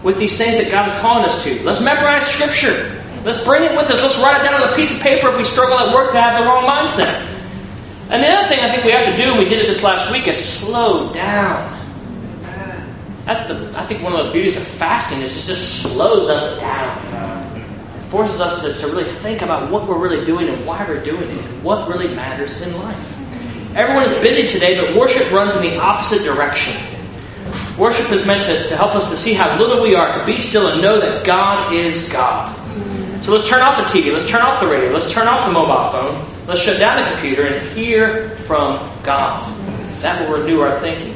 With 0.03 0.19
these 0.19 0.39
things 0.39 0.59
that 0.59 0.71
God 0.71 0.87
is 0.87 0.95
calling 0.95 1.25
us 1.25 1.45
to. 1.45 1.63
Let's 1.65 1.81
memorize 1.81 2.27
Scripture. 2.27 3.03
Let's 3.25 3.45
bring 3.45 3.65
it 3.65 3.77
with 3.77 3.91
us. 3.91 4.03
Let's 4.03 4.17
write 4.19 4.41
it 4.41 4.45
down 4.45 4.63
on 4.63 4.73
a 4.73 4.77
piece 4.77 4.91
of 4.91 5.01
paper 5.01 5.29
if 5.29 5.37
we 5.37 5.45
struggle 5.45 5.77
at 5.77 5.93
work 5.93 6.13
to 6.13 6.21
have 6.21 6.39
the 6.39 6.45
wrong 6.45 6.65
mindset. 6.65 7.27
And 8.09 8.23
the 8.23 8.29
other 8.29 8.49
thing 8.49 8.61
I 8.61 8.71
think 8.71 8.85
we 8.85 8.93
have 8.93 9.07
to 9.07 9.17
do, 9.17 9.31
and 9.33 9.39
we 9.39 9.47
did 9.47 9.61
it 9.61 9.67
this 9.67 9.83
last 9.83 10.11
week, 10.13 10.29
is 10.29 10.43
slow 10.43 11.13
down. 11.13 11.76
That's 13.27 13.45
the 13.49 13.79
I 13.79 13.85
think 13.85 14.05
one 14.05 14.15
of 14.15 14.25
the 14.25 14.33
beauties 14.33 14.57
of 14.57 14.63
fasting 14.63 15.21
is 15.21 15.37
it 15.37 15.49
just 15.49 15.83
slows 15.83 16.29
us 16.29 16.61
down. 16.61 17.57
It 17.57 18.05
forces 18.05 18.41
us 18.41 18.63
to, 18.63 18.73
to 18.79 18.87
really 18.87 19.05
think 19.05 19.43
about 19.43 19.71
what 19.71 19.89
we're 19.89 19.99
really 19.99 20.25
doing 20.25 20.49
and 20.49 20.65
why 20.65 20.87
we're 20.89 21.03
doing 21.03 21.29
it 21.29 21.45
and 21.45 21.65
what 21.65 21.89
really 21.89 22.15
matters 22.15 22.63
in 22.63 22.75
life. 22.79 23.13
Everyone 23.75 24.05
is 24.05 24.13
busy 24.23 24.47
today, 24.47 24.81
but 24.81 24.97
worship 24.97 25.31
runs 25.33 25.55
in 25.55 25.63
the 25.63 25.77
opposite 25.79 26.23
direction. 26.23 26.81
Worship 27.77 28.11
is 28.13 28.25
meant 28.25 28.45
to, 28.45 28.65
to 28.69 28.77
help 28.77 28.95
us 28.95 29.11
to 29.11 29.17
see 29.17 29.35
how 29.35 29.59
little 29.59 29.83
we 29.83 29.97
are, 29.97 30.17
to 30.17 30.25
be 30.25 30.39
still 30.39 30.69
and 30.69 30.81
know 30.81 31.01
that 31.01 31.27
God 31.27 31.75
is 31.75 32.09
God. 32.09 32.55
So 33.25 33.33
let's 33.33 33.49
turn 33.49 33.61
off 33.61 33.77
the 33.77 33.83
TV, 33.83 34.13
let's 34.13 34.29
turn 34.31 34.43
off 34.43 34.61
the 34.61 34.69
radio, 34.69 34.93
let's 34.93 35.11
turn 35.11 35.27
off 35.27 35.47
the 35.47 35.53
mobile 35.53 35.91
phone, 35.91 36.47
let's 36.47 36.61
shut 36.61 36.79
down 36.79 37.03
the 37.03 37.11
computer 37.11 37.45
and 37.45 37.77
hear 37.77 38.29
from 38.31 38.79
God. 39.03 39.53
That 40.01 40.31
will 40.31 40.39
renew 40.39 40.61
our 40.61 40.79
thinking. 40.79 41.16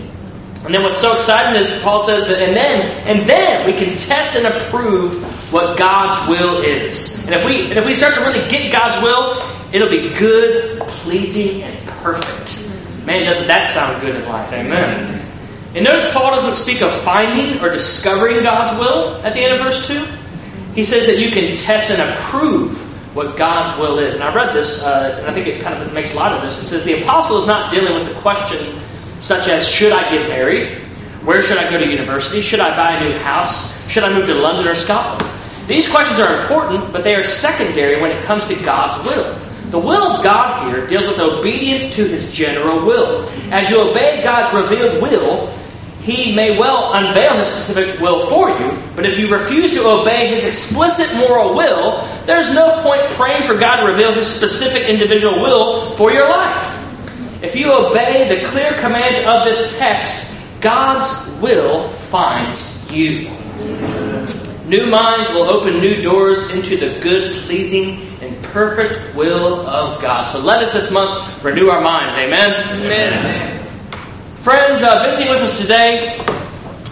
And 0.64 0.74
then 0.74 0.82
what's 0.82 0.98
so 0.98 1.14
exciting 1.14 1.60
is 1.60 1.70
Paul 1.80 2.00
says 2.00 2.26
that, 2.28 2.42
and 2.42 2.54
then, 2.54 3.08
and 3.08 3.28
then 3.28 3.66
we 3.66 3.72
can 3.72 3.96
test 3.96 4.36
and 4.36 4.46
approve 4.46 5.52
what 5.52 5.78
God's 5.78 6.28
will 6.28 6.62
is. 6.62 7.24
And 7.24 7.34
if 7.34 7.46
we, 7.46 7.70
and 7.70 7.78
if 7.78 7.86
we 7.86 7.94
start 7.94 8.14
to 8.16 8.20
really 8.20 8.46
get 8.48 8.70
God's 8.70 9.02
will, 9.02 9.42
it'll 9.72 9.88
be 9.88 10.12
good, 10.14 10.80
pleasing, 10.80 11.62
and 11.62 11.88
perfect. 12.02 12.68
Man, 13.06 13.24
doesn't 13.24 13.46
that 13.46 13.68
sound 13.68 14.02
good 14.02 14.16
in 14.16 14.28
life? 14.28 14.52
Amen. 14.52 15.26
And 15.74 15.84
notice 15.84 16.12
Paul 16.12 16.32
doesn't 16.32 16.54
speak 16.54 16.82
of 16.82 16.92
finding 16.92 17.60
or 17.62 17.70
discovering 17.70 18.42
God's 18.42 18.78
will 18.78 19.14
at 19.24 19.32
the 19.32 19.40
end 19.40 19.54
of 19.54 19.60
verse 19.60 19.86
2. 19.86 20.04
He 20.74 20.84
says 20.84 21.06
that 21.06 21.18
you 21.18 21.30
can 21.30 21.56
test 21.56 21.90
and 21.90 22.10
approve 22.10 22.76
what 23.16 23.38
God's 23.38 23.80
will 23.80 23.98
is. 23.98 24.14
And 24.14 24.22
I 24.22 24.34
read 24.34 24.54
this, 24.54 24.82
uh, 24.82 25.16
and 25.18 25.26
I 25.26 25.32
think 25.32 25.46
it 25.46 25.62
kind 25.62 25.82
of 25.82 25.92
makes 25.94 26.12
a 26.12 26.16
lot 26.16 26.32
of 26.32 26.42
this. 26.42 26.58
It 26.58 26.64
says 26.64 26.84
the 26.84 27.00
apostle 27.00 27.38
is 27.38 27.46
not 27.46 27.70
dealing 27.70 27.94
with 27.94 28.06
the 28.06 28.20
question 28.20 28.80
such 29.20 29.48
as 29.48 29.68
should 29.68 29.92
I 29.92 30.11
get 30.11 30.28
married? 30.28 30.78
Where 31.22 31.42
should 31.42 31.59
I 31.59 31.70
go 31.70 31.78
to 31.78 31.88
university? 31.88 32.40
Should 32.40 32.61
I 32.61 32.74
buy 32.76 32.96
a 32.96 33.09
new 33.09 33.18
house? 33.18 33.76
Should 33.88 34.02
I 34.02 34.12
move 34.12 34.26
to 34.26 34.35
London 34.35 34.66
or 34.66 34.74
Scotland? 34.74 35.30
These 35.66 35.88
questions 35.88 36.18
are 36.18 36.40
important, 36.40 36.92
but 36.92 37.04
they 37.04 37.14
are 37.14 37.22
secondary 37.22 38.00
when 38.00 38.11
it 38.11 38.24
comes 38.24 38.44
to 38.44 38.54
God's 38.56 39.06
will. 39.06 39.38
The 39.70 39.78
will 39.78 40.02
of 40.02 40.24
God 40.24 40.66
here 40.66 40.87
deals 40.87 41.06
with 41.06 41.20
obedience 41.20 41.94
to 41.94 42.04
His 42.04 42.33
general 42.33 42.85
will. 42.85 43.28
As 43.52 43.70
you 43.70 43.88
obey 43.88 44.22
God's 44.24 44.52
revealed 44.52 45.00
will, 45.02 45.46
He 46.00 46.35
may 46.35 46.59
well 46.59 46.92
unveil 46.94 47.37
His 47.37 47.46
specific 47.46 48.00
will 48.00 48.26
for 48.26 48.48
you, 48.48 48.83
but 48.96 49.06
if 49.06 49.18
you 49.18 49.33
refuse 49.33 49.72
to 49.72 49.87
obey 49.87 50.28
His 50.28 50.44
explicit 50.44 51.14
moral 51.18 51.54
will, 51.54 52.04
there's 52.24 52.52
no 52.52 52.83
point 52.83 53.02
praying 53.11 53.44
for 53.44 53.56
God 53.56 53.80
to 53.80 53.87
reveal 53.87 54.12
His 54.12 54.26
specific 54.26 54.88
individual 54.88 55.40
will 55.40 55.92
for 55.92 56.11
your 56.11 56.28
life. 56.28 56.79
If 57.42 57.57
you 57.57 57.72
obey 57.72 58.29
the 58.29 58.46
clear 58.48 58.72
commands 58.74 59.18
of 59.18 59.44
this 59.44 59.79
text, 59.79 60.26
God's 60.61 61.11
will 61.40 61.88
finds 61.88 62.90
you. 62.92 63.31
New 64.66 64.87
minds 64.87 65.29
will 65.31 65.44
open 65.44 65.81
new 65.81 66.03
doors 66.03 66.50
into 66.50 66.76
the 66.76 67.00
good, 67.00 67.35
pleasing, 67.46 68.00
and 68.20 68.40
perfect 68.44 69.16
will 69.16 69.66
of 69.66 70.03
God. 70.03 70.26
So 70.26 70.38
let 70.38 70.62
us 70.62 70.74
this 70.74 70.92
month 70.92 71.42
renew 71.42 71.70
our 71.70 71.81
minds. 71.81 72.14
Amen? 72.16 72.68
Amen. 72.85 73.64
Friends, 74.35 74.83
uh, 74.83 75.03
visiting 75.03 75.31
with 75.31 75.42
us 75.42 75.61
today, 75.61 76.18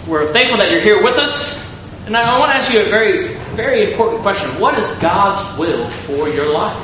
we're 0.09 0.33
thankful 0.33 0.59
that 0.59 0.73
you're 0.73 0.81
here 0.81 1.03
with 1.03 1.19
us. 1.19 1.59
And 2.07 2.17
I 2.17 2.39
want 2.39 2.53
to 2.53 2.57
ask 2.57 2.73
you 2.73 2.81
a 2.81 2.85
very, 2.85 3.35
very 3.55 3.91
important 3.91 4.23
question. 4.23 4.49
What 4.59 4.79
is 4.79 4.89
God's 4.97 5.59
will 5.59 5.91
for 5.91 6.27
your 6.31 6.51
life? 6.51 6.83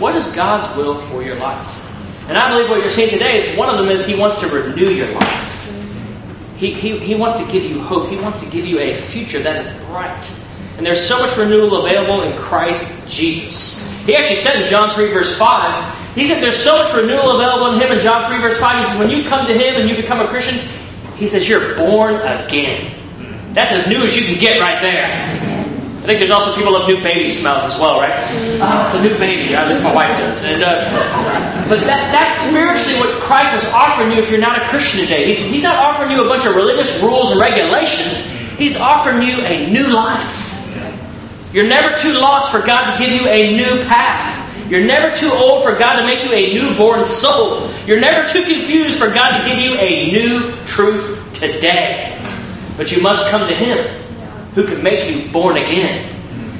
What 0.00 0.16
is 0.16 0.26
God's 0.28 0.74
will 0.74 0.94
for 0.96 1.22
your 1.22 1.36
life? 1.36 1.85
And 2.28 2.36
I 2.36 2.50
believe 2.50 2.68
what 2.68 2.80
you're 2.80 2.90
seeing 2.90 3.10
today 3.10 3.38
is 3.38 3.58
one 3.58 3.68
of 3.68 3.78
them 3.78 3.88
is 3.88 4.04
He 4.04 4.18
wants 4.18 4.40
to 4.40 4.48
renew 4.48 4.90
your 4.90 5.12
life. 5.12 5.46
He, 6.56 6.72
he, 6.72 6.98
he 6.98 7.14
wants 7.14 7.38
to 7.40 7.52
give 7.52 7.64
you 7.64 7.80
hope. 7.80 8.08
He 8.08 8.16
wants 8.16 8.40
to 8.40 8.50
give 8.50 8.66
you 8.66 8.78
a 8.80 8.94
future 8.94 9.40
that 9.40 9.60
is 9.60 9.68
bright. 9.86 10.32
And 10.76 10.84
there's 10.84 11.06
so 11.06 11.18
much 11.18 11.36
renewal 11.36 11.84
available 11.84 12.22
in 12.22 12.36
Christ 12.36 13.08
Jesus. 13.08 13.86
He 14.04 14.14
actually 14.16 14.36
said 14.36 14.62
in 14.62 14.68
John 14.68 14.94
3, 14.94 15.12
verse 15.12 15.36
5, 15.36 16.14
he 16.14 16.26
said 16.26 16.42
there's 16.42 16.56
so 16.56 16.78
much 16.78 16.94
renewal 16.94 17.36
available 17.36 17.74
in 17.74 17.80
Him 17.80 17.92
in 17.92 18.02
John 18.02 18.30
3, 18.30 18.40
verse 18.40 18.58
5. 18.58 18.78
He 18.78 18.90
says, 18.90 18.98
when 18.98 19.10
you 19.10 19.28
come 19.28 19.46
to 19.46 19.52
Him 19.52 19.80
and 19.80 19.88
you 19.88 19.96
become 19.96 20.20
a 20.20 20.26
Christian, 20.28 20.66
He 21.16 21.26
says, 21.28 21.46
you're 21.46 21.76
born 21.76 22.14
again. 22.14 22.90
That's 23.52 23.72
as 23.72 23.86
new 23.86 24.02
as 24.02 24.16
you 24.16 24.24
can 24.24 24.38
get 24.38 24.58
right 24.58 24.80
there. 24.80 25.45
I 26.06 26.10
think 26.10 26.20
there's 26.20 26.30
also 26.30 26.54
people 26.54 26.74
love 26.74 26.86
new 26.86 27.02
baby 27.02 27.28
smells 27.28 27.64
as 27.64 27.76
well, 27.80 27.98
right? 27.98 28.14
Oh, 28.14 28.84
it's 28.86 28.94
a 28.94 29.02
new 29.02 29.18
baby. 29.18 29.56
At 29.56 29.66
least 29.66 29.82
my 29.82 29.92
wife 29.92 30.16
does. 30.16 30.40
And, 30.40 30.62
uh, 30.62 31.66
but 31.68 31.80
that, 31.80 32.12
that's 32.14 32.36
spiritually 32.46 33.00
what 33.00 33.20
Christ 33.20 33.52
is 33.56 33.68
offering 33.72 34.12
you 34.12 34.18
if 34.18 34.30
you're 34.30 34.38
not 34.38 34.56
a 34.56 34.68
Christian 34.68 35.00
today. 35.00 35.26
He's, 35.26 35.40
he's 35.40 35.64
not 35.64 35.74
offering 35.74 36.12
you 36.12 36.24
a 36.24 36.28
bunch 36.28 36.46
of 36.46 36.54
religious 36.54 37.02
rules 37.02 37.32
and 37.32 37.40
regulations. 37.40 38.24
He's 38.56 38.76
offering 38.76 39.20
you 39.20 39.40
a 39.40 39.68
new 39.68 39.88
life. 39.88 40.46
You're 41.52 41.66
never 41.66 41.96
too 41.96 42.12
lost 42.12 42.52
for 42.52 42.64
God 42.64 42.96
to 42.96 43.04
give 43.04 43.20
you 43.20 43.26
a 43.26 43.56
new 43.56 43.82
path. 43.82 44.70
You're 44.70 44.86
never 44.86 45.12
too 45.12 45.32
old 45.32 45.64
for 45.64 45.76
God 45.76 45.98
to 45.98 46.06
make 46.06 46.22
you 46.22 46.32
a 46.32 46.54
newborn 46.54 47.02
soul. 47.02 47.68
You're 47.84 47.98
never 47.98 48.24
too 48.32 48.44
confused 48.44 48.96
for 48.96 49.08
God 49.08 49.38
to 49.38 49.44
give 49.44 49.58
you 49.58 49.74
a 49.74 50.12
new 50.12 50.54
truth 50.66 51.32
today. 51.32 52.16
But 52.76 52.92
you 52.92 53.02
must 53.02 53.28
come 53.28 53.48
to 53.48 53.54
Him 53.56 54.05
who 54.56 54.64
can 54.64 54.82
make 54.82 55.08
you 55.08 55.30
born 55.30 55.58
again. 55.58 56.10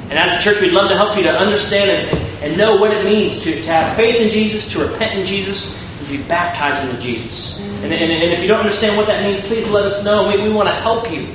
And 0.09 0.13
as 0.13 0.39
a 0.39 0.43
church, 0.43 0.61
we'd 0.61 0.71
love 0.71 0.89
to 0.89 0.95
help 0.95 1.17
you 1.17 1.23
to 1.23 1.31
understand 1.31 1.89
and, 1.89 2.43
and 2.43 2.57
know 2.57 2.77
what 2.77 2.93
it 2.93 3.03
means 3.03 3.43
to, 3.43 3.51
to 3.51 3.67
have 3.67 3.97
faith 3.97 4.21
in 4.21 4.29
Jesus, 4.29 4.71
to 4.73 4.87
repent 4.87 5.17
in 5.17 5.25
Jesus, 5.25 5.75
and 5.99 6.07
to 6.07 6.17
be 6.17 6.23
baptized 6.23 6.87
into 6.87 7.01
Jesus. 7.01 7.59
And, 7.81 7.91
and, 7.91 8.11
and 8.11 8.31
if 8.31 8.39
you 8.39 8.47
don't 8.47 8.59
understand 8.59 8.97
what 8.97 9.07
that 9.07 9.23
means, 9.23 9.41
please 9.41 9.67
let 9.69 9.83
us 9.83 10.05
know. 10.05 10.27
We, 10.27 10.41
we 10.43 10.53
want 10.53 10.69
to 10.69 10.75
help 10.75 11.11
you 11.11 11.27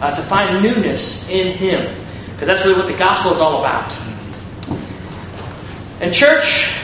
uh, 0.00 0.14
to 0.14 0.22
find 0.22 0.62
newness 0.62 1.28
in 1.28 1.54
Him. 1.54 1.94
Because 2.32 2.48
that's 2.48 2.64
really 2.64 2.78
what 2.78 2.88
the 2.90 2.96
gospel 2.96 3.32
is 3.32 3.40
all 3.40 3.60
about. 3.60 3.96
And 6.00 6.14
church, 6.14 6.74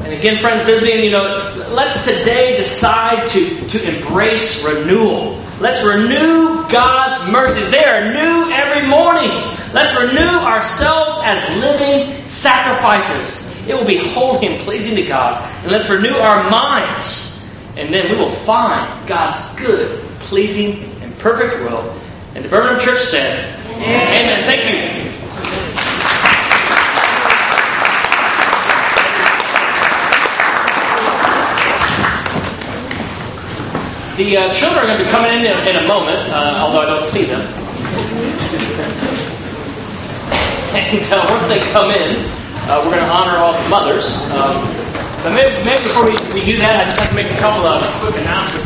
and 0.00 0.12
again, 0.12 0.36
friends 0.36 0.62
visiting, 0.62 1.04
you 1.04 1.10
know, 1.10 1.66
let's 1.70 2.04
today 2.04 2.56
decide 2.56 3.26
to, 3.28 3.68
to 3.68 3.96
embrace 3.96 4.64
renewal. 4.64 5.42
Let's 5.60 5.82
renew 5.82 6.68
God's 6.68 7.32
mercies. 7.32 7.70
They 7.70 7.84
are 7.84 8.12
new 8.12 8.52
every 8.52 8.86
morning. 8.88 9.30
Let's 9.72 9.92
renew 9.98 10.38
ourselves 10.38 11.16
as 11.24 11.40
living 11.60 12.26
sacrifices. 12.28 13.46
It 13.66 13.74
will 13.74 13.84
be 13.84 13.96
holy 13.96 14.46
and 14.46 14.60
pleasing 14.60 14.94
to 14.96 15.02
God. 15.02 15.42
And 15.62 15.72
let's 15.72 15.88
renew 15.88 16.14
our 16.14 16.48
minds. 16.48 17.44
And 17.76 17.92
then 17.92 18.10
we 18.10 18.18
will 18.18 18.30
find 18.30 19.08
God's 19.08 19.36
good, 19.60 20.00
pleasing, 20.20 20.82
and 21.02 21.16
perfect 21.18 21.54
will. 21.62 21.92
And 22.34 22.44
the 22.44 22.48
Birmingham 22.48 22.78
Church 22.78 23.00
said, 23.00 23.54
Amen. 23.66 23.84
Amen. 23.84 24.44
Thank 24.44 25.04
you. 25.04 25.07
The 34.18 34.36
uh, 34.36 34.52
children 34.52 34.82
are 34.82 34.86
going 34.88 34.98
to 34.98 35.04
be 35.04 35.10
coming 35.10 35.30
in 35.30 35.46
in, 35.46 35.54
in 35.68 35.76
a 35.76 35.86
moment, 35.86 36.18
uh, 36.34 36.58
although 36.58 36.80
I 36.80 36.86
don't 36.86 37.04
see 37.04 37.22
them. 37.22 37.38
and 40.74 41.06
uh, 41.12 41.24
once 41.30 41.46
they 41.46 41.60
come 41.70 41.92
in, 41.92 42.26
uh, 42.66 42.82
we're 42.82 42.98
going 42.98 43.06
to 43.06 43.12
honor 43.14 43.38
all 43.38 43.52
the 43.52 43.68
mothers. 43.68 44.20
Um, 44.32 44.66
but 45.22 45.30
maybe, 45.34 45.64
maybe 45.64 45.84
before 45.84 46.02
we, 46.02 46.18
we, 46.34 46.44
do 46.44 46.58
that, 46.58 46.82
I 46.82 46.84
just 46.90 46.98
have 46.98 47.10
to 47.10 47.14
make 47.14 47.30
a 47.30 47.36
couple 47.38 47.64
of 47.64 47.80
quick 48.02 48.20
announcements. 48.20 48.58